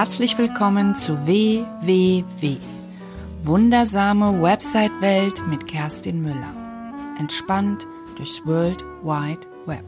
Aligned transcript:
Herzlich 0.00 0.38
willkommen 0.38 0.94
zu 0.94 1.26
WWW. 1.26 2.56
Wundersame 3.40 4.40
Website-Welt 4.40 5.44
mit 5.48 5.66
Kerstin 5.66 6.22
Müller. 6.22 6.54
Entspannt 7.18 7.84
durchs 8.16 8.46
World 8.46 8.84
Wide 9.02 9.40
Web. 9.66 9.84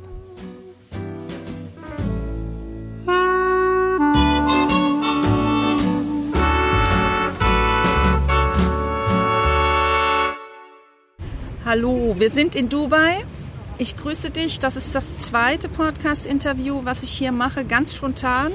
Hallo, 11.65 12.16
wir 12.19 12.30
sind 12.30 12.56
in 12.56 12.69
Dubai. 12.69 13.24
Ich 13.79 13.97
grüße 13.97 14.30
dich. 14.30 14.59
Das 14.59 14.74
ist 14.74 14.92
das 14.92 15.16
zweite 15.19 15.69
Podcast-Interview, 15.69 16.80
was 16.83 17.05
ich 17.05 17.12
hier 17.12 17.30
mache, 17.30 17.65
ganz 17.65 17.95
spontan. 17.95 18.51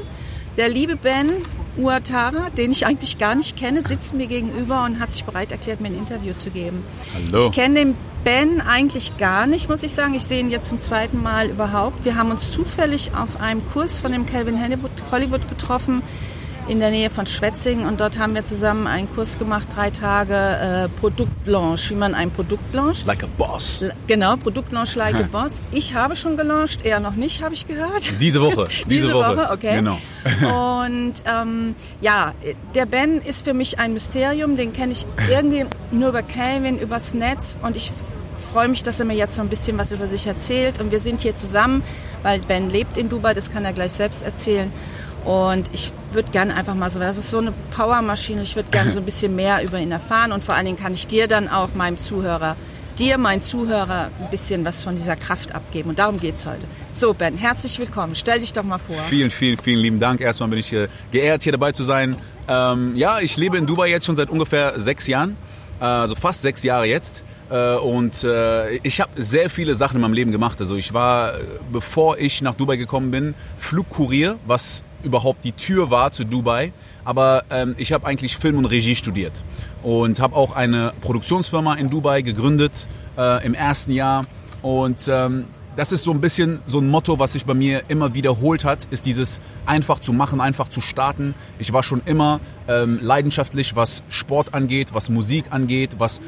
Der 0.58 0.70
liebe 0.70 0.96
Ben 0.96 1.32
Uatara, 1.76 2.50
den 2.50 2.72
ich 2.72 2.86
eigentlich 2.86 3.18
gar 3.18 3.36
nicht 3.36 3.58
kenne, 3.58 3.82
sitzt 3.82 4.14
mir 4.14 4.28
gegenüber 4.28 4.86
und 4.86 5.00
hat 5.00 5.12
sich 5.12 5.26
bereit 5.26 5.52
erklärt, 5.52 5.82
mir 5.82 5.90
ein 5.90 5.98
Interview 5.98 6.34
zu 6.34 6.50
geben. 6.50 6.86
Hallo. 7.14 7.48
Ich 7.48 7.52
kenne 7.52 7.80
den 7.80 7.96
Ben 8.24 8.62
eigentlich 8.62 9.18
gar 9.18 9.48
nicht, 9.48 9.68
muss 9.68 9.84
ich 9.84 9.92
sagen. 9.92 10.14
Ich 10.14 10.24
sehe 10.24 10.40
ihn 10.40 10.50
jetzt 10.50 10.70
zum 10.70 10.78
zweiten 10.78 11.22
Mal 11.22 11.50
überhaupt. 11.50 12.06
Wir 12.06 12.16
haben 12.16 12.32
uns 12.32 12.54
zufällig 12.54 13.12
auf 13.14 13.42
einem 13.42 13.66
Kurs 13.66 14.00
von 14.00 14.14
dem 14.14 14.26
Calvin 14.26 14.58
Hollywood 15.12 15.50
getroffen 15.50 16.02
in 16.68 16.80
der 16.80 16.90
Nähe 16.90 17.10
von 17.10 17.26
Schwetzingen 17.26 17.86
und 17.86 18.00
dort 18.00 18.18
haben 18.18 18.34
wir 18.34 18.44
zusammen 18.44 18.88
einen 18.88 19.10
Kurs 19.14 19.38
gemacht, 19.38 19.68
drei 19.76 19.92
Tage 19.92 20.34
äh, 20.34 20.90
Produktlaunch, 21.00 21.92
wie 21.92 21.96
man 21.96 22.16
ein 22.16 22.32
Produkt 22.32 22.74
launcht. 22.74 23.06
Like 23.06 23.24
a 23.24 23.28
boss. 23.38 23.84
L 23.84 23.94
genau, 24.08 24.36
Produktlaunch 24.36 24.96
like 24.96 25.16
a 25.16 25.24
boss. 25.32 25.62
Ich 25.72 25.94
habe 25.94 26.16
schon 26.16 26.38
gelauncht, 26.38 26.84
er 26.84 27.00
noch 27.00 27.16
nicht, 27.16 27.44
habe 27.44 27.54
ich 27.54 27.68
gehört. 27.68 28.12
Diese 28.20 28.42
Woche. 28.42 28.68
Diese, 28.88 29.08
Diese 29.08 29.14
Woche. 29.14 29.38
Woche. 29.38 29.50
okay. 29.52 29.76
Genau. 29.76 30.00
Und 30.86 31.14
ähm, 31.26 31.76
ja, 32.02 32.34
der 32.74 32.86
Ben 32.86 33.22
ist 33.22 33.46
für 33.46 33.54
mich 33.54 33.78
ein 33.80 33.94
Mysterium, 33.94 34.58
den 34.58 34.74
kenne 34.74 34.92
ich 34.94 35.06
irgendwie 35.30 35.66
nur 35.92 36.10
über 36.10 36.24
Calvin, 36.24 36.80
übers 36.80 37.14
Netz 37.14 37.60
und 37.62 37.78
ich 37.78 37.92
freue 38.52 38.70
mich, 38.70 38.84
dass 38.84 39.00
er 39.00 39.06
mir 39.06 39.16
jetzt 39.16 39.36
so 39.36 39.42
ein 39.42 39.50
bisschen 39.50 39.78
was 39.78 39.92
über 39.92 40.08
sich 40.08 40.26
erzählt 40.26 40.80
und 40.80 40.92
wir 40.92 41.00
sind 41.00 41.22
hier 41.22 41.36
zusammen, 41.36 41.84
weil 42.24 42.40
Ben 42.40 42.70
lebt 42.70 42.98
in 42.98 43.10
Dubai, 43.10 43.34
das 43.34 43.52
kann 43.52 43.66
er 43.66 43.74
gleich 43.74 43.92
selbst 43.92 44.24
erzählen. 44.24 44.72
Und 45.26 45.70
ich 45.74 45.92
würde 46.12 46.30
gerne 46.32 46.54
einfach 46.54 46.76
mal 46.76 46.90
so, 46.92 47.00
das 47.00 47.18
ist 47.18 47.32
so 47.32 47.40
eine 47.40 47.52
Powermaschine, 47.76 48.44
ich 48.44 48.56
würde 48.56 48.70
gerne 48.70 48.92
so 48.92 49.00
ein 49.00 49.06
bisschen 49.06 49.36
mehr 49.36 49.64
über 49.64 49.80
ihn 49.80 49.92
erfahren 49.92 50.32
und 50.32 50.44
vor 50.44 50.54
allen 50.54 50.66
Dingen 50.66 50.78
kann 50.78 50.94
ich 50.94 51.08
dir 51.08 51.28
dann 51.28 51.50
auch, 51.50 51.74
meinem 51.74 51.98
Zuhörer, 51.98 52.56
dir, 53.00 53.18
mein 53.18 53.42
Zuhörer, 53.42 54.12
ein 54.22 54.30
bisschen 54.30 54.64
was 54.64 54.84
von 54.84 54.96
dieser 54.96 55.16
Kraft 55.16 55.54
abgeben. 55.54 55.90
Und 55.90 56.00
darum 56.00 56.20
geht's 56.20 56.46
heute. 56.46 56.68
So, 56.94 57.14
Ben, 57.14 57.38
herzlich 57.38 57.78
willkommen. 57.80 58.16
Stell 58.16 58.40
dich 58.40 58.54
doch 58.54 58.64
mal 58.64 58.78
vor. 58.78 58.96
Vielen, 59.10 59.32
vielen, 59.32 59.58
vielen 59.58 59.80
lieben 59.80 60.00
Dank. 60.00 60.22
Erstmal 60.22 60.50
bin 60.50 60.60
ich 60.60 60.68
hier 60.68 60.90
geehrt, 61.12 61.44
hier 61.44 61.52
dabei 61.52 61.72
zu 61.72 61.84
sein. 61.84 62.16
Ähm, 62.48 62.96
ja, 62.96 63.20
ich 63.20 63.36
lebe 63.36 63.58
in 63.58 63.66
Dubai 63.66 63.90
jetzt 63.90 64.06
schon 64.06 64.16
seit 64.16 64.30
ungefähr 64.30 64.80
sechs 64.80 65.08
Jahren, 65.08 65.36
äh, 65.82 65.86
also 65.86 66.16
fast 66.16 66.44
sechs 66.44 66.64
Jahre 66.64 66.86
jetzt. 66.86 67.24
Äh, 67.50 67.76
und 67.76 68.24
äh, 68.24 68.78
ich 68.78 69.02
habe 69.02 69.22
sehr 69.22 69.50
viele 69.50 69.76
Sachen 69.76 69.96
in 69.96 70.02
meinem 70.02 70.14
Leben 70.14 70.32
gemacht. 70.32 70.62
Also 70.62 70.76
ich 70.76 70.94
war, 70.94 71.34
äh, 71.34 71.44
bevor 71.72 72.18
ich 72.18 72.42
nach 72.42 72.56
Dubai 72.56 72.78
gekommen 72.78 73.12
bin, 73.12 73.34
Flugkurier, 73.58 74.38
was 74.46 74.84
überhaupt 75.06 75.46
die 75.46 75.54
Tür 75.54 75.92
war 75.92 76.12
zu 76.12 76.26
Dubai. 76.26 76.74
Aber 77.04 77.46
ähm, 77.50 77.76
ich 77.78 77.94
habe 77.94 78.06
eigentlich 78.08 78.38
Film 78.38 78.58
und 78.58 78.66
Regie 78.66 78.96
studiert 78.96 79.44
und 79.84 80.20
habe 80.20 80.36
auch 80.36 80.56
eine 80.56 80.94
Produktionsfirma 81.02 81.76
in 81.76 81.90
Dubai 81.90 82.22
gegründet 82.22 82.88
äh, 83.18 83.46
im 83.46 83.54
ersten 83.54 83.92
Jahr. 83.92 84.26
Und 84.62 85.08
ähm, 85.08 85.46
das 85.76 85.92
ist 85.92 86.04
so 86.04 86.12
ein 86.12 86.22
bisschen 86.22 86.60
so 86.66 86.80
ein 86.80 86.90
Motto, 86.90 87.20
was 87.20 87.34
sich 87.34 87.46
bei 87.46 87.54
mir 87.54 87.84
immer 87.90 88.14
wiederholt 88.14 88.64
hat, 88.64 88.88
ist 88.92 89.06
dieses 89.06 89.42
einfach 89.66 90.00
zu 90.00 90.14
machen, 90.14 90.42
einfach 90.42 90.70
zu 90.70 90.82
starten. 90.82 91.36
Ich 91.60 91.74
war 91.74 91.84
schon 91.84 92.02
immer 92.06 92.40
ähm, 92.68 93.00
leidenschaftlich, 93.02 93.76
was 93.76 94.04
Sport 94.10 94.54
angeht, 94.54 94.94
was 94.94 95.10
Musik 95.10 95.46
angeht, 95.50 95.98
was 96.00 96.22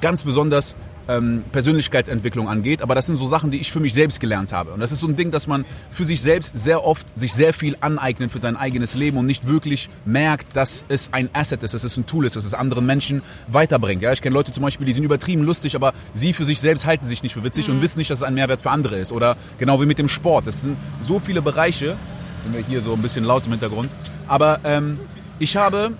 ganz 0.00 0.22
besonders 0.22 0.76
ähm, 1.08 1.44
Persönlichkeitsentwicklung 1.52 2.48
angeht. 2.48 2.82
Aber 2.82 2.94
das 2.94 3.06
sind 3.06 3.16
so 3.16 3.26
Sachen, 3.26 3.50
die 3.50 3.60
ich 3.60 3.72
für 3.72 3.80
mich 3.80 3.94
selbst 3.94 4.20
gelernt 4.20 4.52
habe. 4.52 4.72
Und 4.72 4.80
das 4.80 4.92
ist 4.92 5.00
so 5.00 5.06
ein 5.06 5.16
Ding, 5.16 5.30
dass 5.30 5.46
man 5.46 5.64
für 5.90 6.04
sich 6.04 6.20
selbst 6.20 6.56
sehr 6.56 6.84
oft 6.84 7.18
sich 7.18 7.32
sehr 7.32 7.52
viel 7.52 7.76
aneignet 7.80 8.30
für 8.30 8.38
sein 8.38 8.56
eigenes 8.56 8.94
Leben 8.94 9.18
und 9.18 9.26
nicht 9.26 9.46
wirklich 9.46 9.88
merkt, 10.04 10.56
dass 10.56 10.84
es 10.88 11.12
ein 11.12 11.28
Asset 11.32 11.62
ist, 11.62 11.74
dass 11.74 11.84
es 11.84 11.96
ein 11.96 12.06
Tool 12.06 12.26
ist, 12.26 12.36
dass 12.36 12.44
es 12.44 12.54
anderen 12.54 12.86
Menschen 12.86 13.22
weiterbringt. 13.48 14.02
Ja, 14.02 14.12
ich 14.12 14.22
kenne 14.22 14.34
Leute 14.34 14.52
zum 14.52 14.62
Beispiel, 14.62 14.86
die 14.86 14.92
sind 14.92 15.04
übertrieben 15.04 15.42
lustig, 15.42 15.76
aber 15.76 15.92
sie 16.14 16.32
für 16.32 16.44
sich 16.44 16.60
selbst 16.60 16.86
halten 16.86 17.06
sich 17.06 17.22
nicht 17.22 17.34
für 17.34 17.44
witzig 17.44 17.68
mhm. 17.68 17.76
und 17.76 17.82
wissen 17.82 17.98
nicht, 17.98 18.10
dass 18.10 18.18
es 18.18 18.24
ein 18.24 18.34
Mehrwert 18.34 18.60
für 18.60 18.70
andere 18.70 18.98
ist. 18.98 19.12
Oder 19.12 19.36
genau 19.58 19.80
wie 19.80 19.86
mit 19.86 19.98
dem 19.98 20.08
Sport. 20.08 20.46
Das 20.46 20.62
sind 20.62 20.76
so 21.02 21.18
viele 21.18 21.42
Bereiche. 21.42 21.96
Sind 22.44 22.54
wir 22.54 22.62
hier 22.62 22.80
so 22.82 22.92
ein 22.92 23.02
bisschen 23.02 23.24
laut 23.24 23.46
im 23.46 23.52
Hintergrund. 23.52 23.90
Aber 24.26 24.60
ähm, 24.64 24.98
ich 25.38 25.56
habe 25.56 25.92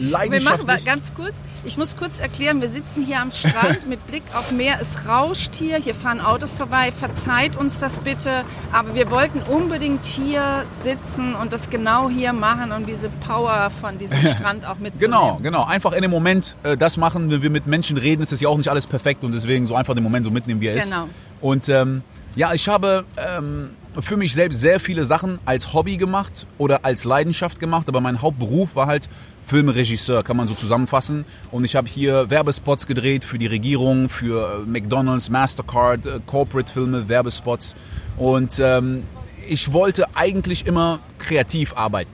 leidenschaftlich... 0.00 0.66
Wir 0.66 0.74
machen 0.74 0.84
ganz 0.84 1.14
kurz 1.14 1.34
ich 1.62 1.76
muss 1.76 1.94
kurz 1.94 2.20
erklären, 2.20 2.62
wir 2.62 2.70
sitzen 2.70 3.04
hier 3.04 3.20
am 3.20 3.30
Strand 3.30 3.86
mit 3.86 4.06
Blick 4.06 4.22
auf 4.34 4.50
Meer. 4.50 4.78
Es 4.80 5.06
rauscht 5.06 5.54
hier, 5.54 5.76
hier 5.76 5.94
fahren 5.94 6.20
Autos 6.20 6.52
vorbei. 6.56 6.90
Verzeiht 6.90 7.54
uns 7.54 7.78
das 7.78 7.98
bitte. 7.98 8.44
Aber 8.72 8.94
wir 8.94 9.10
wollten 9.10 9.40
unbedingt 9.40 10.06
hier 10.06 10.64
sitzen 10.82 11.34
und 11.34 11.52
das 11.52 11.68
genau 11.68 12.08
hier 12.08 12.32
machen, 12.32 12.72
um 12.72 12.86
diese 12.86 13.10
Power 13.10 13.70
von 13.80 13.98
diesem 13.98 14.16
Strand 14.36 14.64
auch 14.64 14.78
mitzunehmen. 14.78 15.00
Genau, 15.00 15.38
genau. 15.42 15.64
Einfach 15.64 15.92
in 15.92 16.00
dem 16.00 16.10
Moment 16.10 16.56
äh, 16.62 16.78
das 16.78 16.96
machen, 16.96 17.30
wenn 17.30 17.42
wir 17.42 17.50
mit 17.50 17.66
Menschen 17.66 17.98
reden, 17.98 18.22
ist 18.22 18.32
das 18.32 18.40
ja 18.40 18.48
auch 18.48 18.56
nicht 18.56 18.68
alles 18.68 18.86
perfekt 18.86 19.22
und 19.22 19.32
deswegen 19.32 19.66
so 19.66 19.74
einfach 19.74 19.94
den 19.94 20.04
Moment 20.04 20.24
so 20.24 20.32
mitnehmen, 20.32 20.62
wie 20.62 20.68
er 20.68 20.76
ist. 20.76 20.90
Genau. 20.90 21.08
Und 21.42 21.68
ähm, 21.68 22.02
ja, 22.36 22.54
ich 22.54 22.68
habe 22.68 23.04
ähm, 23.18 23.70
für 23.98 24.16
mich 24.16 24.34
selbst 24.34 24.60
sehr 24.60 24.78
viele 24.78 25.04
Sachen 25.04 25.38
als 25.44 25.72
Hobby 25.74 25.96
gemacht 25.96 26.46
oder 26.58 26.84
als 26.84 27.04
Leidenschaft 27.04 27.58
gemacht, 27.58 27.88
aber 27.88 28.00
mein 28.00 28.22
Hauptberuf 28.22 28.76
war 28.76 28.86
halt 28.86 29.08
Filmregisseur, 29.46 30.22
kann 30.22 30.36
man 30.36 30.46
so 30.46 30.54
zusammenfassen. 30.54 31.24
Und 31.50 31.64
ich 31.64 31.74
habe 31.74 31.88
hier 31.88 32.30
Werbespots 32.30 32.86
gedreht 32.86 33.24
für 33.24 33.38
die 33.38 33.48
Regierung, 33.48 34.08
für 34.08 34.62
äh, 34.62 34.66
McDonald's, 34.66 35.28
Mastercard, 35.28 36.06
äh, 36.06 36.20
Corporate-Filme, 36.24 37.08
Werbespots. 37.08 37.74
Und 38.16 38.60
ähm, 38.60 39.02
ich 39.48 39.72
wollte 39.72 40.04
eigentlich 40.14 40.66
immer 40.66 41.00
kreativ 41.18 41.76
arbeiten. 41.76 42.10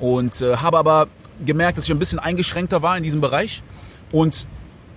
Und 0.00 0.40
äh, 0.40 0.56
habe 0.56 0.78
aber 0.78 1.06
gemerkt, 1.44 1.78
dass 1.78 1.84
ich 1.84 1.92
ein 1.92 1.98
bisschen 1.98 2.18
eingeschränkter 2.18 2.82
war 2.82 2.96
in 2.96 3.04
diesem 3.04 3.20
Bereich. 3.20 3.62
Und 4.10 4.46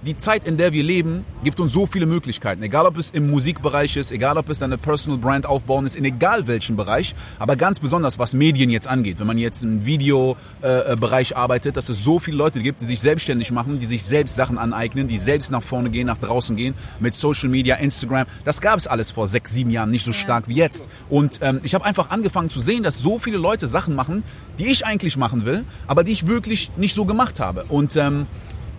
die 0.05 0.17
Zeit, 0.17 0.47
in 0.47 0.57
der 0.57 0.73
wir 0.73 0.83
leben, 0.83 1.25
gibt 1.43 1.59
uns 1.59 1.71
so 1.71 1.85
viele 1.85 2.05
Möglichkeiten. 2.05 2.61
Egal, 2.61 2.85
ob 2.85 2.97
es 2.97 3.09
im 3.09 3.29
Musikbereich 3.29 3.95
ist, 3.95 4.11
egal, 4.11 4.37
ob 4.37 4.49
es 4.49 4.61
eine 4.61 4.77
Personal 4.77 5.17
Brand 5.17 5.45
aufbauen 5.45 5.85
ist, 5.85 5.95
in 5.95 6.03
egal 6.03 6.47
welchem 6.47 6.75
Bereich, 6.75 7.15
aber 7.39 7.55
ganz 7.55 7.79
besonders, 7.79 8.19
was 8.19 8.33
Medien 8.33 8.69
jetzt 8.69 8.87
angeht. 8.87 9.19
Wenn 9.19 9.27
man 9.27 9.37
jetzt 9.37 9.63
im 9.63 9.85
Videobereich 9.85 11.31
äh, 11.31 11.35
arbeitet, 11.35 11.77
dass 11.77 11.89
es 11.89 12.03
so 12.03 12.19
viele 12.19 12.37
Leute 12.37 12.61
gibt, 12.61 12.81
die 12.81 12.85
sich 12.85 12.99
selbstständig 12.99 13.51
machen, 13.51 13.79
die 13.79 13.85
sich 13.85 14.03
selbst 14.03 14.35
Sachen 14.35 14.57
aneignen, 14.57 15.07
die 15.07 15.17
selbst 15.17 15.51
nach 15.51 15.63
vorne 15.63 15.89
gehen, 15.89 16.07
nach 16.07 16.17
draußen 16.17 16.55
gehen, 16.55 16.73
mit 16.99 17.15
Social 17.15 17.49
Media, 17.49 17.75
Instagram. 17.75 18.25
Das 18.43 18.61
gab 18.61 18.77
es 18.77 18.87
alles 18.87 19.11
vor 19.11 19.27
sechs, 19.27 19.53
sieben 19.53 19.71
Jahren 19.71 19.89
nicht 19.89 20.03
so 20.05 20.13
stark 20.13 20.47
wie 20.47 20.55
jetzt. 20.55 20.89
Und 21.09 21.39
ähm, 21.41 21.61
ich 21.63 21.75
habe 21.75 21.85
einfach 21.85 22.09
angefangen 22.09 22.49
zu 22.49 22.59
sehen, 22.59 22.83
dass 22.83 22.99
so 22.99 23.19
viele 23.19 23.37
Leute 23.37 23.67
Sachen 23.67 23.95
machen, 23.95 24.23
die 24.59 24.67
ich 24.67 24.85
eigentlich 24.85 25.17
machen 25.17 25.45
will, 25.45 25.63
aber 25.87 26.03
die 26.03 26.11
ich 26.11 26.27
wirklich 26.27 26.71
nicht 26.77 26.93
so 26.93 27.05
gemacht 27.05 27.39
habe. 27.39 27.65
Und 27.65 27.95
ähm, 27.95 28.27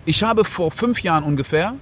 ich 0.04 0.22
habe 0.22 0.44
vor 0.44 0.70
fünf 0.70 1.02
Jahren 1.02 1.24
ungefähr 1.24 1.74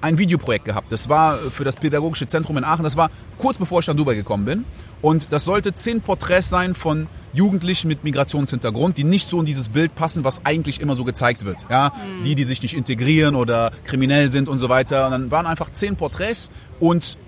ein 0.00 0.18
Videoprojekt 0.18 0.64
gehabt. 0.64 0.92
Das 0.92 1.08
war 1.08 1.38
für 1.38 1.64
das 1.64 1.76
Pädagogische 1.76 2.26
Zentrum 2.26 2.56
in 2.56 2.64
Aachen. 2.64 2.84
Das 2.84 2.96
war 2.96 3.10
kurz 3.36 3.58
bevor 3.58 3.80
ich 3.80 3.86
nach 3.86 3.94
Dubai 3.94 4.14
gekommen 4.14 4.44
bin. 4.44 4.64
Und 5.02 5.32
das 5.32 5.44
sollte 5.44 5.74
zehn 5.74 6.00
Porträts 6.00 6.48
sein 6.48 6.74
von 6.74 7.08
Jugendlichen 7.32 7.88
mit 7.88 8.04
Migrationshintergrund, 8.04 8.96
die 8.96 9.04
nicht 9.04 9.26
so 9.26 9.40
in 9.40 9.46
dieses 9.46 9.68
Bild 9.68 9.94
passen, 9.94 10.24
was 10.24 10.44
eigentlich 10.44 10.80
immer 10.80 10.94
so 10.94 11.04
gezeigt 11.04 11.44
wird. 11.44 11.66
Ja, 11.68 11.92
mhm. 11.92 12.22
die, 12.22 12.34
die 12.34 12.44
sich 12.44 12.62
nicht 12.62 12.74
integrieren 12.74 13.34
oder 13.34 13.72
kriminell 13.84 14.30
sind 14.30 14.48
und 14.48 14.58
so 14.58 14.68
weiter. 14.68 15.06
Und 15.06 15.12
dann 15.12 15.30
waren 15.30 15.46
einfach 15.46 15.70
zehn 15.70 15.96
Porträts 15.96 16.50
und 16.80 17.18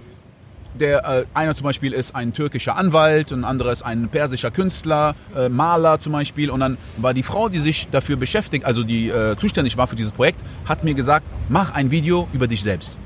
der 0.79 1.05
äh, 1.05 1.25
einer 1.35 1.55
zum 1.55 1.65
Beispiel 1.65 1.93
ist 1.93 2.15
ein 2.15 2.33
türkischer 2.33 2.77
Anwalt 2.77 3.33
und 3.33 3.41
ein 3.41 3.45
anderer 3.45 3.73
ist 3.73 3.83
ein 3.83 4.09
persischer 4.09 4.51
Künstler, 4.51 5.15
äh, 5.37 5.49
Maler 5.49 6.01
zum 6.01 6.13
Beispiel. 6.13 6.51
Und 6.51 6.61
dann 6.61 6.79
war 6.97 7.15
die 7.15 7.23
Frau, 7.23 7.49
die 7.49 7.59
sich 7.59 7.89
dafür 7.91 8.17
beschäftigt, 8.17 8.65
also 8.65 8.85
die 8.85 9.09
äh, 9.09 9.37
zuständig 9.37 9.77
war 9.77 9.87
für 9.87 9.97
dieses 9.97 10.13
Projekt, 10.13 10.41
hat 10.67 10.85
mir 10.85 10.95
gesagt, 10.95 11.27
mach 11.49 11.75
ein 11.75 11.91
Video 11.91 12.29
über 12.33 12.47
dich 12.47 12.63
selbst. 12.63 12.99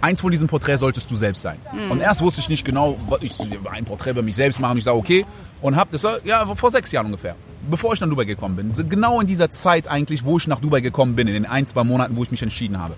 Eins 0.00 0.20
von 0.20 0.32
diesen 0.32 0.48
Porträts 0.48 0.80
solltest 0.80 1.10
du 1.10 1.14
selbst 1.14 1.42
sein. 1.42 1.58
Mhm. 1.72 1.92
Und 1.92 2.00
erst 2.00 2.22
wusste 2.22 2.40
ich 2.40 2.48
nicht 2.48 2.64
genau, 2.64 2.98
ich 3.20 3.38
ein 3.70 3.84
Porträt 3.84 4.10
über 4.10 4.22
mich 4.22 4.34
selbst 4.34 4.58
machen. 4.58 4.78
Ich 4.78 4.84
sage, 4.84 4.96
okay. 4.96 5.24
Und 5.60 5.76
hab 5.76 5.90
das, 5.92 6.04
ja, 6.24 6.44
vor 6.46 6.70
sechs 6.70 6.90
Jahren 6.90 7.06
ungefähr 7.06 7.36
bevor 7.70 7.94
ich 7.94 8.00
nach 8.00 8.08
Dubai 8.08 8.24
gekommen 8.24 8.56
bin. 8.56 8.88
Genau 8.88 9.20
in 9.20 9.26
dieser 9.26 9.50
Zeit 9.50 9.88
eigentlich, 9.88 10.24
wo 10.24 10.38
ich 10.38 10.46
nach 10.46 10.60
Dubai 10.60 10.80
gekommen 10.80 11.14
bin, 11.14 11.28
in 11.28 11.34
den 11.34 11.46
ein, 11.46 11.66
zwei 11.66 11.84
Monaten, 11.84 12.16
wo 12.16 12.22
ich 12.22 12.30
mich 12.30 12.42
entschieden 12.42 12.78
habe. 12.78 12.94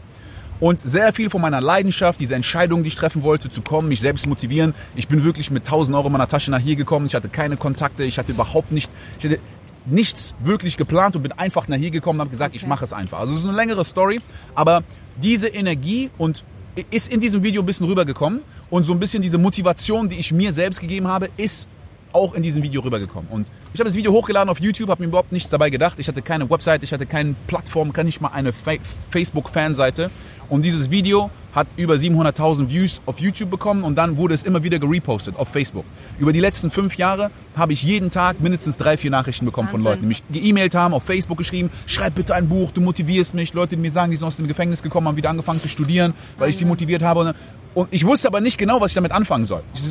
Und 0.64 0.80
sehr 0.80 1.12
viel 1.12 1.28
von 1.28 1.42
meiner 1.42 1.60
Leidenschaft, 1.60 2.18
diese 2.20 2.34
Entscheidung, 2.34 2.84
die 2.84 2.88
ich 2.88 2.94
treffen 2.94 3.22
wollte, 3.22 3.50
zu 3.50 3.60
kommen, 3.60 3.86
mich 3.86 4.00
selbst 4.00 4.26
motivieren. 4.26 4.72
Ich 4.96 5.08
bin 5.08 5.22
wirklich 5.22 5.50
mit 5.50 5.66
1000 5.66 5.94
Euro 5.94 6.06
in 6.06 6.12
meiner 6.12 6.26
Tasche 6.26 6.50
nach 6.50 6.58
hier 6.58 6.74
gekommen. 6.74 7.04
Ich 7.04 7.14
hatte 7.14 7.28
keine 7.28 7.58
Kontakte, 7.58 8.02
ich 8.02 8.16
hatte 8.16 8.32
überhaupt 8.32 8.72
nicht, 8.72 8.90
ich 9.18 9.26
hatte 9.26 9.40
nichts 9.84 10.34
wirklich 10.42 10.78
geplant 10.78 11.16
und 11.16 11.22
bin 11.22 11.32
einfach 11.32 11.68
nach 11.68 11.76
hier 11.76 11.90
gekommen 11.90 12.18
und 12.18 12.22
habe 12.22 12.30
gesagt, 12.30 12.54
okay. 12.54 12.62
ich 12.62 12.66
mache 12.66 12.82
es 12.82 12.94
einfach. 12.94 13.18
Also 13.18 13.34
es 13.34 13.40
ist 13.40 13.46
eine 13.46 13.54
längere 13.54 13.84
Story, 13.84 14.22
aber 14.54 14.84
diese 15.16 15.48
Energie 15.48 16.08
und 16.16 16.44
ist 16.90 17.12
in 17.12 17.20
diesem 17.20 17.42
Video 17.42 17.60
ein 17.60 17.66
bisschen 17.66 17.84
rübergekommen 17.84 18.40
und 18.70 18.84
so 18.84 18.94
ein 18.94 18.98
bisschen 18.98 19.20
diese 19.20 19.36
Motivation, 19.36 20.08
die 20.08 20.16
ich 20.16 20.32
mir 20.32 20.50
selbst 20.50 20.80
gegeben 20.80 21.08
habe, 21.08 21.28
ist 21.36 21.68
auch 22.14 22.34
in 22.34 22.42
diesem 22.42 22.62
Video 22.62 22.80
rübergekommen. 22.80 23.28
Und 23.30 23.48
ich 23.72 23.80
habe 23.80 23.88
das 23.88 23.96
Video 23.96 24.12
hochgeladen 24.12 24.48
auf 24.48 24.60
YouTube, 24.60 24.88
habe 24.88 25.02
mir 25.02 25.08
überhaupt 25.08 25.32
nichts 25.32 25.50
dabei 25.50 25.68
gedacht. 25.68 25.98
Ich 25.98 26.06
hatte 26.06 26.22
keine 26.22 26.48
Website, 26.48 26.82
ich 26.84 26.92
hatte 26.92 27.06
keine 27.06 27.34
Plattform, 27.48 27.92
kann 27.92 28.06
nicht 28.06 28.20
mal 28.20 28.28
eine 28.28 28.52
Fa 28.52 28.74
Facebook-Fanseite. 29.10 30.10
Und 30.48 30.62
dieses 30.62 30.90
Video 30.90 31.30
hat 31.54 31.66
über 31.76 31.94
700.000 31.94 32.68
Views 32.68 33.02
auf 33.06 33.18
YouTube 33.18 33.50
bekommen 33.50 33.82
und 33.82 33.96
dann 33.96 34.16
wurde 34.16 34.34
es 34.34 34.42
immer 34.42 34.62
wieder 34.62 34.78
gerepostet 34.78 35.36
auf 35.36 35.48
Facebook. 35.48 35.84
Über 36.18 36.32
die 36.32 36.40
letzten 36.40 36.70
fünf 36.70 36.96
Jahre 36.96 37.30
habe 37.56 37.72
ich 37.72 37.82
jeden 37.82 38.10
Tag 38.10 38.40
mindestens 38.40 38.76
drei, 38.76 38.96
vier 38.96 39.10
Nachrichten 39.10 39.46
bekommen 39.46 39.68
Wahnsinn. 39.68 39.82
von 39.82 39.90
Leuten, 39.90 40.02
die 40.02 40.08
mich 40.08 40.22
geemailt 40.30 40.74
haben, 40.74 40.94
auf 40.94 41.02
Facebook 41.02 41.38
geschrieben, 41.38 41.70
schreib 41.86 42.14
bitte 42.14 42.34
ein 42.34 42.48
Buch, 42.48 42.70
du 42.70 42.80
motivierst 42.80 43.34
mich. 43.34 43.54
Leute, 43.54 43.76
die 43.76 43.82
mir 43.82 43.90
sagen, 43.90 44.10
die 44.10 44.16
sind 44.16 44.26
aus 44.26 44.36
dem 44.36 44.46
Gefängnis 44.46 44.82
gekommen, 44.82 45.08
haben 45.08 45.16
wieder 45.16 45.30
angefangen 45.30 45.60
zu 45.60 45.68
studieren, 45.68 46.12
weil 46.38 46.50
ich 46.50 46.56
sie 46.56 46.64
motiviert 46.64 47.02
habe. 47.02 47.34
Und 47.74 47.88
ich 47.92 48.04
wusste 48.06 48.28
aber 48.28 48.40
nicht 48.40 48.58
genau, 48.58 48.80
was 48.80 48.92
ich 48.92 48.94
damit 48.94 49.12
anfangen 49.12 49.44
soll. 49.44 49.62
Ich, 49.74 49.82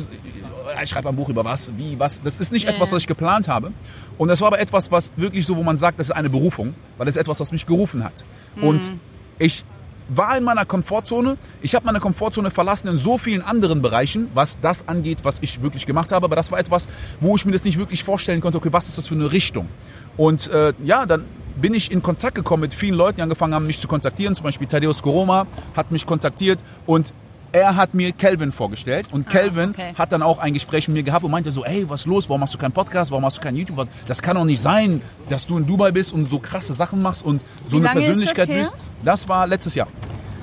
ich 0.82 0.90
schreibe 0.90 1.08
ein 1.08 1.16
Buch 1.16 1.28
über 1.28 1.44
was, 1.44 1.72
wie, 1.76 1.98
was. 1.98 2.22
Das 2.22 2.40
ist 2.40 2.52
nicht 2.52 2.64
ja. 2.66 2.70
etwas, 2.74 2.92
was 2.92 3.00
ich 3.00 3.06
geplant 3.06 3.48
habe. 3.48 3.72
Und 4.18 4.28
das 4.28 4.40
war 4.40 4.48
aber 4.48 4.60
etwas, 4.60 4.90
was 4.90 5.12
wirklich 5.16 5.46
so, 5.46 5.56
wo 5.56 5.62
man 5.62 5.78
sagt, 5.78 5.98
das 5.98 6.08
ist 6.08 6.16
eine 6.16 6.30
Berufung, 6.30 6.74
weil 6.96 7.06
das 7.06 7.16
ist 7.16 7.20
etwas, 7.20 7.40
was 7.40 7.52
mich 7.52 7.66
gerufen 7.66 8.04
hat. 8.04 8.24
Mhm. 8.56 8.64
Und 8.64 8.92
ich 9.38 9.64
war 10.08 10.36
in 10.36 10.44
meiner 10.44 10.64
Komfortzone. 10.64 11.36
Ich 11.62 11.74
habe 11.74 11.86
meine 11.86 12.00
Komfortzone 12.00 12.50
verlassen 12.50 12.88
in 12.88 12.96
so 12.96 13.18
vielen 13.18 13.42
anderen 13.42 13.80
Bereichen, 13.82 14.28
was 14.34 14.60
das 14.60 14.86
angeht, 14.86 15.18
was 15.22 15.38
ich 15.40 15.62
wirklich 15.62 15.86
gemacht 15.86 16.12
habe. 16.12 16.26
Aber 16.26 16.36
das 16.36 16.50
war 16.50 16.58
etwas, 16.58 16.86
wo 17.20 17.36
ich 17.36 17.44
mir 17.44 17.52
das 17.52 17.64
nicht 17.64 17.78
wirklich 17.78 18.04
vorstellen 18.04 18.40
konnte. 18.40 18.58
Okay, 18.58 18.72
was 18.72 18.88
ist 18.88 18.98
das 18.98 19.08
für 19.08 19.14
eine 19.14 19.32
Richtung? 19.32 19.68
Und 20.16 20.48
äh, 20.48 20.74
ja, 20.84 21.06
dann 21.06 21.24
bin 21.60 21.74
ich 21.74 21.90
in 21.90 22.02
Kontakt 22.02 22.34
gekommen 22.34 22.62
mit 22.62 22.74
vielen 22.74 22.94
Leuten, 22.94 23.16
die 23.16 23.22
angefangen 23.22 23.54
haben, 23.54 23.66
mich 23.66 23.78
zu 23.78 23.88
kontaktieren. 23.88 24.34
Zum 24.34 24.44
Beispiel 24.44 24.66
Thaddeus 24.66 25.02
Koroma 25.02 25.46
hat 25.74 25.90
mich 25.90 26.04
kontaktiert 26.04 26.60
und 26.86 27.14
er 27.54 27.76
hat 27.76 27.94
mir 27.94 28.10
Kelvin 28.10 28.50
vorgestellt 28.50 29.06
und 29.12 29.28
Kelvin 29.28 29.70
ah, 29.70 29.80
okay. 29.80 29.94
hat 29.96 30.10
dann 30.10 30.22
auch 30.22 30.38
ein 30.38 30.52
Gespräch 30.52 30.88
mit 30.88 30.96
mir 30.96 31.02
gehabt 31.04 31.24
und 31.24 31.30
meinte 31.30 31.52
so, 31.52 31.64
ey, 31.64 31.88
was 31.88 32.00
ist 32.00 32.06
los? 32.06 32.28
Warum 32.28 32.40
machst 32.40 32.54
du 32.54 32.58
keinen 32.58 32.72
Podcast? 32.72 33.12
Warum 33.12 33.22
machst 33.22 33.38
du 33.38 33.42
keinen 33.42 33.56
YouTube? 33.56 33.88
Das 34.08 34.22
kann 34.22 34.34
doch 34.34 34.44
nicht 34.44 34.60
sein, 34.60 35.00
dass 35.28 35.46
du 35.46 35.56
in 35.56 35.64
Dubai 35.64 35.92
bist 35.92 36.12
und 36.12 36.28
so 36.28 36.40
krasse 36.40 36.74
Sachen 36.74 37.00
machst 37.00 37.24
und 37.24 37.42
so 37.66 37.80
Wie 37.80 37.86
eine 37.86 38.00
Persönlichkeit 38.00 38.48
das 38.48 38.56
bist. 38.56 38.74
Das 39.04 39.28
war 39.28 39.46
letztes 39.46 39.76
Jahr. 39.76 39.86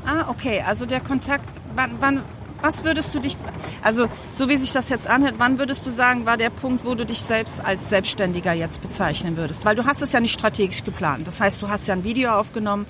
Ah, 0.05 0.29
okay. 0.29 0.63
Also 0.65 0.85
der 0.85 1.01
Kontakt, 1.01 1.43
wann, 1.75 1.91
wann, 1.99 2.21
was 2.61 2.85
würdest 2.85 3.13
du 3.13 3.19
dich, 3.19 3.35
also 3.81 4.07
so 4.31 4.47
wie 4.47 4.55
sich 4.55 4.71
das 4.71 4.87
jetzt 4.87 5.07
anhört, 5.07 5.35
wann 5.37 5.59
würdest 5.59 5.85
du 5.85 5.89
sagen, 5.89 6.25
war 6.25 6.37
der 6.37 6.49
Punkt, 6.49 6.85
wo 6.85 6.95
du 6.95 7.05
dich 7.05 7.21
selbst 7.23 7.59
als 7.61 7.89
Selbstständiger 7.89 8.53
jetzt 8.53 8.81
bezeichnen 8.81 9.35
würdest? 9.35 9.65
Weil 9.65 9.75
du 9.75 9.85
hast 9.85 10.01
es 10.01 10.13
ja 10.13 10.21
nicht 10.21 10.33
strategisch 10.33 10.85
geplant. 10.85 11.27
Das 11.27 11.41
heißt, 11.41 11.61
du 11.61 11.67
hast 11.67 11.89
ja 11.89 11.93
ein 11.93 12.05
Video 12.05 12.31
aufgenommen. 12.31 12.85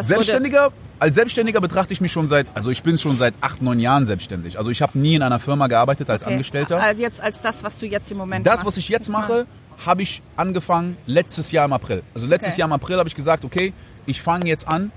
Selbstständiger 0.00 0.72
als 1.02 1.16
Selbstständiger 1.16 1.60
betrachte 1.60 1.92
ich 1.92 2.00
mich 2.00 2.12
schon 2.12 2.28
seit, 2.28 2.46
also 2.54 2.70
ich 2.70 2.84
bin 2.84 2.96
schon 2.96 3.16
seit 3.16 3.34
acht, 3.40 3.60
neun 3.60 3.80
Jahren 3.80 4.06
selbstständig. 4.06 4.56
Also 4.56 4.70
ich 4.70 4.82
habe 4.82 4.96
nie 4.96 5.16
in 5.16 5.22
einer 5.22 5.40
Firma 5.40 5.66
gearbeitet 5.66 6.08
als 6.08 6.22
okay. 6.22 6.34
Angestellter. 6.34 6.80
Also 6.80 7.02
jetzt 7.02 7.20
als 7.20 7.40
das, 7.40 7.64
was 7.64 7.78
du 7.78 7.86
jetzt 7.86 8.12
im 8.12 8.18
Moment 8.18 8.46
Das, 8.46 8.58
machst. 8.58 8.66
was 8.66 8.76
ich 8.76 8.88
jetzt 8.88 9.08
mache, 9.08 9.46
habe 9.84 10.02
ich 10.02 10.22
angefangen 10.36 10.96
letztes 11.06 11.50
Jahr 11.50 11.64
im 11.64 11.72
April. 11.72 12.04
Also 12.14 12.28
letztes 12.28 12.52
okay. 12.52 12.60
Jahr 12.60 12.68
im 12.68 12.72
April 12.72 12.98
habe 12.98 13.08
ich 13.08 13.16
gesagt, 13.16 13.44
okay, 13.44 13.72
ich 14.06 14.22
fange 14.22 14.46
jetzt 14.46 14.68
an, 14.68 14.92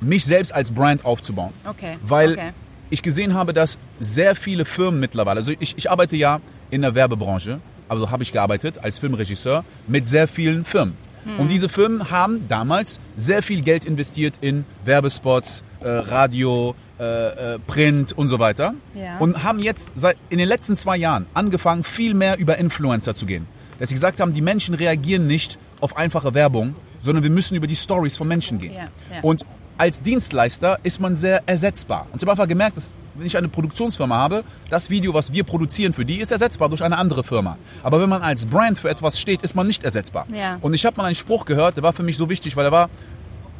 mich 0.00 0.24
selbst 0.24 0.54
als 0.54 0.70
Brand 0.70 1.04
aufzubauen. 1.04 1.52
Okay. 1.66 1.98
Weil 2.02 2.32
okay. 2.32 2.52
ich 2.88 3.02
gesehen 3.02 3.34
habe, 3.34 3.52
dass 3.52 3.76
sehr 4.00 4.34
viele 4.34 4.64
Firmen 4.64 4.98
mittlerweile, 4.98 5.40
also 5.40 5.52
ich, 5.58 5.76
ich 5.76 5.90
arbeite 5.90 6.16
ja 6.16 6.40
in 6.70 6.80
der 6.80 6.94
Werbebranche, 6.94 7.60
also 7.86 8.10
habe 8.10 8.22
ich 8.22 8.32
gearbeitet 8.32 8.82
als 8.82 8.98
Filmregisseur 8.98 9.62
mit 9.88 10.08
sehr 10.08 10.26
vielen 10.26 10.64
Firmen. 10.64 10.96
Hm. 11.24 11.40
Und 11.40 11.50
diese 11.50 11.68
Firmen 11.68 12.10
haben 12.10 12.48
damals 12.48 13.00
sehr 13.16 13.42
viel 13.42 13.62
Geld 13.62 13.84
investiert 13.84 14.38
in 14.40 14.64
Werbespots, 14.84 15.62
äh, 15.80 15.88
Radio, 15.88 16.74
äh, 16.98 17.54
äh, 17.54 17.58
Print 17.60 18.12
und 18.12 18.28
so 18.28 18.38
weiter. 18.38 18.74
Ja. 18.94 19.18
Und 19.18 19.44
haben 19.44 19.60
jetzt 19.60 19.90
seit 19.94 20.16
in 20.30 20.38
den 20.38 20.48
letzten 20.48 20.76
zwei 20.76 20.96
Jahren 20.96 21.26
angefangen, 21.34 21.84
viel 21.84 22.14
mehr 22.14 22.38
über 22.38 22.58
Influencer 22.58 23.14
zu 23.14 23.26
gehen. 23.26 23.46
Dass 23.78 23.90
sie 23.90 23.94
gesagt 23.94 24.20
haben, 24.20 24.32
die 24.32 24.42
Menschen 24.42 24.74
reagieren 24.74 25.26
nicht 25.26 25.58
auf 25.80 25.96
einfache 25.96 26.34
Werbung, 26.34 26.74
sondern 27.00 27.22
wir 27.22 27.30
müssen 27.30 27.54
über 27.54 27.68
die 27.68 27.76
Stories 27.76 28.16
von 28.16 28.26
Menschen 28.26 28.58
gehen. 28.58 28.72
Ja, 28.72 28.88
ja. 29.12 29.22
Und 29.22 29.44
als 29.76 30.00
Dienstleister 30.02 30.80
ist 30.82 31.00
man 31.00 31.14
sehr 31.14 31.42
ersetzbar. 31.46 32.06
Und 32.10 32.16
ich 32.16 32.22
habe 32.22 32.32
einfach 32.32 32.48
gemerkt, 32.48 32.76
dass 32.76 32.94
wenn 33.18 33.26
ich 33.26 33.36
eine 33.36 33.48
Produktionsfirma 33.48 34.16
habe, 34.16 34.44
das 34.70 34.90
Video, 34.90 35.12
was 35.14 35.32
wir 35.32 35.44
produzieren 35.44 35.92
für 35.92 36.04
die, 36.04 36.20
ist 36.20 36.30
ersetzbar 36.30 36.68
durch 36.68 36.82
eine 36.82 36.96
andere 36.96 37.24
Firma. 37.24 37.58
Aber 37.82 38.00
wenn 38.00 38.08
man 38.08 38.22
als 38.22 38.46
Brand 38.46 38.78
für 38.78 38.88
etwas 38.88 39.20
steht, 39.20 39.42
ist 39.42 39.54
man 39.54 39.66
nicht 39.66 39.84
ersetzbar. 39.84 40.26
Ja. 40.32 40.58
Und 40.60 40.74
ich 40.74 40.86
habe 40.86 40.96
mal 40.96 41.04
einen 41.04 41.14
Spruch 41.14 41.44
gehört, 41.44 41.76
der 41.76 41.82
war 41.82 41.92
für 41.92 42.02
mich 42.02 42.16
so 42.16 42.30
wichtig, 42.30 42.56
weil 42.56 42.64
er 42.64 42.72
war, 42.72 42.90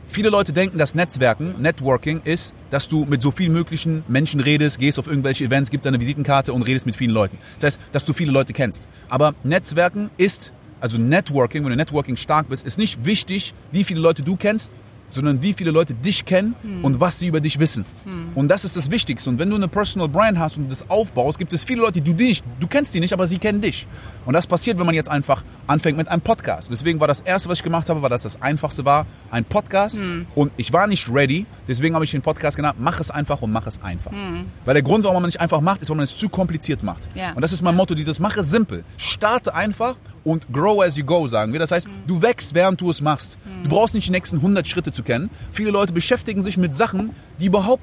viele 0.09 0.31
Leute 0.31 0.53
denken, 0.53 0.79
dass 0.79 0.95
Netzwerken, 0.95 1.61
Networking 1.61 2.21
ist, 2.25 2.55
dass 2.71 2.89
du 2.89 3.05
mit 3.05 3.21
so 3.21 3.31
vielen 3.31 3.53
möglichen 3.53 4.05
Menschen 4.09 4.41
redest, 4.41 4.79
gehst 4.79 4.99
auf 4.99 5.07
irgendwelche 5.07 5.45
Events, 5.45 5.71
gibst 5.71 5.87
eine 5.87 6.01
Visitenkarte 6.01 6.53
und 6.53 6.63
redest 6.63 6.87
mit 6.87 6.97
vielen 6.97 7.13
Leuten. 7.13 7.39
Das 7.59 7.65
heißt, 7.75 7.81
dass 7.93 8.05
du 8.05 8.13
viele 8.13 8.33
Leute 8.33 8.53
kennst. 8.53 8.87
Aber 9.09 9.35
Netzwerken 9.45 10.11
ist, 10.17 10.53
also 10.81 10.99
Networking, 10.99 11.65
wenn 11.65 11.71
du 11.71 11.77
Networking 11.77 12.17
stark 12.17 12.49
bist, 12.49 12.67
ist 12.67 12.79
nicht 12.79 13.05
wichtig, 13.05 13.55
wie 13.73 13.85
viele 13.85 14.01
Leute 14.01 14.23
du 14.23 14.37
kennst, 14.37 14.77
sondern 15.11 15.43
wie 15.43 15.53
viele 15.53 15.71
Leute 15.71 15.95
dich 15.95 16.25
kennen 16.25 16.55
hm. 16.63 16.85
und 16.85 17.01
was 17.01 17.19
sie 17.19 17.27
über 17.29 17.41
dich 17.41 17.59
wissen. 17.59 17.85
Hm. 18.05 18.31
Und 18.35 18.49
das 18.49 18.65
ist 18.65 18.77
das 18.77 18.91
Wichtigste. 18.91 19.31
Und 19.31 19.39
wenn 19.39 19.51
du 19.51 19.57
eine 19.57 19.69
Personal 19.69 20.09
Brand 20.09 20.39
hast 20.39 20.57
und 20.57 20.71
das 20.71 20.89
aufbaust, 20.91 21.39
gibt 21.39 21.53
es 21.53 21.65
viele 21.65 21.83
Leute, 21.83 22.01
die 22.01 22.15
du 22.15 22.23
nicht, 22.23 22.45
du 22.61 22.67
kennst 22.67 22.95
die 22.95 23.01
nicht, 23.01 23.13
aber 23.13 23.27
sie 23.27 23.39
kennen 23.39 23.61
dich. 23.61 23.87
Und 24.27 24.35
das 24.35 24.47
passiert, 24.47 24.79
wenn 24.79 24.87
man 24.87 24.95
jetzt 24.95 25.09
einfach 25.09 25.43
anfängt 25.67 25.97
mit 25.97 26.09
einem 26.09 26.21
Podcast. 26.21 26.69
Deswegen 26.71 27.01
war 27.01 27.09
das 27.09 27.21
erste, 27.21 27.49
was 27.49 27.59
ich 27.59 27.65
gemacht 27.65 27.89
habe, 27.89 28.03
war, 28.03 28.11
dass 28.11 28.23
das 28.23 28.43
einfachste 28.43 28.85
war, 28.85 29.07
ein 29.31 29.45
Podcast. 29.45 30.01
Hm. 30.01 30.27
Und 30.35 30.53
ich 30.57 30.73
war 30.73 30.87
nicht 30.87 31.09
ready. 31.09 31.47
Deswegen 31.67 31.95
habe 31.95 32.05
ich 32.05 32.11
den 32.11 32.23
Podcast 32.23 32.57
genannt, 32.57 32.77
mach 32.79 33.01
es 33.01 33.11
einfach 33.11 33.41
und 33.43 33.53
mach 33.53 33.67
es 33.67 33.83
einfach. 33.83 34.13
Hm. 34.13 34.47
Weil 34.65 34.75
der 34.75 34.83
Grund, 34.83 35.05
warum 35.05 35.23
man 35.23 35.29
nicht 35.29 35.41
einfach 35.41 35.61
macht, 35.61 35.83
ist, 35.83 35.91
weil 35.91 35.97
man 35.97 36.05
es 36.05 36.17
zu 36.17 36.29
kompliziert 36.29 36.83
macht. 36.83 37.09
Ja. 37.15 37.33
Und 37.33 37.43
das 37.43 37.53
ist 37.53 37.63
mein 37.63 37.77
Motto, 37.77 37.95
dieses, 37.95 38.21
mach 38.21 38.37
es 38.37 38.51
simpel. 38.51 38.85
Starte 38.97 39.55
einfach 39.55 39.97
und 40.25 40.53
grow 40.53 40.83
as 40.83 40.97
you 40.97 41.05
go, 41.05 41.27
sagen 41.27 41.53
wir. 41.53 41.61
Das 41.61 41.71
heißt, 41.71 41.87
du 42.07 42.23
wächst, 42.23 42.55
während 42.55 42.81
du 42.81 42.91
es 42.91 43.01
machst. 43.01 43.39
Du 43.63 43.71
brauchst 43.71 43.95
nicht 43.95 44.09
die 44.09 44.13
nächsten 44.13 44.37
100 44.37 44.67
Schritte 44.67 44.93
zu 44.93 45.03
kennen. 45.03 45.31
Viele 45.53 45.71
Leute 45.71 45.93
beschäftigen 45.93 46.43
sich 46.43 46.57
mit 46.57 46.75
Sachen, 46.75 47.11
die 47.41 47.47
überhaupt 47.47 47.83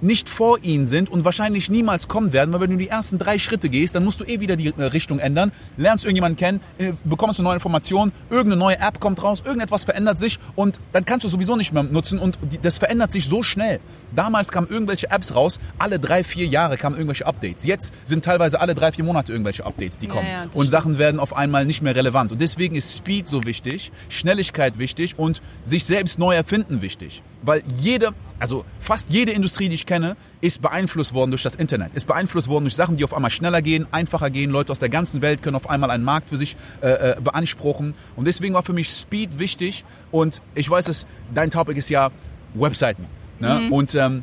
nicht 0.00 0.28
vor 0.28 0.58
ihnen 0.62 0.86
sind 0.86 1.10
und 1.10 1.24
wahrscheinlich 1.24 1.70
niemals 1.70 2.08
kommen 2.08 2.32
werden, 2.32 2.52
weil 2.52 2.60
wenn 2.60 2.70
du 2.70 2.76
die 2.76 2.88
ersten 2.88 3.18
drei 3.18 3.38
Schritte 3.38 3.68
gehst, 3.68 3.94
dann 3.94 4.04
musst 4.04 4.20
du 4.20 4.24
eh 4.24 4.40
wieder 4.40 4.56
die 4.56 4.68
äh, 4.68 4.84
Richtung 4.84 5.18
ändern, 5.18 5.52
lernst 5.76 6.04
irgendjemanden 6.04 6.36
kennen, 6.36 6.60
äh, 6.78 6.92
bekommst 7.04 7.38
eine 7.38 7.48
neue 7.48 7.56
Information, 7.56 8.12
irgendeine 8.30 8.58
neue 8.58 8.78
App 8.78 9.00
kommt 9.00 9.22
raus, 9.22 9.42
irgendetwas 9.44 9.84
verändert 9.84 10.18
sich 10.18 10.38
und 10.56 10.78
dann 10.92 11.04
kannst 11.04 11.24
du 11.24 11.28
sowieso 11.28 11.56
nicht 11.56 11.72
mehr 11.72 11.82
nutzen 11.82 12.18
und 12.18 12.38
das 12.62 12.78
verändert 12.78 13.12
sich 13.12 13.26
so 13.26 13.42
schnell. 13.42 13.80
Damals 14.14 14.50
kamen 14.50 14.68
irgendwelche 14.68 15.10
Apps 15.10 15.34
raus, 15.34 15.60
alle 15.78 15.98
drei, 15.98 16.24
vier 16.24 16.46
Jahre 16.46 16.78
kamen 16.78 16.96
irgendwelche 16.96 17.26
Updates. 17.26 17.64
Jetzt 17.64 17.92
sind 18.06 18.24
teilweise 18.24 18.60
alle 18.60 18.74
drei, 18.74 18.92
vier 18.92 19.04
Monate 19.04 19.32
irgendwelche 19.32 19.66
Updates, 19.66 19.98
die 19.98 20.06
kommen. 20.06 20.26
Ja, 20.26 20.32
ja, 20.32 20.42
und 20.44 20.50
stimmt. 20.50 20.70
Sachen 20.70 20.98
werden 20.98 21.20
auf 21.20 21.36
einmal 21.36 21.66
nicht 21.66 21.82
mehr 21.82 21.94
relevant. 21.94 22.32
Und 22.32 22.40
deswegen 22.40 22.74
ist 22.74 22.96
Speed 22.96 23.28
so 23.28 23.44
wichtig, 23.44 23.92
Schnelligkeit 24.08 24.78
wichtig 24.78 25.18
und 25.18 25.42
sich 25.64 25.84
selbst 25.84 26.18
neu 26.18 26.34
erfinden 26.34 26.80
wichtig. 26.80 27.22
Weil 27.42 27.62
jede, 27.80 28.12
also 28.38 28.64
fast 28.78 29.10
jede 29.10 29.32
Industrie, 29.32 29.68
die 29.68 29.74
ich 29.74 29.86
kenne, 29.86 30.16
ist 30.40 30.62
beeinflusst 30.62 31.12
worden 31.14 31.30
durch 31.30 31.42
das 31.42 31.54
Internet. 31.54 31.94
Ist 31.94 32.06
beeinflusst 32.06 32.48
worden 32.48 32.64
durch 32.64 32.76
Sachen, 32.76 32.96
die 32.96 33.04
auf 33.04 33.14
einmal 33.14 33.30
schneller 33.30 33.62
gehen, 33.62 33.86
einfacher 33.90 34.30
gehen. 34.30 34.50
Leute 34.50 34.72
aus 34.72 34.78
der 34.78 34.88
ganzen 34.88 35.22
Welt 35.22 35.42
können 35.42 35.56
auf 35.56 35.68
einmal 35.68 35.90
einen 35.90 36.04
Markt 36.04 36.28
für 36.28 36.36
sich 36.36 36.56
äh, 36.80 36.88
äh 36.88 37.20
beanspruchen. 37.20 37.94
Und 38.16 38.26
deswegen 38.26 38.54
war 38.54 38.62
für 38.62 38.72
mich 38.72 38.90
Speed 38.90 39.38
wichtig. 39.38 39.84
Und 40.10 40.40
ich 40.54 40.70
weiß 40.70 40.88
es, 40.88 41.06
dein 41.34 41.50
Topic 41.50 41.78
ist 41.78 41.90
ja 41.90 42.10
Webseiten. 42.54 43.06
Ne? 43.40 43.60
Mhm. 43.60 43.72
Und 43.72 43.94
ähm, 43.94 44.22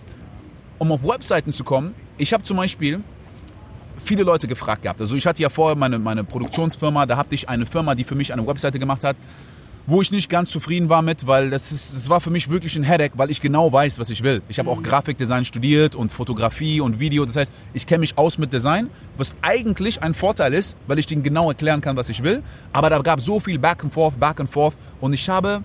um 0.78 0.92
auf 0.92 1.04
Webseiten 1.04 1.52
zu 1.52 1.64
kommen, 1.64 1.94
ich 2.18 2.34
habe 2.34 2.44
zum 2.44 2.58
Beispiel 2.58 3.02
viele 4.04 4.24
Leute 4.24 4.48
gefragt 4.48 4.84
gehabt. 4.84 5.02
Also 5.02 5.16
ich 5.16 5.26
hatte 5.26 5.42
ja 5.42 5.50
vorher 5.50 5.76
meine, 5.76 6.00
meine 6.00 6.24
Produktionsfirma, 6.24 7.06
da 7.06 7.18
hatte 7.18 7.36
ich 7.36 7.50
eine 7.50 7.66
Firma, 7.66 7.96
die 7.96 8.04
für 8.04 8.16
mich 8.16 8.32
eine 8.32 8.46
Webseite 8.46 8.80
gemacht 8.80 9.04
hat, 9.04 9.16
wo 9.88 10.01
ich 10.01 10.12
nicht 10.12 10.30
ganz 10.30 10.50
zufrieden 10.50 10.89
war 10.89 11.01
mit, 11.01 11.27
weil 11.27 11.50
das, 11.50 11.72
ist, 11.72 11.96
das 11.96 12.10
war 12.10 12.20
für 12.20 12.32
mich 12.32 12.50
wirklich 12.50 12.75
ein 12.75 12.84
Headache, 12.84 13.12
weil 13.15 13.30
ich 13.30 13.42
genau 13.42 13.72
weiß, 13.72 14.00
was 14.00 14.10
ich 14.10 14.24
will. 14.24 14.42
Ich 14.50 14.58
habe 14.58 14.70
auch 14.70 14.77
mhm. 14.77 14.84
Grafikdesign 14.84 15.46
studiert 15.46 15.96
und 15.96 16.12
Fotografie 16.12 16.82
und 16.82 17.00
Video. 17.00 17.25
Das 17.25 17.36
heißt, 17.36 17.51
ich 17.74 17.86
kenne 17.86 18.00
mich 18.00 18.18
aus 18.18 18.38
mit 18.38 18.51
Design, 18.51 18.89
was 19.18 19.36
eigentlich 19.42 20.01
ein 20.01 20.13
Vorteil 20.13 20.54
ist, 20.54 20.75
weil 20.88 20.98
ich 20.98 21.06
denen 21.06 21.24
genau 21.24 21.50
erklären 21.50 21.82
kann, 21.82 21.98
was 21.98 22.10
ich 22.10 22.24
will. 22.24 22.42
Aber 22.74 22.89
da 22.89 23.00
gab 23.00 23.22
so 23.22 23.39
viel 23.39 23.60
Back 23.60 23.84
and 23.84 23.94
Forth, 23.94 24.20
Back 24.20 24.39
and 24.39 24.50
Forth 24.50 24.74
und 25.01 25.13
ich 25.13 25.30
habe 25.30 25.63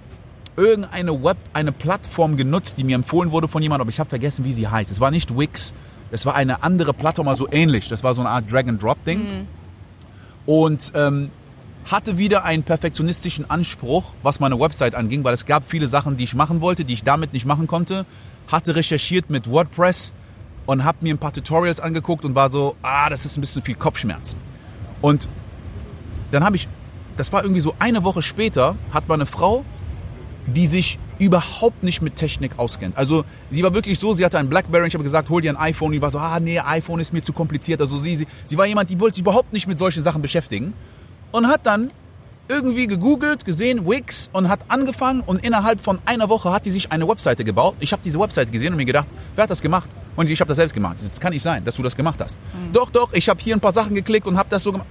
irgendeine 0.56 1.22
Web, 1.22 1.38
eine 1.54 1.72
Plattform 1.72 2.36
genutzt, 2.36 2.76
die 2.76 2.84
mir 2.84 2.96
empfohlen 2.96 3.30
wurde 3.32 3.48
von 3.48 3.62
jemandem, 3.62 3.82
aber 3.82 3.90
ich 3.90 4.00
habe 4.00 4.10
vergessen, 4.10 4.44
wie 4.44 4.52
sie 4.52 4.68
heißt. 4.68 4.90
Es 4.90 5.00
war 5.00 5.10
nicht 5.10 5.36
Wix, 5.38 5.72
es 6.10 6.26
war 6.26 6.34
eine 6.34 6.62
andere 6.62 6.92
Plattform, 6.92 7.28
also 7.28 7.48
ähnlich. 7.50 7.88
Das 7.88 8.04
war 8.04 8.14
so 8.14 8.20
eine 8.20 8.30
Art 8.30 8.50
Drag-and-Drop-Ding. 8.50 9.18
Mhm. 9.18 9.46
Und 10.46 10.92
ähm, 10.94 11.30
hatte 11.90 12.18
wieder 12.18 12.44
einen 12.44 12.62
perfektionistischen 12.62 13.50
Anspruch, 13.50 14.14
was 14.23 14.38
meine 14.38 14.59
Website 14.59 14.94
anging, 14.94 15.25
weil 15.25 15.35
es 15.35 15.44
gab 15.44 15.68
viele 15.68 15.88
Sachen, 15.88 16.16
die 16.16 16.25
ich 16.25 16.35
machen 16.35 16.61
wollte, 16.61 16.85
die 16.85 16.92
ich 16.92 17.02
damit 17.02 17.32
nicht 17.32 17.47
machen 17.47 17.66
konnte. 17.66 18.06
Hatte 18.49 18.76
recherchiert 18.76 19.30
mit 19.30 19.50
WordPress 19.50 20.12
und 20.66 20.85
habe 20.85 20.99
mir 21.00 21.14
ein 21.14 21.18
paar 21.18 21.32
Tutorials 21.32 21.80
angeguckt 21.80 22.25
und 22.25 22.35
war 22.35 22.50
so, 22.50 22.76
ah, 22.82 23.11
das 23.11 23.25
ist 23.25 23.37
ein 23.37 23.40
bisschen 23.40 23.62
viel 23.62 23.75
Kopfschmerz. 23.75 24.37
Und 25.00 25.28
dann 26.30 26.44
habe 26.44 26.56
ich, 26.56 26.68
das 27.16 27.32
war 27.32 27.42
irgendwie 27.42 27.61
so 27.61 27.75
eine 27.78 28.04
Woche 28.04 28.23
später, 28.23 28.76
hat 28.92 29.09
meine 29.09 29.26
Frau 29.26 29.64
die 30.47 30.66
sich 30.66 30.99
überhaupt 31.18 31.82
nicht 31.82 32.00
mit 32.02 32.16
Technik 32.16 32.59
auskennt. 32.59 32.97
Also 32.97 33.25
sie 33.50 33.62
war 33.62 33.75
wirklich 33.75 33.99
so, 33.99 34.12
sie 34.14 34.25
hatte 34.25 34.38
ein 34.38 34.49
Blackberry, 34.49 34.88
ich 34.88 34.94
habe 34.94 35.04
gesagt, 35.04 35.28
hol 35.28 35.42
dir 35.42 35.50
ein 35.50 35.56
iPhone. 35.56 35.92
Die 35.92 36.00
war 36.00 36.11
so, 36.11 36.18
ah 36.18 36.40
nee, 36.40 36.59
iPhone 36.59 36.99
ist 37.00 37.12
mir 37.12 37.23
zu 37.23 37.32
kompliziert. 37.32 37.80
Also 37.80 37.97
sie, 37.97 38.16
sie, 38.16 38.26
sie 38.47 38.59
war 38.59 38.66
jemand, 38.66 38.90
die 38.90 38.99
wollte 38.99 39.16
sich 39.16 39.23
überhaupt 39.23 39.52
nicht 39.52 39.66
mit 39.66 39.78
solchen 39.78 40.02
Sachen 40.02 40.23
beschäftigen 40.23 40.73
und 41.32 41.49
hat 41.49 41.66
dann 41.66 41.90
irgendwie 42.49 42.88
gegoogelt, 42.88 43.44
gesehen, 43.44 43.88
Wix 43.88 44.28
und 44.32 44.49
hat 44.49 44.60
angefangen 44.68 45.22
und 45.25 45.44
innerhalb 45.44 45.80
von 45.80 46.00
einer 46.04 46.28
Woche 46.28 46.50
hat 46.50 46.66
die 46.66 46.70
sich 46.70 46.90
eine 46.90 47.08
Webseite 47.08 47.44
gebaut. 47.44 47.76
Ich 47.78 47.92
habe 47.92 48.02
diese 48.04 48.18
Webseite 48.18 48.50
gesehen 48.50 48.72
und 48.72 48.76
mir 48.76 48.84
gedacht, 48.84 49.06
wer 49.37 49.44
hat 49.44 49.50
das 49.50 49.62
gemacht? 49.62 49.88
Und 50.16 50.28
ich 50.28 50.40
habe 50.40 50.49
das 50.49 50.56
selbst 50.56 50.75
gemacht. 50.75 50.96
Das 51.00 51.20
kann 51.20 51.32
nicht 51.32 51.42
sein, 51.42 51.64
dass 51.64 51.76
du 51.76 51.82
das 51.82 51.94
gemacht 51.96 52.20
hast. 52.20 52.38
Mhm. 52.38 52.72
Doch, 52.72 52.90
doch, 52.90 53.12
ich 53.12 53.28
habe 53.28 53.40
hier 53.40 53.54
ein 53.54 53.60
paar 53.60 53.72
Sachen 53.72 53.94
geklickt 53.94 54.26
und 54.26 54.37
habe 54.37 54.49
das 54.50 54.64
so 54.64 54.72
gemacht. 54.72 54.88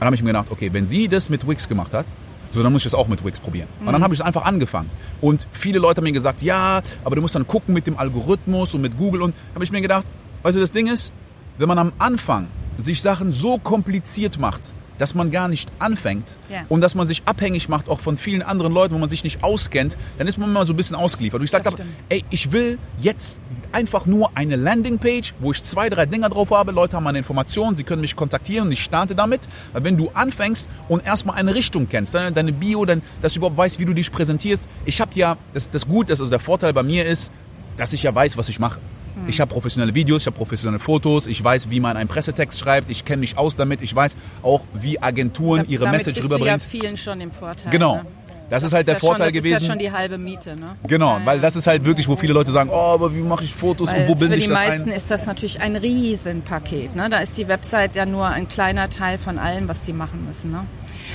Dann 0.00 0.06
habe 0.06 0.16
ich 0.16 0.22
mir 0.22 0.30
gedacht, 0.30 0.48
okay, 0.50 0.72
wenn 0.72 0.88
sie 0.88 1.06
das 1.06 1.30
mit 1.30 1.48
Wix 1.48 1.68
gemacht 1.68 1.94
hat, 1.94 2.04
so, 2.50 2.62
dann 2.62 2.72
muss 2.72 2.84
ich 2.84 2.90
das 2.90 2.94
auch 2.94 3.06
mit 3.06 3.24
Wix 3.24 3.38
probieren. 3.38 3.68
Mhm. 3.80 3.86
Und 3.86 3.92
dann 3.92 4.02
habe 4.02 4.12
ich 4.12 4.20
es 4.20 4.26
einfach 4.26 4.44
angefangen. 4.44 4.90
Und 5.20 5.46
viele 5.52 5.78
Leute 5.78 5.98
haben 5.98 6.04
mir 6.04 6.12
gesagt, 6.12 6.42
ja, 6.42 6.82
aber 7.04 7.14
du 7.14 7.22
musst 7.22 7.36
dann 7.36 7.46
gucken 7.46 7.72
mit 7.72 7.86
dem 7.86 7.96
Algorithmus 7.96 8.74
und 8.74 8.82
mit 8.82 8.98
Google. 8.98 9.22
Und 9.22 9.34
habe 9.54 9.64
ich 9.64 9.70
mir 9.70 9.80
gedacht, 9.80 10.04
weißt 10.42 10.56
du, 10.56 10.60
das 10.60 10.72
Ding 10.72 10.88
ist, 10.88 11.12
wenn 11.58 11.68
man 11.68 11.78
am 11.78 11.92
Anfang 11.98 12.48
sich 12.78 13.02
Sachen 13.02 13.32
so 13.32 13.58
kompliziert 13.58 14.38
macht, 14.38 14.60
dass 14.98 15.14
man 15.14 15.30
gar 15.30 15.48
nicht 15.48 15.70
anfängt 15.78 16.36
yeah. 16.50 16.64
und 16.68 16.80
dass 16.80 16.94
man 16.94 17.08
sich 17.08 17.22
abhängig 17.24 17.68
macht 17.68 17.88
auch 17.88 18.00
von 18.00 18.16
vielen 18.16 18.42
anderen 18.42 18.72
Leuten, 18.72 18.94
wo 18.94 18.98
man 18.98 19.08
sich 19.08 19.24
nicht 19.24 19.42
auskennt, 19.42 19.96
dann 20.18 20.26
ist 20.26 20.38
man 20.38 20.48
immer 20.48 20.64
so 20.64 20.72
ein 20.72 20.76
bisschen 20.76 20.96
ausgeliefert. 20.96 21.40
Und 21.40 21.44
ich 21.44 21.50
sage 21.50 21.70
ey, 22.08 22.24
ich 22.30 22.52
will 22.52 22.78
jetzt 23.00 23.38
einfach 23.72 24.06
nur 24.06 24.30
eine 24.36 24.56
Landingpage, 24.56 25.34
wo 25.40 25.50
ich 25.50 25.62
zwei, 25.62 25.88
drei 25.88 26.06
Dinger 26.06 26.28
drauf 26.28 26.50
habe. 26.50 26.72
Leute 26.72 26.96
haben 26.96 27.04
meine 27.04 27.18
Informationen, 27.18 27.74
sie 27.74 27.84
können 27.84 28.02
mich 28.02 28.14
kontaktieren 28.14 28.66
und 28.66 28.72
ich 28.72 28.82
starte 28.82 29.14
damit. 29.14 29.48
Weil 29.72 29.84
wenn 29.84 29.96
du 29.96 30.10
anfängst 30.10 30.68
und 30.88 31.04
erstmal 31.04 31.36
eine 31.36 31.54
Richtung 31.54 31.88
kennst, 31.88 32.14
deine 32.14 32.52
Bio, 32.52 32.84
dann, 32.84 33.02
dass 33.22 33.32
du 33.32 33.38
überhaupt 33.38 33.56
weißt, 33.56 33.80
wie 33.80 33.84
du 33.84 33.94
dich 33.94 34.12
präsentierst. 34.12 34.68
Ich 34.84 35.00
habe 35.00 35.10
ja, 35.14 35.36
das, 35.54 35.70
das 35.70 35.88
Gut, 35.88 36.10
das 36.10 36.20
also 36.20 36.30
der 36.30 36.40
Vorteil 36.40 36.72
bei 36.72 36.82
mir 36.82 37.06
ist, 37.06 37.32
dass 37.76 37.92
ich 37.92 38.02
ja 38.02 38.14
weiß, 38.14 38.36
was 38.36 38.48
ich 38.48 38.60
mache. 38.60 38.78
Hm. 39.14 39.28
Ich 39.28 39.40
habe 39.40 39.52
professionelle 39.52 39.94
Videos, 39.94 40.22
ich 40.22 40.26
habe 40.26 40.36
professionelle 40.36 40.78
Fotos, 40.78 41.26
ich 41.26 41.42
weiß, 41.42 41.70
wie 41.70 41.80
man 41.80 41.96
einen 41.96 42.08
Pressetext 42.08 42.58
schreibt, 42.58 42.90
ich 42.90 43.04
kenne 43.04 43.20
mich 43.20 43.38
aus 43.38 43.56
damit, 43.56 43.82
ich 43.82 43.94
weiß 43.94 44.16
auch, 44.42 44.62
wie 44.74 45.00
Agenturen 45.02 45.66
ihre 45.68 45.84
damit 45.84 45.98
Message 45.98 46.20
bist 46.20 46.24
rüberbringen. 46.24 46.58
Du 46.58 46.64
ja 46.64 46.82
vielen 46.82 46.96
schon 46.96 47.20
im 47.20 47.30
Vorteil. 47.30 47.70
Genau. 47.70 47.96
Ne? 47.96 48.06
Das, 48.52 48.62
das, 48.62 48.64
ist 48.64 48.74
halt 48.74 48.86
der 48.86 48.94
ja 48.94 49.00
Vorteil 49.00 49.26
schon, 49.28 49.34
das 49.34 49.34
gewesen. 49.34 49.52
Das 49.54 49.62
ist 49.62 49.68
ja 49.68 49.72
schon 49.72 49.78
die 49.78 49.92
halbe 49.92 50.18
Miete, 50.18 50.56
ne? 50.56 50.76
Genau, 50.86 51.18
weil 51.24 51.40
das 51.40 51.56
ist 51.56 51.66
halt 51.66 51.86
wirklich, 51.86 52.06
wo 52.06 52.16
viele 52.16 52.34
Leute 52.34 52.50
sagen, 52.50 52.68
oh, 52.70 52.76
aber 52.76 53.14
wie 53.14 53.22
mache 53.22 53.44
ich 53.44 53.54
Fotos 53.54 53.90
weil 53.90 54.02
und 54.02 54.08
wo 54.08 54.14
bilde 54.14 54.36
ich 54.36 54.46
das 54.46 54.58
ein? 54.58 54.64
Für 54.64 54.72
die 54.72 54.78
meisten 54.78 54.90
ist 54.90 55.10
das 55.10 55.24
natürlich 55.24 55.62
ein 55.62 55.74
Riesenpaket, 55.74 56.94
ne? 56.94 57.08
Da 57.08 57.18
ist 57.20 57.38
die 57.38 57.48
Website 57.48 57.96
ja 57.96 58.04
nur 58.04 58.26
ein 58.26 58.48
kleiner 58.48 58.90
Teil 58.90 59.16
von 59.16 59.38
allem, 59.38 59.68
was 59.68 59.86
sie 59.86 59.94
machen 59.94 60.26
müssen, 60.26 60.50
ne? 60.50 60.66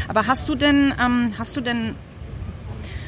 Aber 0.07 0.25
hast 0.25 0.49
du 0.49 0.55
denn, 0.55 0.95
ähm, 0.99 1.33
hast 1.37 1.55
du 1.55 1.61
denn 1.61 1.93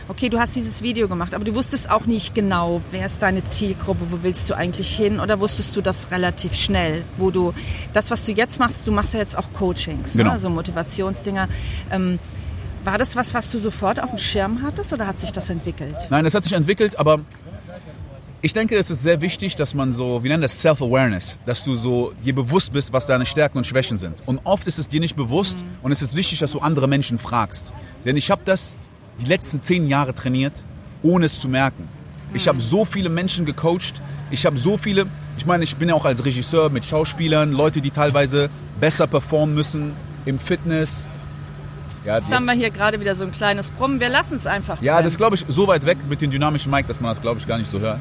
okay, 0.10 0.28
du 0.28 0.40
hast 0.40 0.56
dieses 0.56 0.82
Video 0.82 1.08
gemacht, 1.08 1.34
aber 1.34 1.46
du 1.46 1.56
wusstest 1.56 1.90
auch 1.90 2.06
nicht 2.06 2.34
genau, 2.34 2.82
wer 2.92 3.06
ist 3.06 3.22
deine 3.22 3.46
Zielgruppe, 3.48 4.08
wo 4.10 4.24
willst 4.24 4.50
du 4.50 4.56
eigentlich 4.56 4.94
hin 4.94 5.20
oder 5.20 5.40
wusstest 5.40 5.76
du 5.76 5.82
das 5.82 6.12
relativ 6.12 6.56
schnell, 6.56 7.04
wo 7.18 7.32
du, 7.32 7.54
das, 7.94 8.10
was 8.12 8.26
du 8.26 8.32
jetzt 8.32 8.60
machst, 8.60 8.86
du 8.88 8.92
machst 8.92 9.14
ja 9.14 9.20
jetzt 9.20 9.38
auch 9.38 9.46
Coachings, 9.54 10.16
ne? 10.16 10.24
genau. 10.24 10.34
ne? 10.34 10.40
so 10.40 10.50
Motivationsdinger. 10.50 11.48
Ähm, 11.92 12.20
war 12.84 12.98
das 12.98 13.16
was, 13.16 13.34
was 13.34 13.52
du 13.52 13.60
sofort 13.60 14.02
auf 14.02 14.10
dem 14.10 14.18
Schirm 14.18 14.64
hattest 14.64 14.92
oder 14.94 15.06
hat 15.06 15.20
sich 15.20 15.32
das 15.32 15.50
entwickelt? 15.50 15.96
Nein, 16.10 16.26
es 16.26 16.34
hat 16.34 16.44
sich 16.44 16.54
entwickelt, 16.54 16.98
aber 16.98 17.20
ich 18.42 18.54
denke, 18.54 18.78
es 18.78 18.90
ist 18.90 19.04
sehr 19.04 19.22
wichtig, 19.22 19.56
dass 19.58 19.74
man 19.74 19.92
so, 19.92 20.24
wir 20.24 20.30
nennen 20.30 20.42
das 20.42 20.60
Self-Awareness, 20.62 21.38
dass 21.46 21.64
du 21.64 21.76
so 21.76 22.14
dir 22.24 22.34
bewusst 22.34 22.72
bist, 22.72 22.94
was 22.94 23.06
deine 23.06 23.26
Stärken 23.26 23.58
und 23.60 23.68
Schwächen 23.68 23.98
sind. 23.98 24.24
Und 24.26 24.40
oft 24.46 24.66
ist 24.66 24.80
es 24.80 24.88
dir 24.88 25.02
nicht 25.02 25.18
bewusst 25.18 25.62
mhm. 25.62 25.68
und 25.84 25.92
es 25.92 26.02
ist 26.02 26.16
wichtig, 26.16 26.40
dass 26.40 26.54
du 26.54 26.60
andere 26.60 26.88
Menschen 26.88 27.20
fragst. 27.20 27.74
Denn 28.06 28.16
ich 28.16 28.32
habe 28.32 28.42
das 28.46 28.78
die 29.22 29.26
letzten 29.26 29.62
zehn 29.62 29.88
Jahre 29.88 30.14
trainiert, 30.14 30.64
ohne 31.02 31.26
es 31.26 31.40
zu 31.40 31.48
merken. 31.50 31.88
Ich 32.34 32.48
habe 32.48 32.60
so 32.60 32.86
viele 32.86 33.10
Menschen 33.10 33.46
gecoacht. 33.46 34.02
Ich 34.32 34.46
habe 34.46 34.58
so 34.58 34.78
viele, 34.78 35.08
ich 35.38 35.46
meine, 35.46 35.64
ich 35.64 35.76
bin 35.78 35.90
ja 35.90 35.96
auch 35.96 36.06
als 36.06 36.24
Regisseur 36.24 36.70
mit 36.70 36.86
Schauspielern, 36.86 37.52
Leute, 37.52 37.82
die 37.82 37.90
teilweise 37.90 38.50
besser 38.80 39.08
performen 39.08 39.56
müssen 39.56 39.94
im 40.26 40.38
Fitness. 40.40 41.08
Ja, 42.06 42.16
jetzt, 42.16 42.26
jetzt 42.26 42.36
haben 42.36 42.46
wir 42.46 42.54
hier 42.54 42.70
gerade 42.70 43.00
wieder 43.00 43.16
so 43.16 43.24
ein 43.24 43.32
kleines 43.32 43.72
Brummen. 43.72 44.00
Wir 44.00 44.10
lassen 44.10 44.36
es 44.36 44.46
einfach. 44.46 44.82
Ja, 44.82 45.02
das 45.02 45.18
glaube 45.18 45.36
ich 45.36 45.46
so 45.48 45.68
weit 45.68 45.86
weg 45.86 45.98
mit 46.08 46.22
dem 46.22 46.32
dynamischen 46.32 46.72
Mic, 46.72 46.88
dass 46.88 47.02
man 47.02 47.14
das 47.14 47.22
glaube 47.22 47.40
ich 47.40 47.48
gar 47.48 47.58
nicht 47.58 47.70
so 47.70 47.80
hört. 47.80 48.00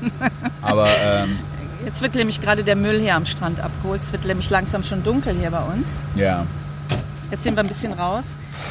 Aber 0.63 0.89
ähm, 0.97 1.39
jetzt 1.85 2.01
wird 2.01 2.15
nämlich 2.15 2.41
gerade 2.41 2.63
der 2.63 2.77
Müll 2.77 3.01
hier 3.01 3.17
am 3.17 3.27
Strand 3.27 3.59
abgeholt. 3.61 4.03
Es 4.03 4.13
wird 4.13 4.25
nämlich 4.27 4.51
langsam 4.51 4.83
schon 4.83 5.03
dunkel 5.03 5.35
hier 5.35 5.51
bei 5.51 5.63
uns. 5.63 6.05
Ja. 6.15 6.47
Jetzt 7.31 7.43
sind 7.43 7.57
wir 7.57 7.63
ein 7.63 7.69
bisschen 7.69 7.93
raus. 7.93 8.25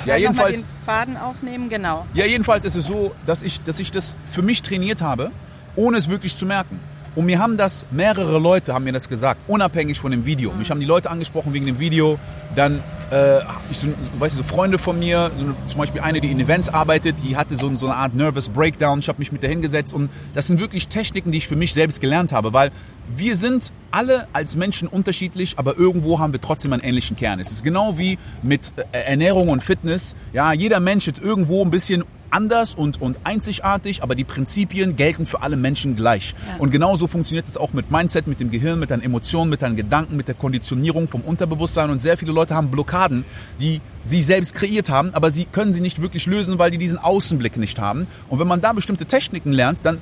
Ja, 0.05 0.13
Dann 0.13 0.21
jedenfalls. 0.21 0.59
den 0.61 0.67
Faden 0.85 1.17
aufnehmen, 1.17 1.69
genau. 1.69 2.05
Ja, 2.13 2.25
jedenfalls 2.25 2.65
ist 2.65 2.75
es 2.75 2.85
so, 2.85 3.13
dass 3.25 3.41
ich, 3.41 3.61
dass 3.61 3.79
ich 3.79 3.91
das 3.91 4.15
für 4.29 4.41
mich 4.41 4.61
trainiert 4.61 5.01
habe, 5.01 5.31
ohne 5.75 5.97
es 5.97 6.07
wirklich 6.09 6.35
zu 6.35 6.45
merken. 6.45 6.79
Und 7.15 7.25
mir 7.25 7.39
haben 7.39 7.57
das 7.57 7.85
mehrere 7.89 8.37
Leute 8.39 8.73
haben 8.75 8.83
mir 8.83 8.93
das 8.93 9.09
gesagt, 9.09 9.39
unabhängig 9.47 9.99
von 9.99 10.11
dem 10.11 10.25
Video. 10.25 10.53
Mich 10.53 10.69
haben 10.69 10.79
die 10.79 10.85
Leute 10.85 11.09
angesprochen 11.09 11.51
wegen 11.51 11.65
dem 11.65 11.79
Video. 11.79 12.19
Dann, 12.55 12.79
äh, 13.11 13.39
ich 13.71 13.79
so, 13.79 13.87
weißt 14.19 14.35
du, 14.35 14.39
so 14.39 14.43
Freunde 14.43 14.77
von 14.77 14.99
mir, 14.99 15.31
so 15.37 15.45
zum 15.67 15.79
Beispiel 15.79 16.01
eine, 16.01 16.21
die 16.21 16.31
in 16.31 16.39
Events 16.39 16.69
arbeitet, 16.69 17.17
die 17.23 17.37
hatte 17.37 17.55
so, 17.55 17.73
so 17.75 17.87
eine 17.87 17.95
Art 17.95 18.15
Nervous 18.15 18.49
Breakdown. 18.49 18.99
Ich 18.99 19.07
habe 19.07 19.19
mich 19.19 19.31
mit 19.31 19.43
der 19.43 19.49
hingesetzt 19.49 19.93
und 19.93 20.09
das 20.33 20.47
sind 20.47 20.59
wirklich 20.59 20.87
Techniken, 20.87 21.31
die 21.31 21.37
ich 21.39 21.47
für 21.47 21.55
mich 21.55 21.73
selbst 21.73 22.01
gelernt 22.01 22.31
habe, 22.31 22.53
weil 22.53 22.71
wir 23.15 23.35
sind 23.35 23.71
alle 23.91 24.27
als 24.33 24.55
Menschen 24.55 24.87
unterschiedlich, 24.87 25.57
aber 25.57 25.77
irgendwo 25.77 26.19
haben 26.19 26.33
wir 26.33 26.41
trotzdem 26.41 26.73
einen 26.73 26.83
ähnlichen 26.83 27.15
Kern. 27.15 27.39
Es 27.39 27.51
ist 27.51 27.63
genau 27.63 27.97
wie 27.97 28.17
mit 28.43 28.73
äh, 28.91 28.99
Ernährung 28.99 29.49
und 29.49 29.63
Fitness. 29.63 30.15
Ja, 30.33 30.51
jeder 30.51 30.79
Mensch 30.79 31.07
ist 31.07 31.19
irgendwo 31.19 31.63
ein 31.63 31.71
bisschen 31.71 32.03
anders 32.29 32.75
und, 32.75 33.01
und 33.01 33.19
einzigartig, 33.23 34.03
aber 34.03 34.15
die 34.15 34.23
Prinzipien 34.23 34.95
gelten 34.95 35.25
für 35.25 35.41
alle 35.41 35.57
Menschen 35.57 35.95
gleich. 35.95 36.33
Ja. 36.47 36.57
Und 36.57 36.71
genauso 36.71 37.07
funktioniert 37.07 37.47
es 37.47 37.57
auch 37.57 37.73
mit 37.73 37.91
Mindset, 37.91 38.27
mit 38.27 38.39
dem 38.39 38.51
Gehirn, 38.51 38.79
mit 38.79 38.91
deinen 38.91 39.03
Emotionen, 39.03 39.49
mit 39.49 39.61
deinen 39.61 39.75
Gedanken, 39.75 40.15
mit 40.15 40.27
der 40.27 40.35
Konditionierung 40.35 41.07
vom 41.07 41.21
Unterbewusstsein. 41.21 41.89
Und 41.89 41.99
sehr 41.99 42.17
viele 42.17 42.31
Leute 42.31 42.55
haben 42.55 42.69
Blockaden, 42.69 43.25
die 43.59 43.81
sie 44.03 44.21
selbst 44.21 44.53
kreiert 44.53 44.89
haben, 44.89 45.13
aber 45.13 45.31
sie 45.31 45.45
können 45.45 45.73
sie 45.73 45.81
nicht 45.81 46.01
wirklich 46.01 46.25
lösen, 46.25 46.59
weil 46.59 46.71
die 46.71 46.77
diesen 46.77 46.97
Außenblick 46.97 47.57
nicht 47.57 47.79
haben. 47.79 48.07
Und 48.29 48.39
wenn 48.39 48.47
man 48.47 48.61
da 48.61 48.73
bestimmte 48.73 49.05
Techniken 49.05 49.51
lernt, 49.51 49.85
dann 49.85 49.97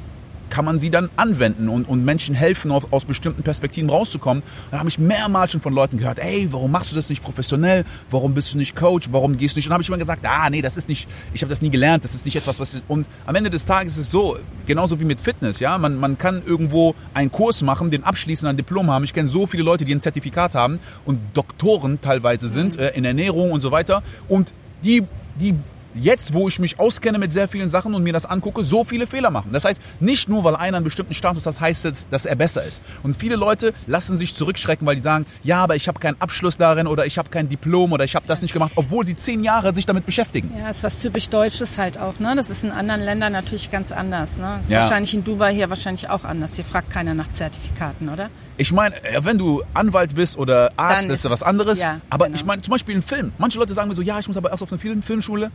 kann 0.55 0.63
man 0.63 0.79
sie 0.79 0.89
dann 0.89 1.09
anwenden 1.17 1.67
und, 1.67 1.83
und 1.85 2.05
Menschen 2.05 2.33
helfen, 2.33 2.71
auf, 2.71 2.93
aus 2.93 3.03
bestimmten 3.03 3.43
Perspektiven 3.43 3.89
rauszukommen. 3.89 4.41
Da 4.71 4.79
habe 4.79 4.87
ich 4.87 4.97
mehrmals 4.97 5.51
schon 5.51 5.59
von 5.59 5.73
Leuten 5.73 5.97
gehört, 5.97 6.17
ey, 6.17 6.47
warum 6.49 6.71
machst 6.71 6.93
du 6.93 6.95
das 6.95 7.09
nicht 7.09 7.21
professionell? 7.21 7.83
Warum 8.09 8.33
bist 8.33 8.53
du 8.53 8.57
nicht 8.57 8.73
Coach? 8.73 9.09
Warum 9.11 9.35
gehst 9.35 9.57
du 9.57 9.57
nicht? 9.57 9.65
Und 9.65 9.71
dann 9.71 9.73
habe 9.73 9.83
ich 9.83 9.89
immer 9.89 9.97
gesagt, 9.97 10.25
ah, 10.25 10.49
nee, 10.49 10.61
das 10.61 10.77
ist 10.77 10.87
nicht, 10.87 11.09
ich 11.33 11.41
habe 11.41 11.49
das 11.49 11.61
nie 11.61 11.69
gelernt, 11.69 12.05
das 12.05 12.15
ist 12.15 12.23
nicht 12.23 12.37
etwas, 12.37 12.57
was... 12.61 12.69
Und 12.87 13.05
am 13.25 13.35
Ende 13.35 13.49
des 13.49 13.65
Tages 13.65 13.97
ist 13.97 14.05
es 14.05 14.11
so, 14.11 14.37
genauso 14.65 14.97
wie 15.01 15.03
mit 15.03 15.19
Fitness, 15.19 15.59
ja, 15.59 15.77
man, 15.77 15.99
man 15.99 16.17
kann 16.17 16.41
irgendwo 16.45 16.95
einen 17.13 17.33
Kurs 17.33 17.61
machen, 17.61 17.91
den 17.91 18.05
abschließen, 18.05 18.47
ein 18.47 18.55
Diplom 18.55 18.89
haben. 18.89 19.03
Ich 19.03 19.11
kenne 19.11 19.27
so 19.27 19.47
viele 19.47 19.63
Leute, 19.63 19.83
die 19.83 19.93
ein 19.93 19.99
Zertifikat 19.99 20.55
haben 20.55 20.79
und 21.03 21.19
Doktoren 21.33 21.99
teilweise 21.99 22.47
sind, 22.47 22.79
äh, 22.79 22.91
in 22.95 23.03
Ernährung 23.03 23.51
und 23.51 23.59
so 23.59 23.73
weiter. 23.73 24.03
Und 24.29 24.53
die, 24.85 25.03
die 25.37 25.55
jetzt, 25.95 26.33
wo 26.33 26.47
ich 26.47 26.59
mich 26.59 26.79
auskenne 26.79 27.17
mit 27.17 27.31
sehr 27.31 27.47
vielen 27.47 27.69
Sachen 27.69 27.93
und 27.95 28.03
mir 28.03 28.13
das 28.13 28.25
angucke, 28.25 28.63
so 28.63 28.83
viele 28.83 29.07
Fehler 29.07 29.31
machen. 29.31 29.51
Das 29.51 29.65
heißt, 29.65 29.81
nicht 29.99 30.29
nur, 30.29 30.43
weil 30.43 30.55
einer 30.55 30.77
einen 30.77 30.83
bestimmten 30.83 31.13
Status 31.13 31.45
hat, 31.45 31.59
heißt 31.59 31.85
es, 31.85 32.09
dass 32.09 32.25
er 32.25 32.35
besser 32.35 32.63
ist. 32.63 32.83
Und 33.03 33.15
viele 33.15 33.35
Leute 33.35 33.73
lassen 33.87 34.17
sich 34.17 34.35
zurückschrecken, 34.35 34.85
weil 34.85 34.95
die 34.95 35.01
sagen, 35.01 35.25
ja, 35.43 35.63
aber 35.63 35.75
ich 35.75 35.87
habe 35.87 35.99
keinen 35.99 36.19
Abschluss 36.21 36.57
darin 36.57 36.87
oder 36.87 37.05
ich 37.05 37.17
habe 37.17 37.29
kein 37.29 37.49
Diplom 37.49 37.91
oder 37.93 38.03
ich 38.03 38.15
habe 38.15 38.27
das 38.27 38.41
nicht 38.41 38.53
gemacht, 38.53 38.73
obwohl 38.75 39.05
sie 39.05 39.15
zehn 39.15 39.43
Jahre 39.43 39.73
sich 39.73 39.85
damit 39.85 40.05
beschäftigen. 40.05 40.51
Ja, 40.57 40.69
ist 40.69 40.83
was 40.83 40.99
typisch 40.99 41.29
Deutsches 41.29 41.77
halt 41.77 41.97
auch. 41.97 42.19
Ne? 42.19 42.33
Das 42.35 42.49
ist 42.49 42.63
in 42.63 42.71
anderen 42.71 43.01
Ländern 43.01 43.31
natürlich 43.31 43.71
ganz 43.71 43.91
anders. 43.91 44.37
Ne? 44.37 44.59
Ist 44.63 44.71
ja. 44.71 44.81
wahrscheinlich 44.81 45.13
in 45.13 45.23
Dubai 45.23 45.53
hier 45.53 45.69
wahrscheinlich 45.69 46.09
auch 46.09 46.23
anders. 46.23 46.55
Hier 46.55 46.65
fragt 46.65 46.89
keiner 46.89 47.13
nach 47.13 47.31
Zertifikaten, 47.33 48.09
oder? 48.09 48.29
Ich 48.57 48.71
meine, 48.71 48.95
wenn 49.19 49.37
du 49.37 49.63
Anwalt 49.73 50.15
bist 50.15 50.37
oder 50.37 50.71
Arzt, 50.77 51.05
Dann 51.05 51.13
ist 51.13 51.25
das 51.25 51.31
was 51.31 51.43
anderes. 51.43 51.81
Ja, 51.81 51.99
aber 52.09 52.25
genau. 52.25 52.37
ich 52.37 52.45
meine, 52.45 52.61
zum 52.61 52.71
Beispiel 52.71 52.95
ein 52.95 53.01
Film. 53.01 53.33
Manche 53.37 53.59
Leute 53.59 53.73
sagen 53.73 53.89
mir 53.89 53.95
so, 53.95 54.01
ja, 54.01 54.17
ich 54.19 54.27
muss 54.27 54.37
aber 54.37 54.51
erst 54.51 54.63
auf 54.63 54.71
eine 54.71 54.79
Film 54.79 55.01
Filmschule. 55.01 55.51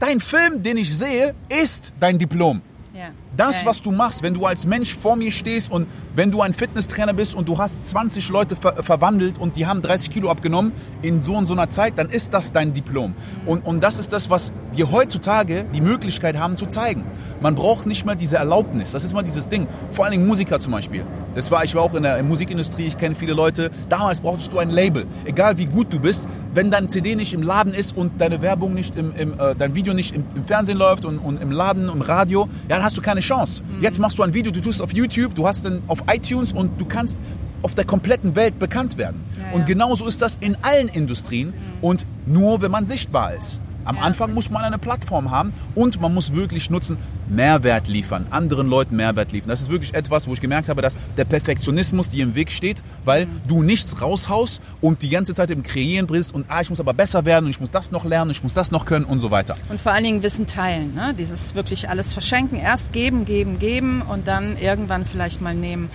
Dein 0.00 0.20
Film, 0.20 0.62
den 0.62 0.76
ich 0.76 0.96
sehe, 0.96 1.34
ist 1.48 1.94
dein 1.98 2.18
Diplom. 2.18 2.62
Ja. 2.94 3.10
Das, 3.38 3.64
was 3.64 3.80
du 3.82 3.92
machst, 3.92 4.24
wenn 4.24 4.34
du 4.34 4.46
als 4.46 4.66
Mensch 4.66 4.96
vor 4.96 5.14
mir 5.14 5.30
stehst 5.30 5.70
und 5.70 5.86
wenn 6.16 6.32
du 6.32 6.42
ein 6.42 6.52
Fitnesstrainer 6.52 7.12
bist 7.12 7.36
und 7.36 7.48
du 7.48 7.56
hast 7.56 7.88
20 7.88 8.30
Leute 8.30 8.56
ver 8.56 8.82
verwandelt 8.82 9.38
und 9.38 9.54
die 9.54 9.64
haben 9.64 9.80
30 9.80 10.10
Kilo 10.10 10.28
abgenommen 10.28 10.72
in 11.02 11.22
so 11.22 11.36
und 11.36 11.46
so 11.46 11.52
einer 11.52 11.70
Zeit, 11.70 11.96
dann 11.98 12.10
ist 12.10 12.34
das 12.34 12.50
dein 12.50 12.74
Diplom. 12.74 13.12
Mhm. 13.12 13.48
Und, 13.48 13.64
und 13.64 13.84
das 13.84 14.00
ist 14.00 14.12
das, 14.12 14.28
was 14.28 14.52
wir 14.72 14.90
heutzutage 14.90 15.64
die 15.72 15.80
Möglichkeit 15.80 16.36
haben 16.36 16.56
zu 16.56 16.66
zeigen. 16.66 17.04
Man 17.40 17.54
braucht 17.54 17.86
nicht 17.86 18.04
mehr 18.04 18.16
diese 18.16 18.38
Erlaubnis. 18.38 18.90
Das 18.90 19.04
ist 19.04 19.14
mal 19.14 19.22
dieses 19.22 19.48
Ding. 19.48 19.68
Vor 19.90 20.04
allen 20.04 20.12
Dingen 20.12 20.26
Musiker 20.26 20.58
zum 20.58 20.72
Beispiel. 20.72 21.04
Das 21.36 21.52
war, 21.52 21.62
ich 21.62 21.76
war 21.76 21.82
auch 21.82 21.94
in 21.94 22.02
der 22.02 22.20
Musikindustrie, 22.24 22.86
ich 22.86 22.98
kenne 22.98 23.14
viele 23.14 23.34
Leute. 23.34 23.70
Damals 23.88 24.20
brauchtest 24.20 24.52
du 24.52 24.58
ein 24.58 24.70
Label. 24.70 25.06
Egal 25.24 25.56
wie 25.58 25.66
gut 25.66 25.92
du 25.92 26.00
bist, 26.00 26.26
wenn 26.54 26.72
dein 26.72 26.88
CD 26.88 27.14
nicht 27.14 27.32
im 27.32 27.42
Laden 27.42 27.74
ist 27.74 27.96
und 27.96 28.20
deine 28.20 28.42
Werbung 28.42 28.74
nicht 28.74 28.96
im, 28.96 29.12
im 29.14 29.34
äh, 29.38 29.54
dein 29.56 29.76
Video 29.76 29.94
nicht 29.94 30.14
im, 30.16 30.24
im 30.34 30.44
Fernsehen 30.44 30.76
läuft 30.76 31.04
und, 31.04 31.18
und, 31.18 31.40
im 31.40 31.52
Laden, 31.52 31.88
im 31.88 32.00
Radio, 32.00 32.48
ja, 32.68 32.76
dann 32.76 32.82
hast 32.82 32.96
du 32.96 33.02
keine 33.02 33.22
Chance. 33.28 33.62
Jetzt 33.80 33.98
machst 34.00 34.18
du 34.18 34.22
ein 34.22 34.32
Video, 34.32 34.50
du 34.50 34.60
tust 34.60 34.76
es 34.76 34.80
auf 34.80 34.92
YouTube, 34.94 35.34
du 35.34 35.46
hast 35.46 35.64
dann 35.64 35.82
auf 35.86 36.02
iTunes 36.10 36.54
und 36.54 36.80
du 36.80 36.86
kannst 36.86 37.18
auf 37.62 37.74
der 37.74 37.84
kompletten 37.84 38.34
Welt 38.36 38.58
bekannt 38.58 38.96
werden. 38.96 39.22
Ja, 39.36 39.48
ja. 39.48 39.52
Und 39.52 39.66
genauso 39.66 40.06
ist 40.06 40.22
das 40.22 40.36
in 40.40 40.56
allen 40.62 40.88
Industrien 40.88 41.52
und 41.82 42.06
nur 42.24 42.62
wenn 42.62 42.70
man 42.70 42.86
sichtbar 42.86 43.34
ist. 43.34 43.60
Am 43.88 43.98
Anfang 43.98 44.34
muss 44.34 44.50
man 44.50 44.62
eine 44.62 44.76
Plattform 44.76 45.30
haben 45.30 45.54
und 45.74 45.98
man 45.98 46.12
muss 46.12 46.34
wirklich 46.34 46.68
nutzen, 46.68 46.98
Mehrwert 47.26 47.88
liefern, 47.88 48.26
anderen 48.28 48.68
Leuten 48.68 48.96
Mehrwert 48.96 49.32
liefern. 49.32 49.48
Das 49.48 49.62
ist 49.62 49.70
wirklich 49.70 49.94
etwas, 49.94 50.28
wo 50.28 50.34
ich 50.34 50.42
gemerkt 50.42 50.68
habe, 50.68 50.82
dass 50.82 50.94
der 51.16 51.24
Perfektionismus 51.24 52.10
dir 52.10 52.22
im 52.22 52.34
Weg 52.34 52.52
steht, 52.52 52.82
weil 53.06 53.24
mhm. 53.24 53.40
du 53.48 53.62
nichts 53.62 54.02
raushaust 54.02 54.60
und 54.82 55.00
die 55.00 55.08
ganze 55.08 55.34
Zeit 55.34 55.48
im 55.48 55.62
Kreieren 55.62 56.06
bist 56.06 56.34
und 56.34 56.50
ah, 56.50 56.60
ich 56.60 56.68
muss 56.68 56.80
aber 56.80 56.92
besser 56.92 57.24
werden 57.24 57.46
und 57.46 57.50
ich 57.50 57.60
muss 57.60 57.70
das 57.70 57.90
noch 57.90 58.04
lernen, 58.04 58.30
ich 58.30 58.42
muss 58.42 58.52
das 58.52 58.70
noch 58.70 58.84
können 58.84 59.06
und 59.06 59.20
so 59.20 59.30
weiter. 59.30 59.56
Und 59.70 59.80
vor 59.80 59.92
allen 59.92 60.04
Dingen 60.04 60.22
Wissen 60.22 60.46
teilen, 60.46 60.94
ne? 60.94 61.14
dieses 61.18 61.54
wirklich 61.54 61.88
alles 61.88 62.12
verschenken, 62.12 62.58
erst 62.58 62.92
geben, 62.92 63.24
geben, 63.24 63.58
geben 63.58 64.02
und 64.02 64.28
dann 64.28 64.58
irgendwann 64.58 65.06
vielleicht 65.06 65.40
mal 65.40 65.54
nehmen. 65.54 65.88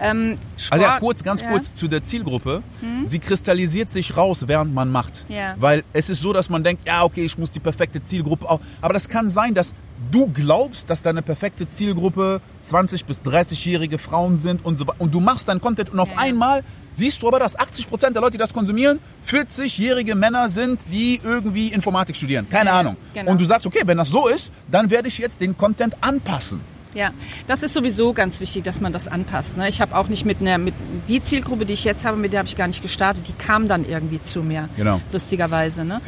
Ähm, 0.00 0.38
also 0.70 0.84
ja, 0.84 0.98
kurz, 0.98 1.22
ganz 1.22 1.42
ja. 1.42 1.50
kurz 1.50 1.74
zu 1.74 1.88
der 1.88 2.04
Zielgruppe. 2.04 2.62
Hm? 2.80 3.06
Sie 3.06 3.18
kristallisiert 3.18 3.92
sich 3.92 4.16
raus, 4.16 4.44
während 4.46 4.74
man 4.74 4.90
macht. 4.90 5.24
Ja. 5.28 5.54
Weil 5.58 5.84
es 5.92 6.10
ist 6.10 6.22
so, 6.22 6.32
dass 6.32 6.50
man 6.50 6.64
denkt, 6.64 6.86
ja, 6.86 7.02
okay, 7.02 7.24
ich 7.24 7.38
muss 7.38 7.50
die 7.50 7.60
perfekte 7.60 8.02
Zielgruppe 8.02 8.48
auch. 8.48 8.60
Aber 8.80 8.94
das 8.94 9.08
kann 9.08 9.30
sein, 9.30 9.54
dass 9.54 9.72
du 10.10 10.28
glaubst, 10.28 10.90
dass 10.90 11.02
deine 11.02 11.22
perfekte 11.22 11.68
Zielgruppe 11.68 12.40
20 12.62 13.04
bis 13.04 13.20
30-jährige 13.22 13.98
Frauen 13.98 14.36
sind 14.36 14.64
und 14.64 14.76
so 14.76 14.86
weiter. 14.86 15.00
Und 15.00 15.14
du 15.14 15.20
machst 15.20 15.48
deinen 15.48 15.60
Content 15.60 15.90
und 15.90 15.98
auf 15.98 16.10
ja. 16.10 16.18
einmal 16.18 16.62
siehst 16.92 17.22
du 17.22 17.28
aber, 17.28 17.38
dass 17.38 17.58
80 17.58 17.88
Prozent 17.88 18.14
der 18.14 18.22
Leute, 18.22 18.32
die 18.32 18.38
das 18.38 18.52
konsumieren, 18.52 18.98
40-jährige 19.28 20.14
Männer 20.14 20.48
sind, 20.48 20.80
die 20.92 21.20
irgendwie 21.22 21.68
Informatik 21.68 22.16
studieren. 22.16 22.48
Keine 22.48 22.70
ja, 22.70 22.78
Ahnung. 22.78 22.96
Genau. 23.12 23.32
Und 23.32 23.40
du 23.40 23.44
sagst, 23.44 23.66
okay, 23.66 23.82
wenn 23.84 23.98
das 23.98 24.08
so 24.08 24.28
ist, 24.28 24.52
dann 24.70 24.90
werde 24.90 25.08
ich 25.08 25.18
jetzt 25.18 25.40
den 25.40 25.56
Content 25.56 25.96
anpassen. 26.00 26.60
Ja, 26.94 27.10
das 27.48 27.62
ist 27.62 27.74
sowieso 27.74 28.12
ganz 28.12 28.40
wichtig, 28.40 28.62
dass 28.64 28.80
man 28.80 28.92
das 28.92 29.08
anpasst. 29.08 29.56
Ne? 29.56 29.68
Ich 29.68 29.80
habe 29.80 29.96
auch 29.96 30.08
nicht 30.08 30.24
mit 30.24 30.40
einer, 30.40 30.58
mit 30.58 30.74
die 31.08 31.22
Zielgruppe, 31.22 31.66
die 31.66 31.72
ich 31.72 31.84
jetzt 31.84 32.04
habe, 32.04 32.16
mit 32.16 32.32
der 32.32 32.38
habe 32.38 32.48
ich 32.48 32.56
gar 32.56 32.68
nicht 32.68 32.82
gestartet, 32.82 33.26
die 33.26 33.32
kam 33.32 33.66
dann 33.66 33.84
irgendwie 33.84 34.20
zu 34.20 34.42
mir. 34.42 34.68
Genau. 34.76 35.00
Lustigerweise. 35.12 35.84
Ne? 35.84 36.00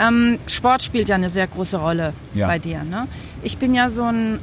Ähm, 0.00 0.38
Sport 0.46 0.82
spielt 0.82 1.08
ja 1.08 1.14
eine 1.14 1.30
sehr 1.30 1.46
große 1.46 1.76
Rolle 1.76 2.12
ja. 2.34 2.48
bei 2.48 2.58
dir. 2.58 2.82
Ne? 2.82 3.06
Ich 3.42 3.58
bin 3.58 3.74
ja 3.74 3.88
so 3.88 4.02
ein, 4.02 4.40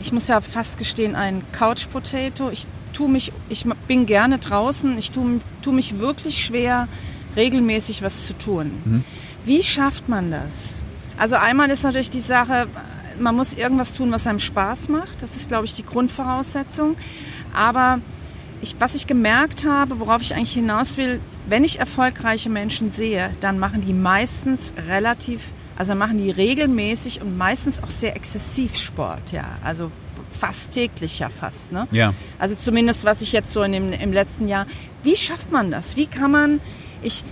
ich 0.00 0.12
muss 0.12 0.28
ja 0.28 0.40
fast 0.40 0.78
gestehen, 0.78 1.14
ein 1.14 1.42
Couch 1.52 1.86
Potato. 1.92 2.50
Ich 2.50 2.66
tu 2.92 3.08
mich, 3.08 3.32
ich 3.48 3.66
bin 3.88 4.06
gerne 4.06 4.38
draußen. 4.38 4.96
Ich 4.98 5.10
tu, 5.10 5.40
tu 5.62 5.72
mich 5.72 5.98
wirklich 5.98 6.44
schwer, 6.44 6.88
regelmäßig 7.36 8.02
was 8.02 8.26
zu 8.26 8.36
tun. 8.36 8.70
Mhm. 8.84 9.04
Wie 9.44 9.62
schafft 9.62 10.08
man 10.08 10.30
das? 10.30 10.80
Also 11.18 11.36
einmal 11.36 11.70
ist 11.70 11.84
natürlich 11.84 12.10
die 12.10 12.20
Sache, 12.20 12.68
man 13.22 13.36
muss 13.36 13.54
irgendwas 13.54 13.94
tun, 13.94 14.12
was 14.12 14.26
einem 14.26 14.40
Spaß 14.40 14.88
macht. 14.88 15.22
Das 15.22 15.36
ist, 15.36 15.48
glaube 15.48 15.64
ich, 15.64 15.74
die 15.74 15.84
Grundvoraussetzung. 15.84 16.96
Aber 17.54 18.00
ich, 18.62 18.76
was 18.78 18.94
ich 18.94 19.06
gemerkt 19.06 19.64
habe, 19.64 20.00
worauf 20.00 20.22
ich 20.22 20.34
eigentlich 20.34 20.52
hinaus 20.52 20.96
will, 20.96 21.20
wenn 21.48 21.64
ich 21.64 21.78
erfolgreiche 21.78 22.48
Menschen 22.48 22.90
sehe, 22.90 23.30
dann 23.40 23.58
machen 23.58 23.84
die 23.84 23.92
meistens 23.92 24.72
relativ, 24.88 25.40
also 25.76 25.94
machen 25.94 26.18
die 26.18 26.30
regelmäßig 26.30 27.20
und 27.20 27.36
meistens 27.36 27.82
auch 27.82 27.90
sehr 27.90 28.14
exzessiv 28.16 28.76
Sport, 28.76 29.22
ja. 29.32 29.44
Also 29.64 29.90
fast 30.38 30.72
täglich 30.72 31.18
ja 31.18 31.28
fast, 31.28 31.72
ne? 31.72 31.86
Ja. 31.90 32.14
Also 32.38 32.54
zumindest 32.54 33.04
was 33.04 33.22
ich 33.22 33.32
jetzt 33.32 33.52
so 33.52 33.62
in 33.62 33.72
dem, 33.72 33.92
im 33.92 34.12
letzten 34.12 34.48
Jahr. 34.48 34.66
Wie 35.02 35.16
schafft 35.16 35.50
man 35.50 35.70
das? 35.70 35.96
Wie 35.96 36.06
kann 36.06 36.30
man, 36.30 36.60
ich 37.02 37.24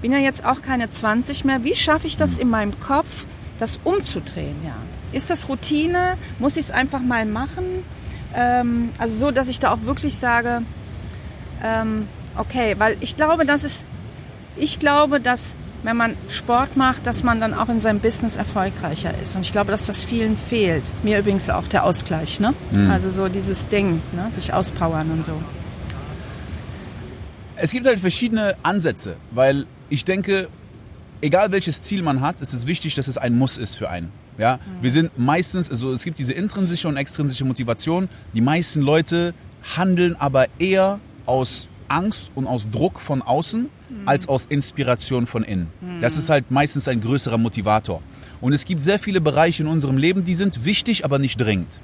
bin 0.00 0.12
ja 0.12 0.18
jetzt 0.18 0.44
auch 0.44 0.62
keine 0.62 0.90
20 0.90 1.44
mehr, 1.44 1.64
wie 1.64 1.74
schaffe 1.74 2.06
ich 2.06 2.16
das 2.16 2.32
hm. 2.32 2.40
in 2.40 2.50
meinem 2.50 2.80
Kopf, 2.80 3.26
das 3.58 3.78
umzudrehen, 3.84 4.56
ja? 4.64 4.76
Ist 5.12 5.30
das 5.30 5.48
Routine? 5.48 6.16
Muss 6.38 6.56
ich 6.56 6.66
es 6.66 6.70
einfach 6.70 7.00
mal 7.00 7.24
machen? 7.24 7.84
Ähm, 8.34 8.90
also 8.98 9.16
so, 9.16 9.30
dass 9.30 9.48
ich 9.48 9.60
da 9.60 9.72
auch 9.72 9.82
wirklich 9.82 10.16
sage, 10.16 10.62
ähm, 11.62 12.08
okay, 12.36 12.74
weil 12.78 12.96
ich 13.00 13.16
glaube, 13.16 13.44
dass 13.44 13.64
es, 13.64 13.84
ich 14.56 14.78
glaube, 14.78 15.20
dass 15.20 15.54
wenn 15.82 15.96
man 15.96 16.16
Sport 16.28 16.76
macht, 16.76 17.06
dass 17.06 17.22
man 17.22 17.40
dann 17.40 17.54
auch 17.54 17.68
in 17.68 17.80
seinem 17.80 18.00
Business 18.00 18.36
erfolgreicher 18.36 19.12
ist. 19.22 19.36
Und 19.36 19.42
ich 19.42 19.52
glaube, 19.52 19.70
dass 19.70 19.86
das 19.86 20.04
vielen 20.04 20.36
fehlt. 20.36 20.82
Mir 21.02 21.20
übrigens 21.20 21.48
auch 21.50 21.68
der 21.68 21.84
Ausgleich, 21.84 22.40
ne? 22.40 22.54
Mhm. 22.72 22.90
Also 22.90 23.10
so 23.10 23.28
dieses 23.28 23.68
Ding, 23.68 24.02
ne? 24.12 24.30
sich 24.34 24.52
auspowern 24.52 25.10
und 25.10 25.24
so. 25.24 25.40
Es 27.54 27.72
gibt 27.72 27.86
halt 27.86 28.00
verschiedene 28.00 28.56
Ansätze, 28.62 29.16
weil 29.30 29.66
ich 29.88 30.04
denke, 30.04 30.48
egal 31.20 31.52
welches 31.52 31.82
Ziel 31.82 32.02
man 32.02 32.20
hat, 32.20 32.40
ist 32.40 32.52
es 32.52 32.66
wichtig, 32.66 32.94
dass 32.94 33.08
es 33.08 33.18
ein 33.18 33.36
Muss 33.36 33.56
ist 33.56 33.76
für 33.76 33.88
einen. 33.88 34.12
Ja, 34.38 34.56
mhm. 34.56 34.82
wir 34.82 34.90
sind 34.90 35.18
meistens, 35.18 35.70
also 35.70 35.92
es 35.92 36.04
gibt 36.04 36.18
diese 36.18 36.32
intrinsische 36.32 36.88
und 36.88 36.96
extrinsische 36.96 37.44
Motivation. 37.44 38.08
Die 38.34 38.40
meisten 38.40 38.80
Leute 38.80 39.34
handeln 39.76 40.16
aber 40.18 40.46
eher 40.58 41.00
aus 41.26 41.68
Angst 41.88 42.30
und 42.34 42.46
aus 42.46 42.68
Druck 42.70 43.00
von 43.00 43.22
außen 43.22 43.62
mhm. 43.62 44.08
als 44.08 44.28
aus 44.28 44.46
Inspiration 44.48 45.26
von 45.26 45.42
innen. 45.42 45.68
Mhm. 45.80 46.00
Das 46.00 46.16
ist 46.16 46.30
halt 46.30 46.50
meistens 46.50 46.88
ein 46.88 47.00
größerer 47.00 47.38
Motivator. 47.38 48.02
Und 48.40 48.52
es 48.52 48.64
gibt 48.64 48.82
sehr 48.82 48.98
viele 48.98 49.20
Bereiche 49.20 49.62
in 49.62 49.68
unserem 49.68 49.96
Leben, 49.96 50.24
die 50.24 50.34
sind 50.34 50.64
wichtig, 50.64 51.04
aber 51.04 51.18
nicht 51.18 51.40
dringend. 51.40 51.80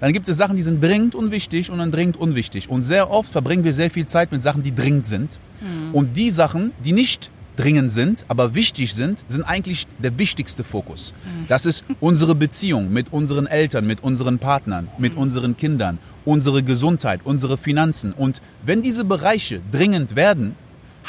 Dann 0.00 0.12
gibt 0.12 0.28
es 0.28 0.36
Sachen, 0.36 0.56
die 0.56 0.62
sind 0.62 0.84
dringend 0.84 1.14
unwichtig 1.14 1.70
und 1.70 1.78
dann 1.78 1.90
dringend 1.90 2.18
unwichtig. 2.18 2.68
Und 2.68 2.82
sehr 2.82 3.10
oft 3.10 3.30
verbringen 3.32 3.64
wir 3.64 3.72
sehr 3.72 3.90
viel 3.90 4.06
Zeit 4.06 4.30
mit 4.30 4.42
Sachen, 4.42 4.62
die 4.62 4.74
dringend 4.74 5.06
sind. 5.06 5.38
Mhm. 5.60 5.94
Und 5.94 6.16
die 6.16 6.30
Sachen, 6.30 6.72
die 6.84 6.92
nicht 6.92 7.30
dringend 7.56 7.92
sind, 7.92 8.24
aber 8.28 8.54
wichtig 8.54 8.94
sind, 8.94 9.24
sind 9.28 9.42
eigentlich 9.42 9.86
der 9.98 10.18
wichtigste 10.18 10.62
Fokus. 10.62 11.14
Das 11.48 11.66
ist 11.66 11.84
unsere 12.00 12.34
Beziehung 12.34 12.92
mit 12.92 13.12
unseren 13.12 13.46
Eltern, 13.46 13.86
mit 13.86 14.02
unseren 14.02 14.38
Partnern, 14.38 14.88
mit 14.98 15.14
mhm. 15.14 15.20
unseren 15.22 15.56
Kindern, 15.56 15.98
unsere 16.24 16.62
Gesundheit, 16.62 17.20
unsere 17.24 17.56
Finanzen. 17.56 18.12
Und 18.12 18.42
wenn 18.64 18.82
diese 18.82 19.04
Bereiche 19.04 19.60
dringend 19.72 20.16
werden, 20.16 20.54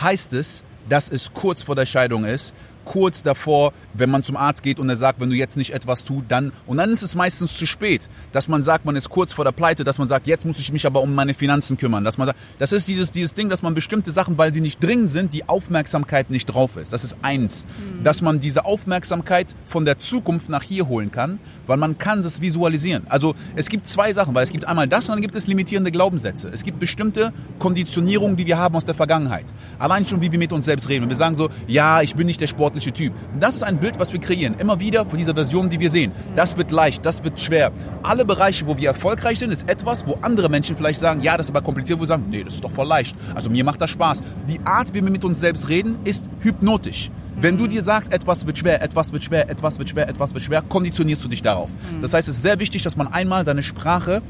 heißt 0.01 0.33
es, 0.33 0.63
dass 0.89 1.09
es 1.09 1.33
kurz 1.33 1.63
vor 1.63 1.75
der 1.75 1.85
Scheidung 1.85 2.25
ist, 2.25 2.53
kurz 2.87 3.21
davor, 3.21 3.73
wenn 3.93 4.09
man 4.09 4.23
zum 4.23 4.37
Arzt 4.37 4.63
geht 4.63 4.79
und 4.79 4.89
er 4.89 4.97
sagt, 4.97 5.19
wenn 5.19 5.29
du 5.29 5.35
jetzt 5.35 5.57
nicht 5.57 5.73
etwas 5.73 6.03
tust, 6.03 6.25
dann, 6.29 6.53
und 6.65 6.77
dann 6.77 6.89
ist 6.89 7.03
es 7.03 7.15
meistens 7.15 7.57
zu 7.57 7.65
spät, 7.65 8.09
dass 8.31 8.47
man 8.47 8.63
sagt, 8.63 8.85
man 8.85 8.95
ist 8.95 9.09
kurz 9.09 9.33
vor 9.33 9.43
der 9.43 9.51
Pleite, 9.51 9.83
dass 9.83 9.99
man 9.99 10.07
sagt, 10.07 10.25
jetzt 10.25 10.45
muss 10.45 10.59
ich 10.59 10.71
mich 10.71 10.85
aber 10.85 11.01
um 11.01 11.13
meine 11.13 11.33
Finanzen 11.33 11.77
kümmern, 11.77 12.05
dass 12.05 12.17
man 12.17 12.27
sagt, 12.27 12.39
das 12.59 12.71
ist 12.71 12.87
dieses, 12.87 13.11
dieses 13.11 13.33
Ding, 13.33 13.49
dass 13.49 13.61
man 13.61 13.73
bestimmte 13.73 14.11
Sachen, 14.11 14.37
weil 14.37 14.53
sie 14.53 14.61
nicht 14.61 14.81
dringend 14.81 15.09
sind, 15.09 15.33
die 15.33 15.47
Aufmerksamkeit 15.49 16.29
nicht 16.29 16.45
drauf 16.45 16.77
ist. 16.77 16.93
Das 16.93 17.03
ist 17.03 17.17
eins. 17.21 17.65
Mhm. 17.65 18.03
Dass 18.03 18.21
man 18.21 18.39
diese 18.39 18.65
Aufmerksamkeit 18.65 19.53
von 19.65 19.83
der 19.83 19.99
Zukunft 19.99 20.47
nach 20.47 20.63
hier 20.63 20.87
holen 20.87 21.11
kann, 21.11 21.39
weil 21.65 21.77
man 21.77 21.97
kann 21.97 22.19
es 22.19 22.41
visualisieren. 22.41 23.05
Also 23.09 23.35
es 23.55 23.67
gibt 23.67 23.87
zwei 23.87 24.13
Sachen, 24.13 24.33
weil 24.33 24.43
es 24.43 24.51
gibt 24.51 24.65
einmal 24.65 24.87
das 24.87 25.09
und 25.09 25.15
dann 25.15 25.21
gibt 25.21 25.35
es 25.35 25.47
limitierende 25.47 25.91
Glaubenssätze. 25.91 26.47
Es 26.47 26.63
gibt 26.63 26.79
bestimmte 26.79 27.33
Konditionierungen, 27.59 28.37
die 28.37 28.45
wir 28.45 28.57
haben 28.57 28.75
aus 28.75 28.85
der 28.85 28.95
Vergangenheit. 28.95 29.45
Allein 29.77 30.07
schon, 30.07 30.21
wie 30.21 30.31
wir 30.31 30.39
mit 30.39 30.53
uns 30.53 30.65
selbst 30.65 30.87
reden. 30.87 31.03
Wenn 31.03 31.09
wir 31.09 31.17
sagen 31.17 31.35
so, 31.35 31.49
ja, 31.67 32.01
ich 32.01 32.15
bin 32.15 32.27
nicht 32.27 32.39
der 32.39 32.47
Sportler, 32.47 32.76
sportliche 32.77 32.93
Typ. 32.93 33.13
Das 33.39 33.55
ist 33.55 33.63
ein 33.63 33.77
Bild, 33.77 33.99
was 33.99 34.13
wir 34.13 34.19
kreieren. 34.19 34.55
Immer 34.59 34.79
wieder 34.79 35.05
von 35.05 35.17
dieser 35.17 35.33
Version, 35.33 35.69
die 35.69 35.79
wir 35.79 35.89
sehen. 35.89 36.11
Das 36.35 36.57
wird 36.57 36.71
leicht, 36.71 37.05
das 37.05 37.23
wird 37.23 37.39
schwer. 37.39 37.71
Alle 38.03 38.25
Bereiche, 38.25 38.67
wo 38.67 38.77
wir 38.77 38.89
erfolgreich 38.89 39.39
sind, 39.39 39.51
ist 39.51 39.69
etwas, 39.69 40.05
wo 40.05 40.17
andere 40.21 40.49
Menschen 40.49 40.75
vielleicht 40.75 40.99
sagen, 40.99 41.21
ja, 41.21 41.37
das 41.37 41.47
ist 41.47 41.55
aber 41.55 41.63
kompliziert, 41.63 41.99
wo 41.99 42.03
wir 42.03 42.07
sagen, 42.07 42.25
nee, 42.29 42.43
das 42.43 42.55
ist 42.55 42.63
doch 42.63 42.71
voll 42.71 42.87
leicht. 42.87 43.15
Also 43.35 43.49
mir 43.49 43.63
macht 43.63 43.81
das 43.81 43.89
Spaß. 43.89 44.21
Die 44.47 44.59
Art, 44.63 44.93
wie 44.93 45.03
wir 45.03 45.11
mit 45.11 45.23
uns 45.23 45.39
selbst 45.39 45.69
reden, 45.69 45.97
ist 46.03 46.25
hypnotisch. 46.41 47.11
Wenn 47.39 47.57
du 47.57 47.67
dir 47.67 47.83
sagst, 47.83 48.11
etwas 48.11 48.47
wird 48.47 48.57
schwer, 48.57 48.81
etwas 48.81 49.13
wird 49.13 49.23
schwer, 49.23 49.47
etwas 49.49 49.77
wird 49.77 49.89
schwer, 49.89 50.09
etwas 50.09 50.33
wird 50.33 50.43
schwer, 50.43 50.63
konditionierst 50.63 51.23
du 51.23 51.27
dich 51.27 51.43
darauf. 51.43 51.69
Das 52.01 52.13
heißt, 52.13 52.27
es 52.27 52.37
ist 52.37 52.41
sehr 52.41 52.59
wichtig, 52.59 52.81
dass 52.81 52.97
man 52.97 53.07
einmal 53.07 53.45
seine 53.45 53.61
Sprache 53.61 54.23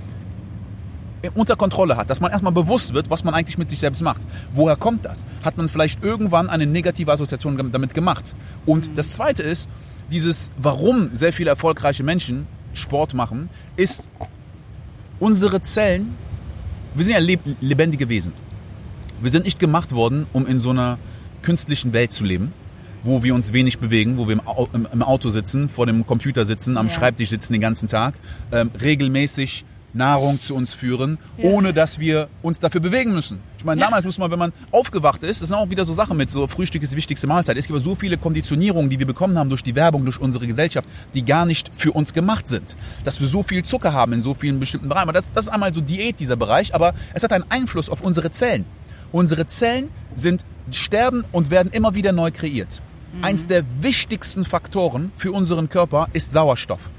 unter 1.33 1.55
Kontrolle 1.55 1.97
hat, 1.97 2.09
dass 2.09 2.21
man 2.21 2.31
erstmal 2.31 2.53
bewusst 2.53 2.93
wird, 2.93 3.09
was 3.09 3.23
man 3.23 3.33
eigentlich 3.33 3.57
mit 3.57 3.69
sich 3.69 3.79
selbst 3.79 4.01
macht. 4.01 4.21
Woher 4.51 4.75
kommt 4.75 5.05
das? 5.05 5.25
Hat 5.43 5.57
man 5.57 5.67
vielleicht 5.69 6.03
irgendwann 6.03 6.49
eine 6.49 6.65
negative 6.65 7.11
Assoziation 7.11 7.71
damit 7.71 7.93
gemacht? 7.93 8.35
Und 8.65 8.91
das 8.95 9.13
Zweite 9.13 9.43
ist, 9.43 9.67
dieses, 10.11 10.51
warum 10.57 11.09
sehr 11.13 11.33
viele 11.33 11.49
erfolgreiche 11.49 12.03
Menschen 12.03 12.47
Sport 12.73 13.13
machen, 13.13 13.49
ist, 13.75 14.07
unsere 15.19 15.61
Zellen, 15.61 16.15
wir 16.95 17.03
sind 17.03 17.13
ja 17.13 17.37
lebendige 17.59 18.09
Wesen. 18.09 18.33
Wir 19.21 19.31
sind 19.31 19.45
nicht 19.45 19.59
gemacht 19.59 19.93
worden, 19.93 20.27
um 20.33 20.45
in 20.45 20.59
so 20.59 20.69
einer 20.69 20.99
künstlichen 21.41 21.93
Welt 21.93 22.11
zu 22.11 22.23
leben, 22.23 22.53
wo 23.03 23.23
wir 23.23 23.33
uns 23.33 23.53
wenig 23.53 23.79
bewegen, 23.79 24.17
wo 24.17 24.27
wir 24.27 24.39
im 24.91 25.01
Auto 25.03 25.29
sitzen, 25.29 25.69
vor 25.69 25.85
dem 25.85 26.05
Computer 26.05 26.45
sitzen, 26.45 26.77
am 26.77 26.87
ja. 26.87 26.93
Schreibtisch 26.93 27.29
sitzen 27.29 27.53
den 27.53 27.61
ganzen 27.61 27.87
Tag, 27.87 28.15
ähm, 28.51 28.71
regelmäßig 28.79 29.65
Nahrung 29.93 30.39
zu 30.39 30.55
uns 30.55 30.73
führen, 30.73 31.17
ja. 31.37 31.49
ohne 31.49 31.73
dass 31.73 31.99
wir 31.99 32.29
uns 32.41 32.59
dafür 32.59 32.81
bewegen 32.81 33.13
müssen. 33.13 33.39
Ich 33.57 33.65
meine, 33.65 33.81
damals 33.81 34.05
muss 34.05 34.17
man, 34.17 34.29
wenn 34.29 34.39
man 34.39 34.53
aufgewacht 34.71 35.23
ist, 35.23 35.41
das 35.41 35.49
sind 35.49 35.57
auch 35.57 35.69
wieder 35.69 35.85
so 35.85 35.93
Sachen 35.93 36.17
mit, 36.17 36.29
so 36.29 36.47
Frühstück 36.47 36.83
ist 36.83 36.93
die 36.93 36.97
wichtigste 36.97 37.27
Mahlzeit. 37.27 37.57
Es 37.57 37.67
gibt 37.67 37.75
aber 37.75 37.83
so 37.83 37.95
viele 37.95 38.17
Konditionierungen, 38.17 38.89
die 38.89 38.99
wir 38.99 39.07
bekommen 39.07 39.37
haben 39.37 39.49
durch 39.49 39.63
die 39.63 39.75
Werbung, 39.75 40.03
durch 40.05 40.19
unsere 40.19 40.45
Gesellschaft, 40.45 40.87
die 41.13 41.25
gar 41.25 41.45
nicht 41.45 41.71
für 41.73 41.91
uns 41.91 42.13
gemacht 42.13 42.47
sind. 42.47 42.75
Dass 43.03 43.19
wir 43.19 43.27
so 43.27 43.43
viel 43.43 43.63
Zucker 43.63 43.93
haben 43.93 44.13
in 44.13 44.21
so 44.21 44.33
vielen 44.33 44.59
bestimmten 44.59 44.89
Bereichen. 44.89 45.11
Das, 45.13 45.31
das 45.33 45.45
ist 45.45 45.51
einmal 45.51 45.73
so 45.73 45.81
Diät, 45.81 46.19
dieser 46.19 46.35
Bereich, 46.35 46.75
aber 46.75 46.93
es 47.13 47.23
hat 47.23 47.33
einen 47.33 47.45
Einfluss 47.49 47.89
auf 47.89 48.01
unsere 48.01 48.31
Zellen. 48.31 48.65
Unsere 49.11 49.47
Zellen 49.47 49.89
sind, 50.15 50.45
sterben 50.71 51.23
und 51.31 51.49
werden 51.49 51.71
immer 51.71 51.95
wieder 51.95 52.11
neu 52.11 52.31
kreiert. 52.31 52.81
Mhm. 53.13 53.23
Eins 53.23 53.47
der 53.47 53.63
wichtigsten 53.81 54.43
Faktoren 54.43 55.11
für 55.15 55.31
unseren 55.31 55.69
Körper 55.69 56.07
ist 56.13 56.31
Sauerstoff. 56.31 56.89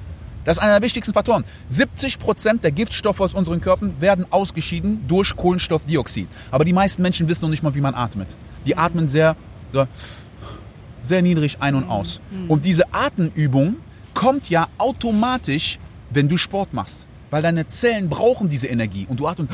Das 0.49 0.57
ist 0.57 0.63
einer 0.63 0.73
der 0.77 0.83
wichtigsten 0.83 1.13
Faktoren. 1.13 1.45
70 1.69 2.19
Prozent 2.19 2.65
der 2.65 2.73
Giftstoffe 2.73 3.21
aus 3.21 3.35
unseren 3.35 3.61
Körpern 3.61 4.01
werden 4.01 4.25
ausgeschieden 4.31 5.05
durch 5.07 5.37
Kohlenstoffdioxid. 5.37 6.27
Aber 6.51 6.65
die 6.65 6.73
meisten 6.73 7.03
Menschen 7.03 7.29
wissen 7.29 7.43
noch 7.43 7.51
nicht 7.51 7.63
mal, 7.63 7.75
wie 7.75 7.83
man 7.83 7.95
atmet. 7.95 8.35
Die 8.65 8.75
atmen 8.75 9.09
sehr, 9.09 9.37
sehr 11.03 11.21
niedrig 11.21 11.59
ein 11.61 11.75
und 11.75 11.91
aus. 11.91 12.23
Und 12.49 12.65
diese 12.65 12.95
Atemübung 12.95 13.77
kommt 14.15 14.49
ja 14.49 14.69
automatisch, 14.79 15.79
wenn 16.09 16.31
du 16.31 16.39
Sport 16.39 16.73
machst. 16.73 17.07
Weil 17.31 17.43
deine 17.43 17.69
Zellen 17.69 18.09
brauchen 18.09 18.49
diese 18.49 18.69
Energie 18.69 19.05
und 19.07 19.21
du 19.21 19.27
atmest. 19.27 19.53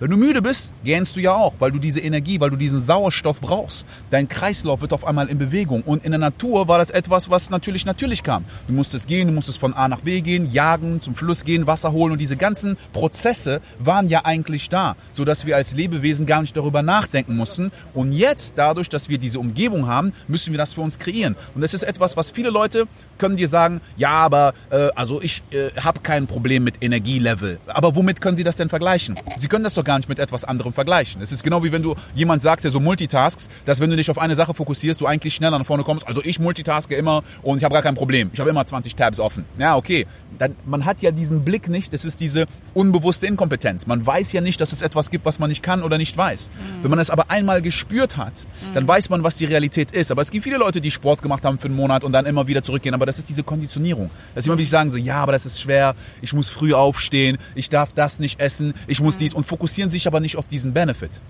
Wenn 0.00 0.10
du 0.10 0.16
müde 0.16 0.42
bist, 0.42 0.72
gähnst 0.84 1.16
du 1.16 1.20
ja 1.20 1.32
auch, 1.32 1.54
weil 1.58 1.72
du 1.72 1.80
diese 1.80 1.98
Energie, 1.98 2.38
weil 2.38 2.50
du 2.50 2.56
diesen 2.56 2.80
Sauerstoff 2.80 3.40
brauchst. 3.40 3.84
Dein 4.12 4.28
Kreislauf 4.28 4.80
wird 4.80 4.92
auf 4.92 5.04
einmal 5.04 5.26
in 5.26 5.38
Bewegung. 5.38 5.82
Und 5.82 6.04
in 6.04 6.12
der 6.12 6.20
Natur 6.20 6.68
war 6.68 6.78
das 6.78 6.90
etwas, 6.90 7.30
was 7.30 7.50
natürlich 7.50 7.84
natürlich 7.84 8.22
kam. 8.22 8.44
Du 8.68 8.74
musstest 8.74 9.08
gehen, 9.08 9.26
du 9.26 9.34
musstest 9.34 9.58
von 9.58 9.74
A 9.74 9.88
nach 9.88 9.98
B 9.98 10.20
gehen, 10.20 10.52
jagen, 10.52 11.00
zum 11.00 11.16
Fluss 11.16 11.44
gehen, 11.44 11.66
Wasser 11.66 11.90
holen. 11.90 12.12
Und 12.12 12.20
diese 12.20 12.36
ganzen 12.36 12.76
Prozesse 12.92 13.60
waren 13.80 14.08
ja 14.08 14.24
eigentlich 14.24 14.68
da, 14.68 14.94
sodass 15.10 15.46
wir 15.46 15.56
als 15.56 15.74
Lebewesen 15.74 16.26
gar 16.26 16.42
nicht 16.42 16.56
darüber 16.56 16.82
nachdenken 16.82 17.36
mussten. 17.36 17.72
Und 17.92 18.12
jetzt, 18.12 18.52
dadurch, 18.54 18.88
dass 18.88 19.08
wir 19.08 19.18
diese 19.18 19.40
Umgebung 19.40 19.88
haben, 19.88 20.12
müssen 20.28 20.52
wir 20.52 20.58
das 20.58 20.74
für 20.74 20.80
uns 20.80 21.00
kreieren. 21.00 21.34
Und 21.56 21.62
das 21.62 21.74
ist 21.74 21.82
etwas, 21.82 22.16
was 22.16 22.30
viele 22.30 22.50
Leute 22.50 22.86
können 23.18 23.36
dir 23.36 23.48
sagen, 23.48 23.80
ja, 23.96 24.10
aber 24.10 24.54
äh, 24.70 24.90
also 24.94 25.20
ich 25.20 25.42
äh, 25.50 25.70
habe 25.80 25.98
kein 26.00 26.28
Problem 26.28 26.62
mit 26.62 26.76
Energielevel. 26.82 27.58
Aber 27.66 27.96
womit 27.96 28.20
können 28.20 28.36
sie 28.36 28.44
das 28.44 28.54
denn 28.54 28.68
vergleichen? 28.68 29.16
Sie 29.38 29.48
können 29.48 29.64
das 29.64 29.74
doch 29.74 29.87
gar 29.88 29.96
nicht 29.96 30.08
mit 30.08 30.18
etwas 30.18 30.44
anderem 30.44 30.74
vergleichen. 30.74 31.22
Es 31.22 31.32
ist 31.32 31.42
genau 31.42 31.64
wie 31.64 31.72
wenn 31.72 31.82
du 31.82 31.94
jemand 32.14 32.42
sagst, 32.42 32.62
der 32.62 32.70
so 32.70 32.78
multitasks, 32.78 33.48
dass 33.64 33.80
wenn 33.80 33.88
du 33.88 33.96
dich 33.96 34.10
auf 34.10 34.18
eine 34.18 34.34
Sache 34.34 34.52
fokussierst, 34.52 35.00
du 35.00 35.06
eigentlich 35.06 35.34
schneller 35.34 35.58
nach 35.58 35.64
vorne 35.64 35.82
kommst. 35.82 36.06
Also 36.06 36.20
ich 36.22 36.38
multitaske 36.38 36.94
immer 36.94 37.22
und 37.42 37.56
ich 37.56 37.64
habe 37.64 37.72
gar 37.72 37.82
kein 37.82 37.94
Problem. 37.94 38.28
Ich 38.34 38.38
habe 38.38 38.50
immer 38.50 38.66
20 38.66 38.94
Tabs 38.94 39.18
offen. 39.18 39.46
Ja, 39.56 39.76
okay. 39.76 40.06
Dann, 40.38 40.54
man 40.66 40.84
hat 40.84 41.00
ja 41.00 41.10
diesen 41.10 41.42
Blick 41.42 41.70
nicht. 41.70 41.90
Das 41.94 42.04
ist 42.04 42.20
diese 42.20 42.44
unbewusste 42.74 43.26
Inkompetenz. 43.26 43.86
Man 43.86 44.06
weiß 44.06 44.32
ja 44.32 44.42
nicht, 44.42 44.60
dass 44.60 44.72
es 44.72 44.82
etwas 44.82 45.10
gibt, 45.10 45.24
was 45.24 45.38
man 45.38 45.48
nicht 45.48 45.62
kann 45.62 45.82
oder 45.82 45.96
nicht 45.96 46.14
weiß. 46.14 46.50
Mhm. 46.50 46.82
Wenn 46.82 46.90
man 46.90 46.98
es 46.98 47.08
aber 47.08 47.30
einmal 47.30 47.62
gespürt 47.62 48.18
hat, 48.18 48.46
dann 48.74 48.84
mhm. 48.84 48.88
weiß 48.88 49.08
man, 49.08 49.22
was 49.22 49.36
die 49.36 49.46
Realität 49.46 49.92
ist. 49.92 50.10
Aber 50.10 50.20
es 50.20 50.30
gibt 50.30 50.44
viele 50.44 50.58
Leute, 50.58 50.82
die 50.82 50.90
Sport 50.90 51.22
gemacht 51.22 51.46
haben 51.46 51.58
für 51.58 51.68
einen 51.68 51.76
Monat 51.76 52.04
und 52.04 52.12
dann 52.12 52.26
immer 52.26 52.46
wieder 52.46 52.62
zurückgehen. 52.62 52.94
Aber 52.94 53.06
das 53.06 53.18
ist 53.18 53.30
diese 53.30 53.42
Konditionierung. 53.42 54.10
Dass 54.34 54.44
immer 54.44 54.58
wieder 54.58 54.68
sagen 54.68 54.90
so, 54.90 54.98
ja, 54.98 55.22
aber 55.22 55.32
das 55.32 55.46
ist 55.46 55.62
schwer. 55.62 55.94
Ich 56.20 56.34
muss 56.34 56.50
früh 56.50 56.74
aufstehen. 56.74 57.38
Ich 57.54 57.70
darf 57.70 57.94
das 57.94 58.18
nicht 58.18 58.38
essen. 58.38 58.74
Ich 58.86 59.00
muss 59.00 59.14
mhm. 59.14 59.20
dies 59.20 59.32
und 59.32 59.46
fokussieren 59.46 59.77
fokussieren 59.78 59.90
sich 59.90 60.06
aber 60.06 60.20
nicht 60.20 60.36
auf 60.36 60.48
diesen 60.48 60.72
Benefit. 60.72 61.20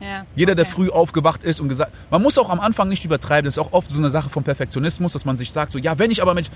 Ja, 0.00 0.24
Jeder, 0.36 0.52
okay. 0.52 0.62
der 0.62 0.66
früh 0.66 0.90
aufgewacht 0.90 1.42
ist 1.42 1.60
und 1.60 1.68
gesagt, 1.68 1.92
man 2.10 2.22
muss 2.22 2.38
auch 2.38 2.50
am 2.50 2.60
Anfang 2.60 2.88
nicht 2.88 3.04
übertreiben, 3.04 3.46
das 3.46 3.56
ist 3.56 3.58
auch 3.58 3.72
oft 3.72 3.90
so 3.90 3.98
eine 3.98 4.10
Sache 4.10 4.30
vom 4.30 4.44
Perfektionismus, 4.44 5.12
dass 5.12 5.24
man 5.24 5.36
sich 5.36 5.50
sagt, 5.50 5.72
so, 5.72 5.78
ja, 5.78 5.98
wenn 5.98 6.12
ich 6.12 6.22
aber 6.22 6.34
mit, 6.34 6.46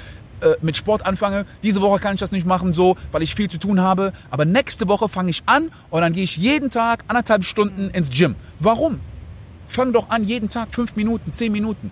äh, 0.41 0.55
mit 0.63 0.77
Sport 0.77 1.05
anfange, 1.05 1.45
diese 1.65 1.81
Woche 1.81 1.99
kann 1.99 2.15
ich 2.15 2.21
das 2.21 2.31
nicht 2.31 2.47
machen, 2.47 2.73
so, 2.73 2.97
weil 3.11 3.23
ich 3.23 3.35
viel 3.35 3.51
zu 3.51 3.59
tun 3.59 3.81
habe, 3.81 4.13
aber 4.31 4.45
nächste 4.45 4.87
Woche 4.87 5.09
fange 5.09 5.31
ich 5.31 5.43
an 5.47 5.73
und 5.91 6.01
dann 6.01 6.13
gehe 6.13 6.23
ich 6.23 6.37
jeden 6.37 6.71
Tag 6.71 7.03
anderthalb 7.09 7.45
Stunden 7.45 7.91
ins 7.91 8.11
Gym. 8.11 8.37
Warum? 8.61 9.01
Fang 9.67 9.93
doch 9.93 10.09
an, 10.11 10.25
jeden 10.25 10.49
Tag 10.49 10.69
fünf 10.71 10.95
Minuten, 10.95 11.33
zehn 11.33 11.51
Minuten. 11.51 11.91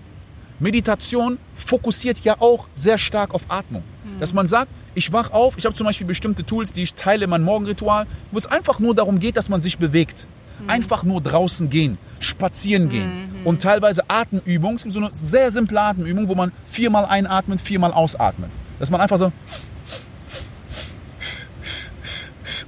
Meditation 0.60 1.38
fokussiert 1.54 2.20
ja 2.20 2.36
auch 2.38 2.68
sehr 2.76 2.98
stark 2.98 3.34
auf 3.34 3.42
Atmung. 3.48 3.82
Mhm. 4.04 4.20
Dass 4.20 4.32
man 4.32 4.46
sagt, 4.46 4.70
ich 4.94 5.12
wach 5.12 5.30
auf, 5.32 5.56
ich 5.56 5.64
habe 5.64 5.74
zum 5.74 5.86
Beispiel 5.86 6.06
bestimmte 6.06 6.44
Tools, 6.44 6.72
die 6.72 6.82
ich 6.82 6.94
teile 6.94 7.24
in 7.24 7.30
meinem 7.30 7.44
Morgenritual, 7.44 8.06
wo 8.32 8.38
es 8.38 8.46
einfach 8.46 8.78
nur 8.78 8.94
darum 8.94 9.18
geht, 9.18 9.36
dass 9.36 9.48
man 9.48 9.62
sich 9.62 9.78
bewegt. 9.78 10.26
Mhm. 10.60 10.70
Einfach 10.70 11.04
nur 11.04 11.20
draußen 11.20 11.70
gehen, 11.70 11.98
spazieren 12.18 12.88
gehen. 12.88 13.40
Mhm. 13.40 13.46
Und 13.46 13.62
teilweise 13.62 14.02
Atemübungen, 14.08 14.76
es 14.76 14.82
gibt 14.82 14.94
so 14.94 15.00
eine 15.00 15.10
sehr 15.12 15.52
simple 15.52 15.80
Atemübung, 15.80 16.28
wo 16.28 16.34
man 16.34 16.52
viermal 16.66 17.06
einatmet, 17.06 17.60
viermal 17.60 17.92
ausatmet. 17.92 18.50
Dass 18.78 18.90
man 18.90 19.00
einfach 19.00 19.18
so 19.18 19.32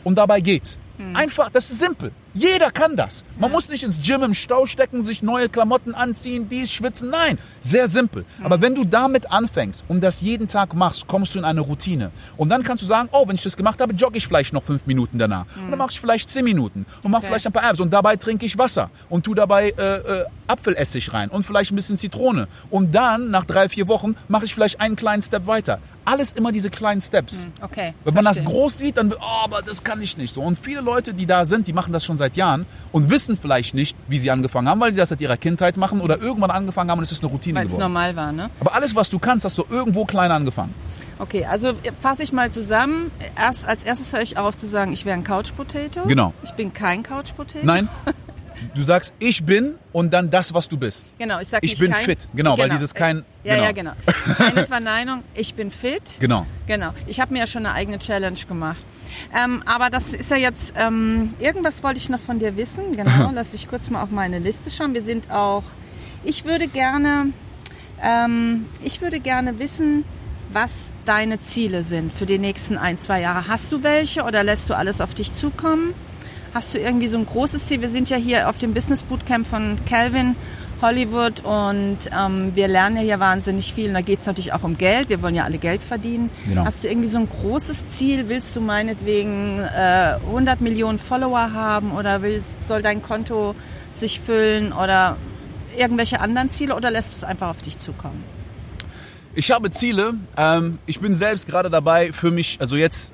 und 0.05 0.17
dabei 0.17 0.41
geht. 0.41 0.79
Mhm. 0.99 1.17
Einfach, 1.17 1.51
das 1.51 1.71
ist 1.71 1.81
simpel. 1.81 2.13
Jeder 2.35 2.71
kann 2.71 2.97
das. 2.97 3.25
Man 3.39 3.53
muss 3.53 3.69
nicht 3.69 3.83
ins 3.83 4.03
Gym 4.03 4.23
im 4.23 4.35
Stau 4.35 4.67
stecken, 4.67 5.03
sich 5.03 5.23
neue 5.23 5.51
Klamotten 5.51 5.95
anziehen, 5.95 6.49
dies 6.49 6.73
schwitzen. 6.73 7.11
Nein, 7.11 7.39
sehr 7.61 7.89
simpel. 7.89 8.25
Aber 8.43 8.63
wenn 8.63 8.75
du 8.75 8.85
damit 8.85 9.31
anfängst 9.31 9.85
und 9.89 10.01
das 10.01 10.23
jeden 10.23 10.49
Tag 10.49 10.75
machst, 10.75 11.07
kommst 11.07 11.35
du 11.35 11.39
in 11.39 11.45
eine 11.45 11.61
Routine. 11.61 12.11
Und 12.39 12.49
dann 12.49 12.63
kannst 12.63 12.83
du 12.83 12.87
sagen, 12.87 13.11
oh, 13.13 13.29
wenn 13.29 13.35
ich 13.35 13.43
das 13.43 13.57
gemacht 13.57 13.81
habe, 13.81 13.95
jogge 13.95 14.17
ich 14.17 14.27
vielleicht 14.27 14.55
noch 14.55 14.63
fünf 14.63 14.87
Minuten 14.87 15.19
danach. 15.19 15.45
Und 15.57 15.71
dann 15.71 15.79
mache 15.79 15.91
ich 15.91 16.01
vielleicht 16.01 16.31
zehn 16.31 16.45
Minuten 16.45 16.87
und 17.03 17.11
mache 17.11 17.21
okay. 17.21 17.29
vielleicht 17.29 17.47
ein 17.47 17.53
paar 17.53 17.69
Apps. 17.71 17.81
Und 17.81 17.93
dabei 17.93 18.17
trinke 18.17 18.47
ich 18.47 18.57
Wasser 18.57 18.91
und 19.11 19.25
tu 19.25 19.35
dabei 19.35 19.71
äh, 19.71 19.97
äh, 19.97 20.25
Apfelessig 20.47 21.13
rein 21.13 21.29
und 21.29 21.45
vielleicht 21.45 21.73
ein 21.73 21.77
bisschen 21.77 21.97
Zitrone. 21.97 22.49
Und 22.71 22.95
dann, 22.95 23.31
nach 23.31 23.45
drei, 23.45 23.69
vier 23.69 23.89
Wochen, 23.89 24.17
mache 24.29 24.45
ich 24.45 24.55
vielleicht 24.55 24.81
einen 24.81 24.97
kleinen 24.97 25.23
Step 25.23 25.47
weiter. 25.47 25.81
Alles 26.05 26.33
immer 26.33 26.53
diese 26.53 26.71
kleinen 26.71 27.01
Steps. 27.01 27.45
Hm, 27.45 27.53
okay. 27.63 27.95
Wenn 28.05 28.15
man 28.15 28.25
verstehe. 28.25 28.45
das 28.45 28.53
groß 28.53 28.79
sieht, 28.79 28.97
dann, 28.97 29.13
oh, 29.13 29.45
aber 29.45 29.63
das 29.63 29.85
kann 29.85 30.01
ich 30.01 30.17
nicht 30.17 30.35
so. 30.35 30.43
Und 30.43 30.59
viele 30.59 30.81
Leute, 30.81 31.15
die 31.15 31.27
da 31.27 31.45
sind, 31.45 31.67
die 31.67 31.73
machen 31.73 31.93
das 31.93 32.05
schon 32.05 32.17
seit 32.17 32.37
Jahren 32.37 32.67
und 32.91 33.11
wissen 33.11 33.37
vielleicht 33.37 33.75
nicht, 33.75 33.97
wie 34.09 34.19
sie 34.19 34.31
angefangen 34.31 34.69
haben, 34.69 34.81
weil 34.81 34.93
sie 34.93 34.99
das 34.99 35.11
seit 35.11 35.21
ihrer 35.21 35.37
Kindheit 35.37 35.77
machen 35.77 36.01
oder 36.01 36.19
irgendwann 36.19 36.51
angefangen 36.51 36.91
haben 36.91 36.99
und 36.99 37.05
es 37.05 37.13
ist 37.13 37.23
eine 37.23 37.31
Routine 37.31 37.59
weil 37.59 37.67
geworden. 37.67 37.81
Weil 37.81 38.11
es 38.11 38.15
normal 38.15 38.17
war, 38.17 38.33
ne? 38.33 38.51
Aber 38.61 38.75
alles, 38.75 38.95
was 38.97 39.11
du 39.11 39.19
kannst, 39.19 39.45
hast 39.45 39.59
du 39.59 39.65
irgendwo 39.69 40.05
klein 40.05 40.31
angefangen. 40.31 40.75
Okay, 41.19 41.45
also 41.45 41.73
fasse 42.01 42.25
ich 42.25 42.33
mal 42.33 42.51
zusammen. 42.51 43.13
Erst, 43.37 43.65
als 43.65 43.85
erstes 43.85 44.13
höre 44.13 44.23
ich 44.23 44.39
auf 44.39 44.57
zu 44.57 44.67
sagen, 44.67 44.93
ich 44.93 45.05
wäre 45.05 45.17
ein 45.17 45.23
Couch 45.23 45.55
Potato. 45.57 46.03
Genau. 46.07 46.35
Ich 46.43 46.53
bin 46.53 46.73
kein 46.73 47.03
Couch 47.05 47.35
Potato. 47.37 47.65
Nein. 47.65 47.89
Du 48.75 48.83
sagst, 48.83 49.15
ich 49.19 49.45
bin 49.45 49.75
und 49.93 50.13
dann 50.13 50.31
das, 50.31 50.55
was 50.55 50.69
du 50.69 50.77
bist. 50.77 51.13
Genau, 51.19 51.41
ich 51.41 51.49
sage 51.49 51.65
ich 51.65 51.79
bin 51.79 51.93
kein, 51.93 52.05
fit. 52.05 52.29
Genau, 52.35 52.55
genau, 52.55 52.63
weil 52.63 52.71
dieses 52.71 52.95
kein. 52.95 53.25
Ja, 53.45 53.55
genau. 53.55 53.65
ja, 53.65 53.73
genau. 53.73 53.93
Keine 54.37 54.67
Verneinung. 54.67 55.23
Ich 55.35 55.55
bin 55.55 55.71
fit. 55.71 56.03
Genau. 56.21 56.47
Genau. 56.67 56.93
Ich 57.07 57.21
habe 57.21 57.33
mir 57.33 57.41
ja 57.41 57.47
schon 57.47 57.67
eine 57.67 57.75
eigene 57.75 57.99
Challenge 57.99 58.39
gemacht. 58.49 58.81
Ähm, 59.35 59.63
aber 59.67 59.91
das 59.91 60.15
ist 60.15 60.31
ja 60.31 60.37
jetzt, 60.37 60.75
ähm, 60.77 61.35
irgendwas 61.39 61.83
wollte 61.83 61.99
ich 61.99 62.09
noch 62.09 62.21
von 62.21 62.39
dir 62.39 62.57
wissen. 62.57 62.93
Genau, 62.97 63.31
lass 63.35 63.55
ich 63.55 63.69
kurz 63.69 63.91
mal 63.91 64.03
auf 64.03 64.11
meine 64.11 64.39
Liste 64.39 64.71
schauen. 64.71 64.95
Wir 64.95 65.03
sind 65.03 65.31
auch, 65.31 65.65
ich 66.25 66.45
würde 66.45 66.69
gerne, 66.69 67.33
ähm, 68.03 68.67
ich 68.83 69.01
würde 69.01 69.21
gerne 69.21 69.59
wissen, 69.59 70.05
was 70.53 70.91
deine 71.05 71.41
Ziele 71.41 71.83
sind 71.83 72.13
für 72.13 72.27
die 72.27 72.39
nächsten 72.39 72.79
ein, 72.79 72.99
zwei 72.99 73.21
Jahre. 73.21 73.49
Hast 73.49 73.73
du 73.73 73.83
welche 73.83 74.23
oder 74.23 74.45
lässt 74.45 74.69
du 74.69 74.75
alles 74.75 75.01
auf 75.01 75.15
dich 75.15 75.33
zukommen? 75.33 75.95
Hast 76.55 76.75
du 76.75 76.79
irgendwie 76.79 77.07
so 77.09 77.17
ein 77.17 77.25
großes 77.25 77.67
Ziel? 77.67 77.81
Wir 77.81 77.89
sind 77.89 78.11
ja 78.11 78.17
hier 78.17 78.49
auf 78.49 78.59
dem 78.59 78.75
Business 78.75 79.03
Bootcamp 79.03 79.47
von 79.47 79.79
Calvin 79.87 80.37
Hollywood 80.83 81.41
und 81.45 81.99
ähm, 82.15 82.53
wir 82.55 82.69
lernen 82.69 82.97
ja 82.97 83.03
hier 83.03 83.21
wahnsinnig 83.21 83.73
viel. 83.73 83.89
Und 83.89 83.95
da 83.95 84.03
geht 84.03 84.19
es 84.19 84.27
natürlich 84.27 84.53
auch 84.53 84.65
um 84.65 84.77
Geld. 84.77 85.09
Wir 85.09 85.23
wollen 85.23 85.35
ja 85.35 85.45
alle 85.45 85.59
Geld 85.59 85.83
verdienen. 85.83 86.29
Genau. 86.45 86.65
Hast 86.65 86.85
du 86.85 86.89
irgendwie 86.89 87.09
so 87.09 87.19
ein 87.19 87.29
großes 87.29 87.89
Ziel? 87.91 88.29
Willst 88.29 88.55
du 88.55 88.61
meinetwegen 88.61 89.61
äh, 89.61 90.19
100 90.27 90.61
Millionen 90.61 90.99
Follower 90.99 91.53
haben 91.53 91.93
oder 91.93 92.21
willst, 92.21 92.67
soll 92.67 92.83
dein 92.83 93.01
Konto 93.01 93.55
sich 93.95 94.21
füllen 94.21 94.73
oder 94.73 95.17
irgendwelche 95.79 96.21
anderen 96.21 96.51
Ziele 96.51 96.75
oder 96.77 96.91
lässt 96.91 97.13
du 97.13 97.17
es 97.17 97.25
einfach 97.25 97.49
auf 97.49 97.63
dich 97.63 97.79
zukommen? 97.79 98.23
Ich 99.35 99.51
habe 99.51 99.71
Ziele. 99.71 100.15
Ähm, 100.37 100.79
ich 100.85 101.01
bin 101.01 101.15
selbst 101.15 101.47
gerade 101.47 101.71
dabei, 101.71 102.13
für 102.13 102.31
mich, 102.31 102.61
also 102.61 102.77
jetzt, 102.77 103.13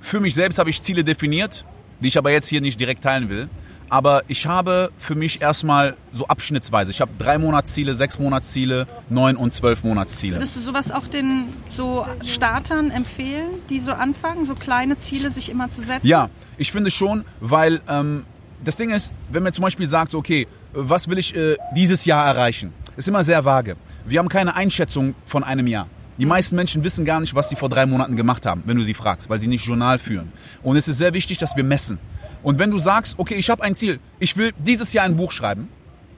für 0.00 0.20
mich 0.20 0.34
selbst 0.34 0.58
habe 0.58 0.70
ich 0.70 0.80
Ziele 0.82 1.02
definiert, 1.02 1.64
die 2.02 2.08
ich 2.08 2.18
aber 2.18 2.30
jetzt 2.30 2.48
hier 2.48 2.60
nicht 2.60 2.78
direkt 2.78 3.02
teilen 3.02 3.28
will. 3.28 3.48
Aber 3.88 4.22
ich 4.26 4.46
habe 4.46 4.90
für 4.96 5.14
mich 5.14 5.42
erstmal 5.42 5.96
so 6.12 6.26
abschnittsweise. 6.26 6.90
Ich 6.90 7.02
habe 7.02 7.10
drei 7.18 7.36
Monatsziele, 7.36 7.92
sechs 7.92 8.18
Monatsziele, 8.18 8.86
neun 9.10 9.36
und 9.36 9.52
zwölf 9.52 9.84
Monatsziele. 9.84 10.36
Würdest 10.36 10.56
du 10.56 10.60
sowas 10.60 10.90
auch 10.90 11.06
den 11.06 11.48
so 11.70 12.06
Startern 12.24 12.90
empfehlen, 12.90 13.50
die 13.68 13.80
so 13.80 13.92
anfangen, 13.92 14.46
so 14.46 14.54
kleine 14.54 14.98
Ziele 14.98 15.30
sich 15.30 15.50
immer 15.50 15.68
zu 15.68 15.82
setzen? 15.82 16.06
Ja, 16.06 16.30
ich 16.56 16.72
finde 16.72 16.90
schon, 16.90 17.26
weil 17.40 17.80
ähm, 17.86 18.24
das 18.64 18.78
Ding 18.78 18.90
ist, 18.92 19.12
wenn 19.30 19.42
man 19.42 19.52
zum 19.52 19.62
Beispiel 19.62 19.88
sagt, 19.88 20.14
okay, 20.14 20.46
was 20.72 21.08
will 21.08 21.18
ich 21.18 21.36
äh, 21.36 21.56
dieses 21.76 22.06
Jahr 22.06 22.26
erreichen? 22.26 22.72
Ist 22.96 23.08
immer 23.08 23.24
sehr 23.24 23.44
vage. 23.44 23.76
Wir 24.06 24.20
haben 24.20 24.30
keine 24.30 24.56
Einschätzung 24.56 25.14
von 25.26 25.44
einem 25.44 25.66
Jahr. 25.66 25.86
Die 26.18 26.26
meisten 26.26 26.56
Menschen 26.56 26.84
wissen 26.84 27.04
gar 27.04 27.20
nicht, 27.20 27.34
was 27.34 27.48
sie 27.48 27.56
vor 27.56 27.68
drei 27.68 27.86
Monaten 27.86 28.16
gemacht 28.16 28.44
haben, 28.46 28.62
wenn 28.66 28.76
du 28.76 28.82
sie 28.82 28.94
fragst, 28.94 29.30
weil 29.30 29.40
sie 29.40 29.46
nicht 29.46 29.66
Journal 29.66 29.98
führen. 29.98 30.32
Und 30.62 30.76
es 30.76 30.88
ist 30.88 30.98
sehr 30.98 31.14
wichtig, 31.14 31.38
dass 31.38 31.56
wir 31.56 31.64
messen. 31.64 31.98
Und 32.42 32.58
wenn 32.58 32.70
du 32.70 32.78
sagst, 32.78 33.14
okay, 33.18 33.34
ich 33.34 33.48
habe 33.50 33.62
ein 33.62 33.74
Ziel, 33.74 34.00
ich 34.18 34.36
will 34.36 34.52
dieses 34.58 34.92
Jahr 34.92 35.04
ein 35.04 35.16
Buch 35.16 35.32
schreiben, 35.32 35.68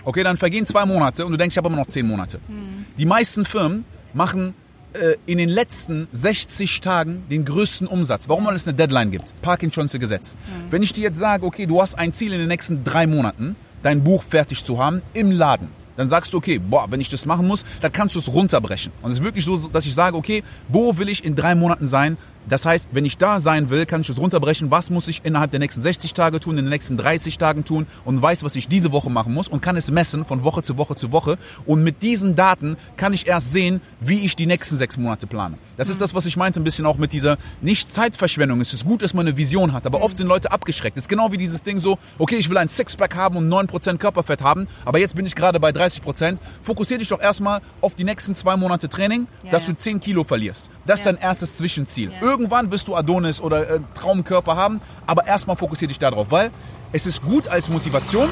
okay, 0.04 0.22
dann 0.22 0.36
vergehen 0.36 0.66
zwei 0.66 0.84
Monate 0.86 1.24
und 1.24 1.32
du 1.32 1.38
denkst, 1.38 1.54
ich 1.54 1.58
habe 1.58 1.68
immer 1.68 1.76
noch 1.76 1.86
zehn 1.86 2.06
Monate. 2.06 2.40
Mhm. 2.48 2.86
Die 2.98 3.06
meisten 3.06 3.44
Firmen 3.44 3.84
machen 4.12 4.54
äh, 4.94 5.16
in 5.26 5.38
den 5.38 5.48
letzten 5.48 6.08
60 6.12 6.80
Tagen 6.80 7.24
den 7.30 7.44
größten 7.44 7.86
Umsatz. 7.86 8.28
Warum? 8.28 8.46
Weil 8.46 8.56
es 8.56 8.66
eine 8.66 8.74
Deadline 8.74 9.10
gibt. 9.10 9.34
Parkinson'sche 9.42 9.98
Gesetz. 9.98 10.34
Mhm. 10.34 10.70
Wenn 10.70 10.82
ich 10.82 10.92
dir 10.92 11.02
jetzt 11.02 11.18
sage, 11.18 11.46
okay, 11.46 11.66
du 11.66 11.80
hast 11.80 11.98
ein 11.98 12.12
Ziel 12.12 12.32
in 12.32 12.38
den 12.38 12.48
nächsten 12.48 12.84
drei 12.84 13.06
Monaten, 13.06 13.56
dein 13.82 14.02
Buch 14.02 14.22
fertig 14.22 14.64
zu 14.64 14.82
haben 14.82 15.02
im 15.12 15.30
Laden, 15.30 15.68
dann 15.96 16.08
sagst 16.08 16.32
du, 16.32 16.38
okay, 16.38 16.58
boah, 16.58 16.86
wenn 16.90 17.00
ich 17.00 17.08
das 17.08 17.26
machen 17.26 17.46
muss, 17.46 17.64
dann 17.80 17.92
kannst 17.92 18.14
du 18.14 18.18
es 18.18 18.32
runterbrechen. 18.32 18.92
Und 19.02 19.10
es 19.10 19.18
ist 19.18 19.24
wirklich 19.24 19.44
so, 19.44 19.56
dass 19.68 19.86
ich 19.86 19.94
sage, 19.94 20.16
okay, 20.16 20.42
wo 20.68 20.96
will 20.98 21.08
ich 21.08 21.24
in 21.24 21.36
drei 21.36 21.54
Monaten 21.54 21.86
sein? 21.86 22.16
Das 22.48 22.66
heißt, 22.66 22.88
wenn 22.92 23.04
ich 23.04 23.16
da 23.18 23.40
sein 23.40 23.70
will, 23.70 23.86
kann 23.86 24.00
ich 24.02 24.08
es 24.08 24.18
runterbrechen, 24.18 24.70
was 24.70 24.90
muss 24.90 25.08
ich 25.08 25.22
innerhalb 25.24 25.50
der 25.50 25.60
nächsten 25.60 25.80
60 25.82 26.12
Tage 26.14 26.40
tun, 26.40 26.58
in 26.58 26.64
den 26.64 26.70
nächsten 26.70 26.96
30 26.96 27.38
Tagen 27.38 27.64
tun 27.64 27.86
und 28.04 28.20
weiß, 28.20 28.42
was 28.44 28.54
ich 28.56 28.68
diese 28.68 28.92
Woche 28.92 29.10
machen 29.10 29.32
muss 29.32 29.48
und 29.48 29.60
kann 29.62 29.76
es 29.76 29.90
messen 29.90 30.24
von 30.24 30.44
Woche 30.44 30.62
zu 30.62 30.76
Woche 30.78 30.94
zu 30.96 31.12
Woche. 31.12 31.38
Und 31.66 31.82
mit 31.82 32.02
diesen 32.02 32.34
Daten 32.36 32.76
kann 32.96 33.12
ich 33.12 33.26
erst 33.26 33.52
sehen, 33.52 33.80
wie 34.00 34.20
ich 34.24 34.36
die 34.36 34.46
nächsten 34.46 34.76
sechs 34.76 34.96
Monate 34.98 35.26
plane. 35.26 35.56
Das 35.76 35.88
ist 35.88 36.00
das, 36.00 36.14
was 36.14 36.26
ich 36.26 36.36
meinte, 36.36 36.60
ein 36.60 36.64
bisschen 36.64 36.86
auch 36.86 36.98
mit 36.98 37.12
dieser 37.12 37.36
nicht 37.60 37.92
Zeitverschwendung. 37.92 38.60
Es 38.60 38.74
ist 38.74 38.84
gut, 38.84 39.02
dass 39.02 39.14
man 39.14 39.26
eine 39.26 39.36
Vision 39.36 39.72
hat, 39.72 39.86
aber 39.86 40.02
oft 40.02 40.16
sind 40.16 40.26
Leute 40.28 40.52
abgeschreckt. 40.52 40.96
Es 40.96 41.04
ist 41.04 41.08
genau 41.08 41.32
wie 41.32 41.36
dieses 41.36 41.62
Ding 41.62 41.78
so, 41.78 41.98
okay, 42.18 42.36
ich 42.36 42.48
will 42.50 42.58
ein 42.58 42.68
Sixpack 42.68 43.14
haben 43.16 43.36
und 43.36 43.48
9% 43.48 43.98
Körperfett 43.98 44.42
haben, 44.42 44.66
aber 44.84 44.98
jetzt 44.98 45.16
bin 45.16 45.26
ich 45.26 45.34
gerade 45.34 45.58
bei 45.60 45.70
30%. 45.70 46.36
Fokussier 46.62 46.98
dich 46.98 47.08
doch 47.08 47.20
erstmal 47.20 47.60
auf 47.80 47.94
die 47.94 48.04
nächsten 48.04 48.34
zwei 48.34 48.56
Monate 48.56 48.88
Training, 48.88 49.26
Ja, 49.44 49.50
dass 49.50 49.66
ja. 49.66 49.72
du 49.72 49.78
10 49.78 50.00
Kilo 50.00 50.24
verlierst. 50.24 50.70
Das 50.86 51.00
ist 51.00 51.06
Ja. 51.06 51.12
dein 51.12 51.20
erstes 51.22 51.56
Zwischenziel. 51.56 52.12
Irgendwann 52.34 52.72
wirst 52.72 52.88
du 52.88 52.96
Adonis 52.96 53.40
oder 53.40 53.70
äh, 53.70 53.80
Traumkörper 53.94 54.56
haben, 54.56 54.80
aber 55.06 55.24
erstmal 55.28 55.54
fokussier 55.56 55.86
dich 55.86 56.00
darauf, 56.00 56.32
weil 56.32 56.50
es 56.90 57.06
ist 57.06 57.22
gut 57.22 57.46
als 57.46 57.70
Motivation. 57.70 58.28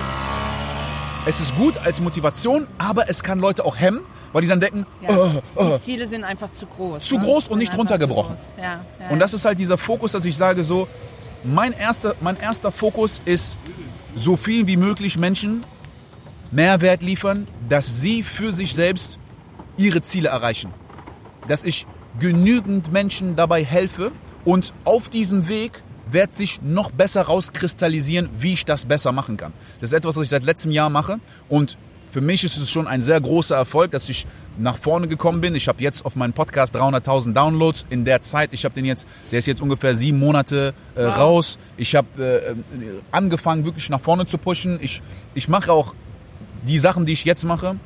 Es 1.25 1.39
ist 1.39 1.55
gut 1.57 1.79
als 1.79 2.01
Motivation, 2.01 2.67
aber 2.79 3.09
es 3.09 3.23
kann 3.23 3.39
Leute 3.39 3.65
auch 3.65 3.77
hemmen, 3.79 4.01
weil 4.33 4.43
die 4.43 4.49
dann 4.49 4.59
denken, 4.59 4.87
Ja. 5.09 5.09
äh, 5.15 5.37
äh. 5.77 5.79
Die 5.79 5.85
Ziele 5.85 6.09
sind 6.09 6.25
einfach 6.25 6.51
zu 6.51 6.67
groß. 6.67 7.07
Zu 7.07 7.17
ne? 7.17 7.25
groß 7.25 7.47
und 7.47 7.59
nicht 7.59 7.79
runtergebrochen. 7.79 8.35
Ja, 8.59 8.81
ja, 8.99 9.09
Und 9.11 9.21
das 9.21 9.35
ist 9.35 9.45
halt 9.45 9.61
dieser 9.61 9.79
Fokus, 9.79 10.11
dass 10.11 10.25
ich 10.25 10.37
sage 10.37 10.65
so, 10.65 10.89
mein 11.45 11.73
erster, 11.73 12.17
mein 12.21 12.37
erster 12.41 12.73
Fokus 12.73 13.23
ist, 13.25 13.57
so 14.17 14.37
viel 14.37 14.67
wie 14.67 14.77
möglich 14.77 15.17
Menschen 15.17 15.65
Mehrwert 16.51 17.03
liefern, 17.03 17.47
dass 17.69 18.01
sie 18.01 18.25
für 18.25 18.53
sich 18.53 18.75
selbst 18.75 19.21
ihre 19.77 20.03
Ziele 20.03 20.29
erreichen. 20.31 20.75
Dass 21.47 21.63
ich 21.63 21.87
genügend 22.19 22.93
Menschen 22.93 23.37
dabei 23.37 23.65
helfe 23.65 24.13
und 24.45 24.75
auf 24.85 25.09
diesem 25.09 25.49
Weg 25.49 25.83
wird 26.11 26.37
sich 26.37 26.61
noch 26.63 26.91
besser 26.91 27.23
rauskristallisieren, 27.23 28.29
wie 28.37 28.53
ich 28.55 28.65
das 28.65 28.85
besser 28.85 29.13
machen 29.13 29.37
kann. 29.37 29.53
Das 29.81 29.91
ist 29.91 29.95
etwas, 29.95 30.17
was 30.17 30.25
ich 30.25 30.31
seit 30.31 30.45
letztem 30.45 30.73
Jahr 30.73 30.91
mache 30.91 31.21
und 31.49 31.79
für 32.13 32.21
mich 32.21 32.45
ist 32.45 32.59
es 32.59 32.71
schon 32.71 32.87
ein 32.87 33.01
sehr 33.01 33.19
großer 33.19 33.57
Erfolg, 33.57 33.91
dass 33.93 34.11
ich 34.11 34.27
nach 34.59 34.77
vorne 34.77 35.09
gekommen 35.09 35.41
bin. 35.41 35.55
Ich 35.55 35.67
habe 35.67 35.83
jetzt 35.83 36.05
auf 36.05 36.15
meinem 36.15 36.35
Podcast 36.35 36.77
300.000 36.77 37.33
Downloads 37.33 37.87
in 37.89 38.05
der 38.05 38.21
Zeit. 38.21 38.51
Ich 38.53 38.67
habe 38.67 38.75
den 38.75 38.85
jetzt, 38.85 39.07
der 39.31 39.39
ist 39.39 39.47
jetzt 39.47 39.63
ungefähr 39.63 39.97
sieben 39.97 40.19
Monate 40.19 40.75
äh, 40.95 41.05
raus. 41.05 41.59
Ich 41.79 41.95
habe 41.95 42.23
äh, 42.23 42.55
angefangen, 43.11 43.65
wirklich 43.65 43.89
nach 43.89 44.01
vorne 44.01 44.27
zu 44.27 44.37
pushen. 44.37 44.79
Ich, 44.83 45.01
ich 45.33 45.49
mache 45.49 45.73
auch 45.73 45.95
die 46.67 46.79
Sachen, 46.79 47.07
die 47.07 47.15
ich 47.15 47.25
jetzt 47.25 47.45
mache, 47.45 47.77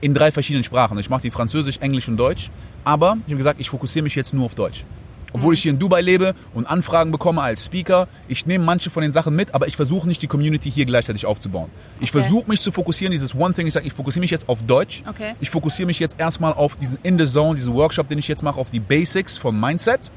in 0.00 0.14
drei 0.14 0.32
verschiedenen 0.32 0.64
Sprachen. 0.64 0.98
Ich 0.98 1.10
mache 1.10 1.20
die 1.20 1.30
Französisch, 1.30 1.76
Englisch 1.78 2.08
und 2.08 2.16
Deutsch. 2.16 2.50
Aber 2.86 3.16
ich 3.26 3.32
habe 3.32 3.38
gesagt, 3.38 3.60
ich 3.60 3.68
fokussiere 3.68 4.04
mich 4.04 4.14
jetzt 4.14 4.32
nur 4.32 4.44
auf 4.46 4.54
Deutsch. 4.54 4.84
Obwohl 5.32 5.54
ich 5.54 5.60
hier 5.62 5.72
in 5.72 5.78
Dubai 5.80 6.00
lebe 6.00 6.34
und 6.54 6.66
Anfragen 6.66 7.10
bekomme 7.10 7.42
als 7.42 7.64
Speaker, 7.66 8.06
ich 8.28 8.46
nehme 8.46 8.64
manche 8.64 8.90
von 8.90 9.02
den 9.02 9.10
Sachen 9.12 9.34
mit, 9.34 9.54
aber 9.56 9.66
ich 9.66 9.74
versuche 9.74 10.06
nicht 10.06 10.22
die 10.22 10.28
Community 10.28 10.70
hier 10.70 10.86
gleichzeitig 10.86 11.26
aufzubauen. 11.26 11.68
Ich 12.00 12.10
Okay. 12.10 12.20
versuche 12.20 12.48
mich 12.48 12.60
zu 12.60 12.70
fokussieren, 12.70 13.10
dieses 13.10 13.34
One 13.34 13.52
Thing, 13.52 13.66
ich 13.66 13.74
sage, 13.74 13.86
ich 13.88 13.92
fokussiere 13.92 14.20
mich 14.20 14.30
jetzt 14.30 14.48
auf 14.48 14.64
Deutsch. 14.64 15.02
Okay. 15.06 15.34
Ich 15.40 15.50
fokussiere 15.50 15.86
mich 15.88 15.98
jetzt 15.98 16.14
erstmal 16.18 16.52
auf 16.54 16.76
diesen 16.76 16.98
In 17.02 17.18
the 17.18 17.26
Zone, 17.26 17.56
diesen 17.56 17.74
Workshop, 17.74 18.08
den 18.08 18.18
ich 18.18 18.28
jetzt 18.28 18.44
mache, 18.44 18.58
auf 18.58 18.70
die 18.70 18.78
Basics 18.80 19.36
von 19.36 19.58
Mindset. 19.58 20.12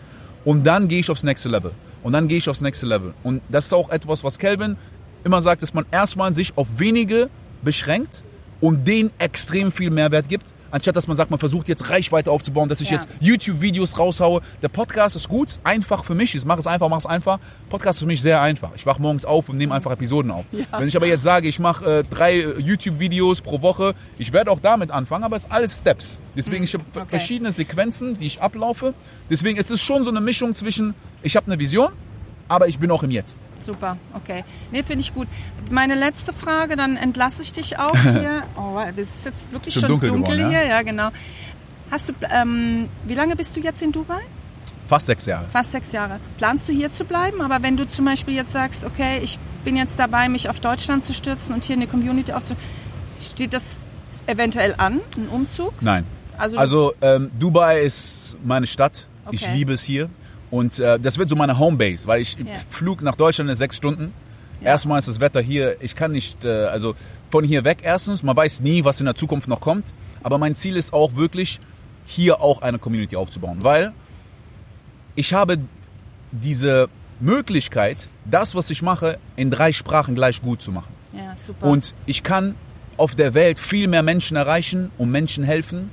Und 0.46 0.64
dann 0.66 0.88
gehe 0.88 1.00
ich 1.00 1.10
aufs 1.10 1.24
nächste 1.24 1.50
Level. 1.50 1.72
Und 2.04 2.14
dann 2.14 2.28
gehe 2.28 2.38
ich 2.38 2.48
aufs 2.48 2.62
nächste 2.62 2.86
Level. 2.86 3.14
Und 3.24 3.42
das 3.50 3.66
ist 3.66 3.74
auch 3.74 3.90
etwas, 3.90 4.24
was 4.24 4.38
Kelvin 4.38 4.78
immer 5.26 5.42
sagt, 5.42 5.64
dass 5.64 5.74
man 5.74 5.86
erstmal 5.92 6.34
sich 6.36 6.54
auf 6.56 6.68
wenige 6.78 7.30
beschränkt 7.64 8.24
und 8.62 8.88
denen 8.88 9.10
extrem 9.18 9.72
viel 9.72 9.90
Mehrwert 9.90 10.30
gibt, 10.30 10.54
anstatt 10.72 10.96
dass 10.96 11.08
man 11.08 11.18
sagt, 11.18 11.32
man 11.32 11.40
versucht 11.40 11.68
jetzt 11.68 11.90
Reichweite 11.90 12.32
aufzubauen, 12.32 12.70
dass 12.70 12.82
ich 12.82 12.90
Ja. 12.90 12.98
jetzt 12.98 13.08
YouTube-Videos 13.22 13.98
raushaue. 13.98 14.42
Der 14.62 14.70
Podcast 14.70 15.16
ist 15.16 15.30
gut, 15.30 15.50
ist 15.52 15.62
einfach 15.64 16.04
für 16.04 16.16
mich. 16.16 16.36
Ich 16.36 16.46
mache 16.46 16.60
es 16.60 16.68
einfach, 16.68 16.90
mache 16.90 17.00
es 17.00 17.06
einfach. 17.06 17.40
Podcast 17.70 17.98
ist 17.98 18.02
für 18.02 18.08
mich 18.08 18.22
sehr 18.22 18.42
einfach. 18.42 18.72
Ich 18.76 18.86
wache 18.86 19.02
morgens 19.02 19.26
auf 19.26 19.50
und 19.50 19.58
nehme 19.58 19.74
einfach 19.74 19.92
Episoden 19.92 20.32
auf. 20.32 20.46
Wenn 20.52 20.88
ich 20.88 20.96
aber 20.96 21.08
jetzt 21.08 21.24
sage, 21.24 21.48
ich 21.48 21.60
mache 21.60 22.00
äh, 22.00 22.04
drei 22.04 22.40
äh, 22.40 22.60
YouTube-Videos 22.60 23.42
pro 23.42 23.62
Woche, 23.62 23.94
ich 24.18 24.34
werde 24.34 24.52
auch 24.52 24.60
damit 24.60 24.92
anfangen, 24.92 25.24
aber 25.24 25.36
es 25.36 25.46
ist 25.46 25.52
alles 25.52 25.78
Steps. 25.78 26.18
Deswegen, 26.36 26.64
ich 26.64 26.74
habe 26.74 26.84
okay. 26.96 27.06
verschiedene 27.10 27.52
Sequenzen, 27.52 28.18
die 28.18 28.28
ich 28.28 28.42
ablaufe. 28.42 28.94
Deswegen 29.30 29.58
ist 29.58 29.72
es 29.72 29.82
schon 29.82 30.04
so 30.04 30.10
eine 30.10 30.22
Mischung 30.22 30.56
zwischen, 30.56 30.94
ich 31.24 31.36
habe 31.36 31.48
eine 31.48 31.60
Vision, 31.60 31.92
aber 32.50 32.68
ich 32.68 32.78
bin 32.80 32.92
auch 32.92 33.04
im 33.04 33.12
Jetzt. 33.12 33.38
Super, 33.66 33.98
okay. 34.14 34.44
Nee, 34.72 34.84
finde 34.84 35.02
ich 35.02 35.14
gut. 35.14 35.28
Meine 35.72 35.96
letzte 35.96 36.34
Frage, 36.34 36.76
dann 36.76 36.98
entlasse 36.98 37.42
ich 37.42 37.54
dich 37.54 37.78
auch 37.80 37.96
hier. 38.02 38.44
Oh, 38.58 38.78
es 38.96 38.98
ist 38.98 39.26
jetzt 39.26 39.52
wirklich 39.52 39.74
Schon 39.74 39.82
schon, 39.82 39.90
dunkel 39.92 40.10
dunkel, 40.10 40.36
geworden, 40.38 40.52
ja? 40.52 40.60
hier, 40.60 40.68
ja 40.70 40.82
genau. 40.82 41.10
Hast 41.92 42.10
du, 42.10 42.14
ähm, 42.32 42.90
wie 43.06 43.14
lange 43.16 43.36
bist 43.36 43.56
du 43.56 43.60
jetzt 43.62 43.82
in 43.82 43.92
Dubai? 43.92 44.22
Fast 44.88 45.06
sechs 45.06 45.26
Jahre. 45.26 45.46
Fast 45.52 45.72
sechs 45.72 45.92
Jahre. 45.92 46.20
Planst 46.38 46.68
du 46.68 46.74
hier 46.74 46.92
zu 46.92 47.06
bleiben? 47.06 47.42
Aber 47.42 47.62
wenn 47.62 47.78
du 47.78 47.88
zum 47.88 48.06
Beispiel 48.06 48.34
jetzt 48.36 48.52
sagst, 48.52 48.84
okay, 48.84 49.20
ich 49.22 49.38
bin 49.64 49.76
jetzt 49.76 50.00
dabei, 50.00 50.30
mich 50.30 50.50
auf 50.50 50.60
Deutschland 50.60 51.04
zu 51.04 51.14
stürzen 51.14 51.54
und 51.54 51.64
hier 51.64 51.76
eine 51.76 51.86
Community 51.88 52.32
aufzubauen, 52.34 52.64
steht 53.24 53.54
das 53.54 53.78
eventuell 54.26 54.74
an, 54.78 55.00
ein 55.16 55.28
Umzug? 55.28 55.74
Nein. 55.82 56.06
Also, 56.38 56.58
Also 56.58 56.94
ähm, 57.02 57.30
Dubai 57.38 57.82
ist 57.82 58.36
meine 58.44 58.66
Stadt. 58.66 59.08
Ich 59.32 59.44
Okay. 59.44 59.54
liebe 59.54 59.74
es 59.74 59.84
hier. 59.84 60.10
Und 60.52 60.80
äh, 60.80 61.00
das 61.00 61.18
wird 61.18 61.30
so 61.30 61.36
meine 61.36 61.58
Homebase, 61.60 62.08
weil 62.08 62.22
ich 62.22 62.38
Ja. 62.38 62.54
Flug 62.70 63.02
nach 63.02 63.16
Deutschland 63.16 63.50
ist 63.50 63.60
sechs 63.60 63.78
Stunden. 63.78 64.14
Ja. 64.62 64.68
Erstmal 64.72 65.00
ist 65.00 65.08
das 65.08 65.20
Wetter 65.20 65.42
hier, 65.42 65.78
ich 65.82 65.96
kann 65.96 66.12
nicht, 66.12 66.44
äh, 66.44 66.66
also 66.66 66.96
von 67.30 67.44
hier 67.44 67.64
weg 67.64 67.80
erstens, 67.84 68.24
man 68.24 68.36
weiß 68.36 68.62
nie, 68.62 68.84
was 68.84 69.00
in 69.00 69.06
der 69.06 69.16
Zukunft 69.16 69.48
noch 69.48 69.62
kommt. 69.62 69.94
Aber 70.24 70.38
mein 70.38 70.56
Ziel 70.56 70.76
ist 70.76 70.92
auch 70.94 71.16
wirklich, 71.16 71.60
hier 72.06 72.42
auch 72.42 72.62
eine 72.62 72.80
Community 72.80 73.16
aufzubauen. 73.16 73.60
Weil 73.62 73.94
ich 75.16 75.34
habe 75.34 75.60
diese 76.32 76.90
Möglichkeit, 77.20 78.10
das, 78.26 78.56
was 78.56 78.70
ich 78.70 78.82
mache, 78.82 79.18
in 79.36 79.52
drei 79.52 79.72
Sprachen 79.72 80.16
gleich 80.16 80.42
gut 80.42 80.62
zu 80.62 80.72
machen. 80.72 80.94
ja, 81.14 81.36
super. 81.46 81.68
Und 81.68 81.94
ich 82.06 82.24
kann 82.24 82.56
auf 82.98 83.16
der 83.16 83.34
Welt 83.34 83.60
viel 83.60 83.88
mehr 83.88 84.04
Menschen 84.04 84.36
erreichen 84.36 84.92
und 84.98 85.10
Menschen 85.12 85.44
helfen, 85.44 85.90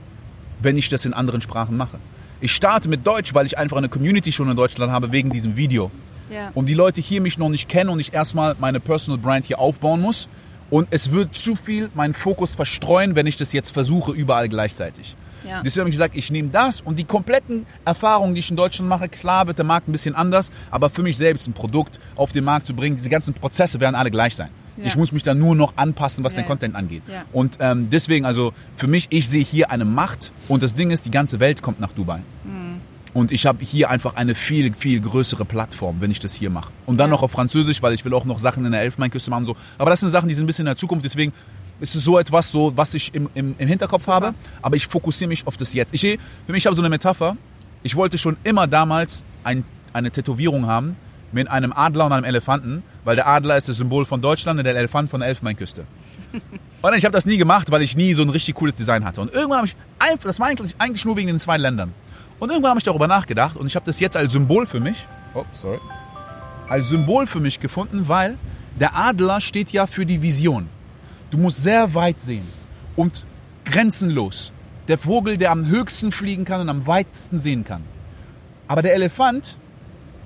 wenn 0.61 0.77
ich 0.77 0.89
das 0.89 1.05
in 1.05 1.15
anderen 1.15 1.41
Sprachen 1.41 1.77
mache. 1.77 1.99
Ich 2.41 2.53
starte 2.55 2.89
mit 2.89 3.07
Deutsch, 3.07 3.35
weil 3.35 3.47
ich 3.47 3.57
einfach 3.57 3.79
eine 3.79 3.89
Community 3.89 4.31
schon 4.31 4.51
in 4.51 4.57
Deutschland 4.57 4.93
habe 4.93 5.13
wegen 5.13 5.31
diesem 5.31 5.57
Video. 5.57 5.91
ja. 6.31 6.51
Und 6.55 6.69
die 6.69 6.75
Leute 6.75 7.01
hier 7.01 7.21
mich 7.21 7.39
noch 7.39 7.49
nicht 7.49 7.69
kennen 7.69 7.91
und 7.91 8.01
ich 8.01 8.13
erstmal 8.13 8.57
meine 8.59 8.81
Personal 8.81 9.19
Brand 9.19 9.45
hier 9.47 9.59
aufbauen 9.59 10.01
muss. 10.01 10.29
Und 10.69 10.89
es 10.91 11.13
wird 11.13 11.35
zu 11.35 11.55
viel 11.55 11.91
meinen 11.95 12.13
Fokus 12.13 12.55
verstreuen, 12.55 13.15
wenn 13.15 13.27
ich 13.27 13.37
das 13.37 13.53
jetzt 13.53 13.71
versuche, 13.71 14.13
überall 14.13 14.49
gleichzeitig. 14.49 15.17
Ja. 15.49 15.63
Deswegen 15.63 15.83
habe 15.83 15.91
ich 15.91 15.95
gesagt, 15.95 16.17
ich 16.17 16.31
nehme 16.31 16.49
das 16.49 16.81
und 16.81 16.99
die 16.99 17.05
kompletten 17.05 17.67
Erfahrungen, 17.85 18.35
die 18.35 18.41
ich 18.41 18.51
in 18.51 18.57
Deutschland 18.57 18.89
mache, 18.89 19.09
klar 19.09 19.47
wird 19.47 19.59
der 19.59 19.65
Markt 19.65 19.89
ein 19.89 19.93
bisschen 19.93 20.17
anders, 20.17 20.51
aber 20.73 20.91
für 20.91 21.05
mich 21.05 21.17
selbst 21.17 21.47
ein 21.47 21.53
Produkt 21.53 22.01
auf 22.17 22.33
den 22.33 22.43
Markt 22.43 22.67
zu 22.67 22.75
bringen, 22.75 22.97
diese 22.97 23.09
ganzen 23.09 23.33
Prozesse 23.33 23.79
werden 23.79 23.95
alle 23.95 24.11
gleich 24.11 24.35
sein. 24.35 24.51
Ja. 24.77 24.85
Ich 24.87 24.97
muss 24.97 25.13
mich 25.13 25.23
dann 25.23 25.39
nur 25.39 25.55
noch 25.55 25.77
anpassen, 25.77 26.23
was 26.25 26.37
Ja. 26.37 26.43
den 26.43 26.49
Content 26.49 26.75
angeht. 26.75 27.03
Ja. 27.11 27.25
Und 27.33 27.57
ähm, 27.61 27.89
deswegen, 27.91 28.25
also 28.27 28.53
für 28.77 28.87
mich, 28.87 29.07
ich 29.11 29.29
sehe 29.29 29.43
hier 29.45 29.71
eine 29.71 29.85
Macht 29.85 30.33
und 30.49 30.63
das 30.63 30.75
Ding 30.75 30.91
ist, 30.91 31.07
die 31.07 31.11
ganze 31.11 31.41
Welt 31.41 31.63
kommt 31.63 31.81
nach 31.81 31.93
Dubai. 31.93 32.21
Mhm. 32.45 32.81
Und 33.15 33.33
ich 33.33 33.47
habe 33.47 33.65
hier 33.65 33.89
einfach 33.89 34.17
eine 34.17 34.35
viel, 34.35 34.75
viel 34.75 35.01
größere 35.01 35.47
Plattform, 35.47 35.97
wenn 36.01 36.11
ich 36.11 36.19
das 36.19 36.35
hier 36.35 36.51
mache. 36.51 36.71
Und 36.85 36.99
dann 36.99 37.09
noch 37.09 37.23
auf 37.23 37.31
Französisch, 37.31 37.83
weil 37.83 37.95
ich 37.95 38.05
will 38.05 38.13
auch 38.13 38.27
noch 38.27 38.39
Sachen 38.39 38.67
in 38.67 38.73
der 38.73 38.83
Elfenbeinküste 38.83 39.31
machen. 39.31 39.47
So. 39.47 39.57
Aber 39.79 39.89
das 39.89 40.01
sind 40.01 40.11
Sachen, 40.11 40.29
die 40.29 40.35
sind 40.35 40.45
ein 40.45 40.47
bisschen 40.47 40.65
in 40.67 40.71
der 40.71 40.77
Zukunft. 40.77 41.03
Deswegen 41.07 41.33
ist 41.81 41.95
es 41.95 42.05
so 42.05 42.19
etwas, 42.19 42.51
so, 42.51 42.77
was 42.77 42.93
ich 42.93 43.15
im, 43.15 43.31
im, 43.35 43.55
im 43.57 43.69
Hinterkopf 43.69 44.07
habe. 44.07 44.35
Aber 44.61 44.77
ich 44.77 44.87
fokussiere 44.87 45.29
mich 45.29 45.47
auf 45.47 45.57
das 45.57 45.73
Jetzt. 45.73 45.95
Ich, 45.95 46.03
für 46.03 46.53
mich 46.53 46.67
habe 46.67 46.77
so 46.77 46.83
eine 46.83 46.91
Metapher. 46.91 47.39
Ich 47.83 47.97
wollte 47.97 48.19
schon 48.19 48.37
immer 48.45 48.67
damals 48.67 49.25
ein, 49.45 49.65
eine 49.95 50.11
Tätowierung 50.11 50.67
haben 50.67 50.97
mit 51.33 51.51
einem 51.51 51.73
Adler 51.73 52.07
und 52.07 52.13
einem 52.13 52.25
Elefanten, 52.25 52.83
weil 53.05 53.17
der 53.17 53.27
Adler 53.27 53.57
ist 53.57 53.69
das 53.69 53.77
Symbol 53.77 54.05
von 54.05 54.21
Deutschland 54.21 54.59
und 54.59 54.65
der 54.65 54.77
Elefant 54.77 55.11
von 55.11 55.21
der 55.21 55.29
Elfenbeinküste. 55.29 55.85
Und 56.83 56.95
ich 56.95 57.05
habe 57.05 57.13
das 57.13 57.27
nie 57.27 57.37
gemacht, 57.37 57.73
weil 57.73 57.83
ich 57.83 57.97
nie 57.97 58.15
so 58.15 58.23
ein 58.23 58.29
richtig 58.31 58.55
cooles 58.55 58.77
Design 58.77 59.05
hatte. 59.05 59.21
Und 59.21 59.33
irgendwann 59.33 59.59
habe 59.59 59.67
ich 59.67 59.77
einfach, 59.99 60.27
das 60.27 60.39
war 60.39 60.47
eigentlich, 60.47 60.77
eigentlich 60.79 61.05
nur 61.05 61.17
wegen 61.17 61.27
den 61.27 61.41
zwei 61.41 61.57
Ländern. 61.57 61.93
Und 62.39 62.51
irgendwann 62.51 62.71
habe 62.71 62.79
ich 62.79 62.85
darüber 62.85 63.09
nachgedacht 63.09 63.57
und 63.57 63.67
ich 63.67 63.75
habe 63.75 63.87
das 63.87 63.99
jetzt 63.99 64.17
als 64.17 64.33
Symbol 64.33 64.67
für 64.67 64.79
mich, 64.79 65.07
oh, 65.35 65.45
sorry, 65.53 65.81
als 66.69 66.89
Symbol 66.89 67.27
für 67.27 67.41
mich 67.41 67.59
gefunden, 67.61 68.09
weil 68.09 68.39
der 68.79 68.95
Adler 68.95 69.41
steht 69.41 69.71
ja 69.71 69.87
für 69.87 70.05
die 70.05 70.21
Vision. 70.23 70.69
Du 71.31 71.39
musst 71.39 71.63
sehr 71.63 71.95
weit 71.95 72.21
sehen 72.21 72.47
und 72.95 73.25
grenzenlos. 73.65 74.53
Der 74.87 74.99
Vogel, 74.99 75.39
der 75.39 75.51
am 75.51 75.67
höchsten 75.67 76.13
fliegen 76.13 76.45
kann 76.45 76.61
und 76.61 76.69
am 76.69 76.87
weitesten 76.87 77.39
sehen 77.39 77.65
kann. 77.65 77.83
Aber 78.69 78.83
der 78.83 78.95
Elefant 78.95 79.59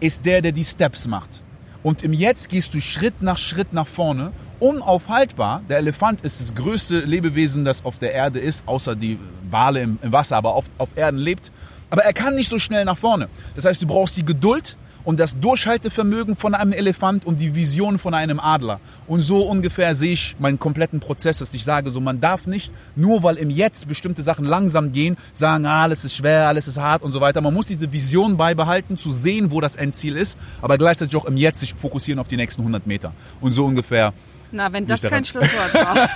ist 0.00 0.24
der, 0.24 0.42
der 0.42 0.52
die 0.52 0.64
Steps 0.64 1.06
macht. 1.06 1.42
Und 1.82 2.02
im 2.02 2.12
Jetzt 2.12 2.48
gehst 2.48 2.74
du 2.74 2.80
Schritt 2.80 3.22
nach 3.22 3.38
Schritt 3.38 3.72
nach 3.72 3.86
vorne, 3.86 4.32
unaufhaltbar. 4.58 5.62
Der 5.68 5.78
Elefant 5.78 6.20
ist 6.22 6.40
das 6.40 6.54
größte 6.54 7.00
Lebewesen, 7.00 7.64
das 7.64 7.84
auf 7.84 7.98
der 7.98 8.12
Erde 8.12 8.38
ist, 8.38 8.66
außer 8.66 8.94
die 8.94 9.18
Wale 9.50 9.80
im, 9.80 9.98
Wasser, 10.02 10.36
aber 10.36 10.54
auf, 10.54 10.66
auf 10.78 10.90
Erden 10.96 11.18
lebt. 11.18 11.50
Aber 11.88 12.04
er 12.04 12.12
kann 12.12 12.34
nicht 12.34 12.50
so 12.50 12.58
schnell 12.58 12.84
nach 12.84 12.98
vorne. 12.98 13.28
Das 13.56 13.64
heißt, 13.64 13.82
du 13.82 13.86
brauchst 13.86 14.16
die 14.16 14.24
Geduld 14.24 14.76
und 15.04 15.20
das 15.20 15.38
Durchhaltevermögen 15.38 16.36
von 16.36 16.54
einem 16.54 16.72
Elefant 16.72 17.24
und 17.24 17.40
die 17.40 17.54
Vision 17.54 17.98
von 17.98 18.14
einem 18.14 18.40
Adler. 18.40 18.80
Und 19.06 19.20
so 19.20 19.38
ungefähr 19.38 19.94
sehe 19.94 20.12
ich 20.12 20.36
meinen 20.38 20.58
kompletten 20.58 21.00
Prozess, 21.00 21.38
dass 21.38 21.54
ich 21.54 21.64
sage, 21.64 21.90
so 21.90 22.00
man 22.00 22.20
darf 22.20 22.46
nicht, 22.46 22.70
nur 22.96 23.22
weil 23.22 23.36
im 23.36 23.50
Jetzt 23.50 23.88
bestimmte 23.88 24.22
Sachen 24.22 24.44
langsam 24.44 24.92
gehen, 24.92 25.16
sagen, 25.32 25.66
ah, 25.66 25.82
alles 25.82 26.04
ist 26.04 26.16
schwer, 26.16 26.48
alles 26.48 26.68
ist 26.68 26.78
hart 26.78 27.02
und 27.02 27.12
so 27.12 27.20
weiter. 27.20 27.40
Man 27.40 27.54
muss 27.54 27.66
diese 27.66 27.92
Vision 27.92 28.36
beibehalten, 28.36 28.96
zu 28.96 29.10
sehen, 29.10 29.50
wo 29.50 29.60
das 29.60 29.76
Endziel 29.76 30.16
ist, 30.16 30.36
aber 30.62 30.78
gleichzeitig 30.78 31.16
auch 31.16 31.24
im 31.24 31.36
Jetzt 31.36 31.60
sich 31.60 31.74
fokussieren 31.74 32.18
auf 32.18 32.28
die 32.28 32.36
nächsten 32.36 32.62
100 32.62 32.86
Meter. 32.86 33.12
Und 33.40 33.52
so 33.52 33.64
ungefähr 33.64 34.12
na, 34.52 34.72
wenn 34.72 34.86
das 34.86 35.02
kein 35.02 35.24
Schlusswort 35.24 35.74
war. 35.74 36.08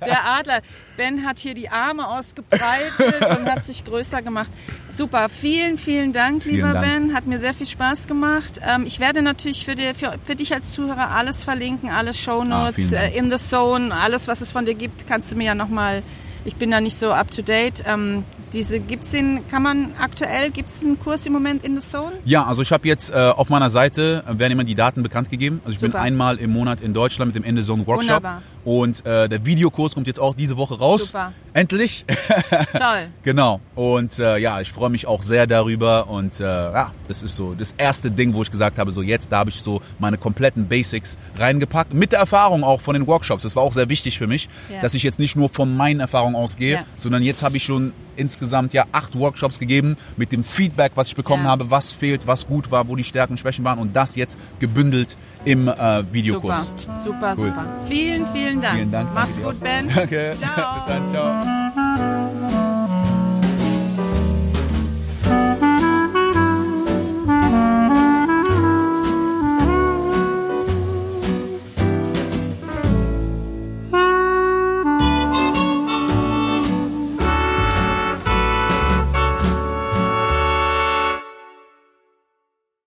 Der 0.06 0.24
Adler. 0.24 0.60
Ben 0.96 1.26
hat 1.26 1.38
hier 1.38 1.54
die 1.54 1.68
Arme 1.68 2.08
ausgebreitet 2.08 3.20
und 3.38 3.50
hat 3.50 3.64
sich 3.64 3.84
größer 3.84 4.22
gemacht. 4.22 4.48
Super. 4.92 5.28
Vielen, 5.28 5.76
vielen 5.76 6.12
Dank, 6.12 6.42
vielen 6.42 6.56
lieber 6.56 6.72
Dank. 6.72 6.86
Ben. 6.86 7.14
Hat 7.14 7.26
mir 7.26 7.40
sehr 7.40 7.52
viel 7.52 7.66
Spaß 7.66 8.06
gemacht. 8.06 8.60
Ähm, 8.64 8.86
ich 8.86 9.00
werde 9.00 9.22
natürlich 9.22 9.64
für, 9.64 9.74
die, 9.74 9.92
für, 9.94 10.14
für, 10.24 10.36
dich 10.36 10.54
als 10.54 10.72
Zuhörer 10.72 11.10
alles 11.10 11.42
verlinken, 11.42 11.90
alles 11.90 12.18
Shownotes, 12.18 12.92
ah, 12.92 12.98
äh, 12.98 13.16
in 13.16 13.30
the 13.30 13.38
Zone, 13.38 13.94
alles, 13.94 14.28
was 14.28 14.40
es 14.40 14.52
von 14.52 14.66
dir 14.66 14.74
gibt, 14.74 15.06
kannst 15.08 15.32
du 15.32 15.36
mir 15.36 15.46
ja 15.46 15.54
nochmal 15.54 16.02
ich 16.44 16.56
bin 16.56 16.70
da 16.70 16.80
nicht 16.80 16.98
so 16.98 17.12
up 17.12 17.30
to 17.30 17.42
date. 17.42 17.82
Ähm, 17.86 18.24
diese 18.52 18.78
gibt's 18.78 19.10
den, 19.10 19.46
kann 19.48 19.62
man 19.62 19.92
aktuell, 19.98 20.50
gibt 20.50 20.70
es 20.70 20.82
einen 20.82 20.98
Kurs 20.98 21.26
im 21.26 21.32
Moment 21.32 21.64
in 21.64 21.80
the 21.80 21.86
Zone? 21.86 22.12
Ja, 22.24 22.44
also 22.44 22.62
ich 22.62 22.72
habe 22.72 22.86
jetzt 22.86 23.10
äh, 23.10 23.14
auf 23.14 23.48
meiner 23.48 23.70
Seite 23.70 24.24
werden 24.28 24.52
immer 24.52 24.64
die 24.64 24.74
Daten 24.74 25.02
bekannt 25.02 25.30
gegeben. 25.30 25.60
Also 25.64 25.72
ich 25.72 25.80
Super. 25.80 25.92
bin 25.92 26.00
einmal 26.00 26.36
im 26.36 26.50
Monat 26.52 26.80
in 26.80 26.94
Deutschland 26.94 27.34
mit 27.34 27.44
dem 27.44 27.56
the 27.56 27.62
Zone 27.62 27.86
Workshop. 27.86 28.22
Wunderbar. 28.22 28.42
Und 28.64 29.04
äh, 29.04 29.28
der 29.28 29.44
Videokurs 29.44 29.94
kommt 29.94 30.06
jetzt 30.06 30.20
auch 30.20 30.34
diese 30.34 30.56
Woche 30.56 30.78
raus. 30.78 31.08
Super. 31.08 31.32
Endlich. 31.54 32.04
Toll. 32.72 33.10
genau. 33.22 33.60
Und 33.76 34.18
äh, 34.18 34.38
ja, 34.38 34.60
ich 34.60 34.72
freue 34.72 34.90
mich 34.90 35.06
auch 35.06 35.22
sehr 35.22 35.46
darüber. 35.46 36.08
Und 36.08 36.40
äh, 36.40 36.44
ja, 36.44 36.92
das 37.06 37.22
ist 37.22 37.36
so 37.36 37.54
das 37.54 37.72
erste 37.78 38.10
Ding, 38.10 38.34
wo 38.34 38.42
ich 38.42 38.50
gesagt 38.50 38.76
habe, 38.76 38.90
so 38.90 39.02
jetzt, 39.02 39.30
da 39.30 39.38
habe 39.38 39.50
ich 39.50 39.62
so 39.62 39.80
meine 40.00 40.18
kompletten 40.18 40.66
Basics 40.66 41.16
reingepackt. 41.36 41.94
Mit 41.94 42.10
der 42.10 42.18
Erfahrung 42.18 42.64
auch 42.64 42.80
von 42.80 42.94
den 42.94 43.06
Workshops. 43.06 43.44
Das 43.44 43.54
war 43.54 43.62
auch 43.62 43.72
sehr 43.72 43.88
wichtig 43.88 44.18
für 44.18 44.26
mich, 44.26 44.48
ja. 44.68 44.80
dass 44.80 44.94
ich 44.94 45.04
jetzt 45.04 45.20
nicht 45.20 45.36
nur 45.36 45.48
von 45.48 45.76
meinen 45.76 46.00
Erfahrungen 46.00 46.34
ausgehe, 46.34 46.74
ja. 46.74 46.84
sondern 46.98 47.22
jetzt 47.22 47.44
habe 47.44 47.56
ich 47.56 47.62
schon 47.62 47.92
insgesamt 48.16 48.72
ja 48.72 48.84
acht 48.92 49.18
Workshops 49.18 49.58
gegeben 49.58 49.96
mit 50.16 50.32
dem 50.32 50.44
Feedback, 50.44 50.92
was 50.94 51.08
ich 51.08 51.16
bekommen 51.16 51.44
ja. 51.44 51.50
habe, 51.50 51.70
was 51.70 51.92
fehlt, 51.92 52.26
was 52.26 52.46
gut 52.46 52.70
war, 52.70 52.88
wo 52.88 52.96
die 52.96 53.04
Stärken, 53.04 53.36
Schwächen 53.36 53.64
waren 53.64 53.78
und 53.78 53.94
das 53.94 54.16
jetzt 54.16 54.38
gebündelt 54.58 55.16
im 55.44 55.68
äh, 55.68 56.02
Videokurs. 56.12 56.68
Super, 56.68 57.02
super, 57.04 57.34
cool. 57.36 57.48
super. 57.48 57.66
Vielen, 57.88 58.26
vielen 58.32 58.60
Dank. 58.60 58.74
Vielen 58.76 58.92
Dank. 58.92 59.08
Mach's 59.14 59.36
gut, 59.40 59.60
Ben. 59.60 59.88
Danke. 59.94 60.34
Ciao. 60.38 60.74
Bis 60.76 60.86
dann, 60.86 61.08
ciao. 61.08 62.23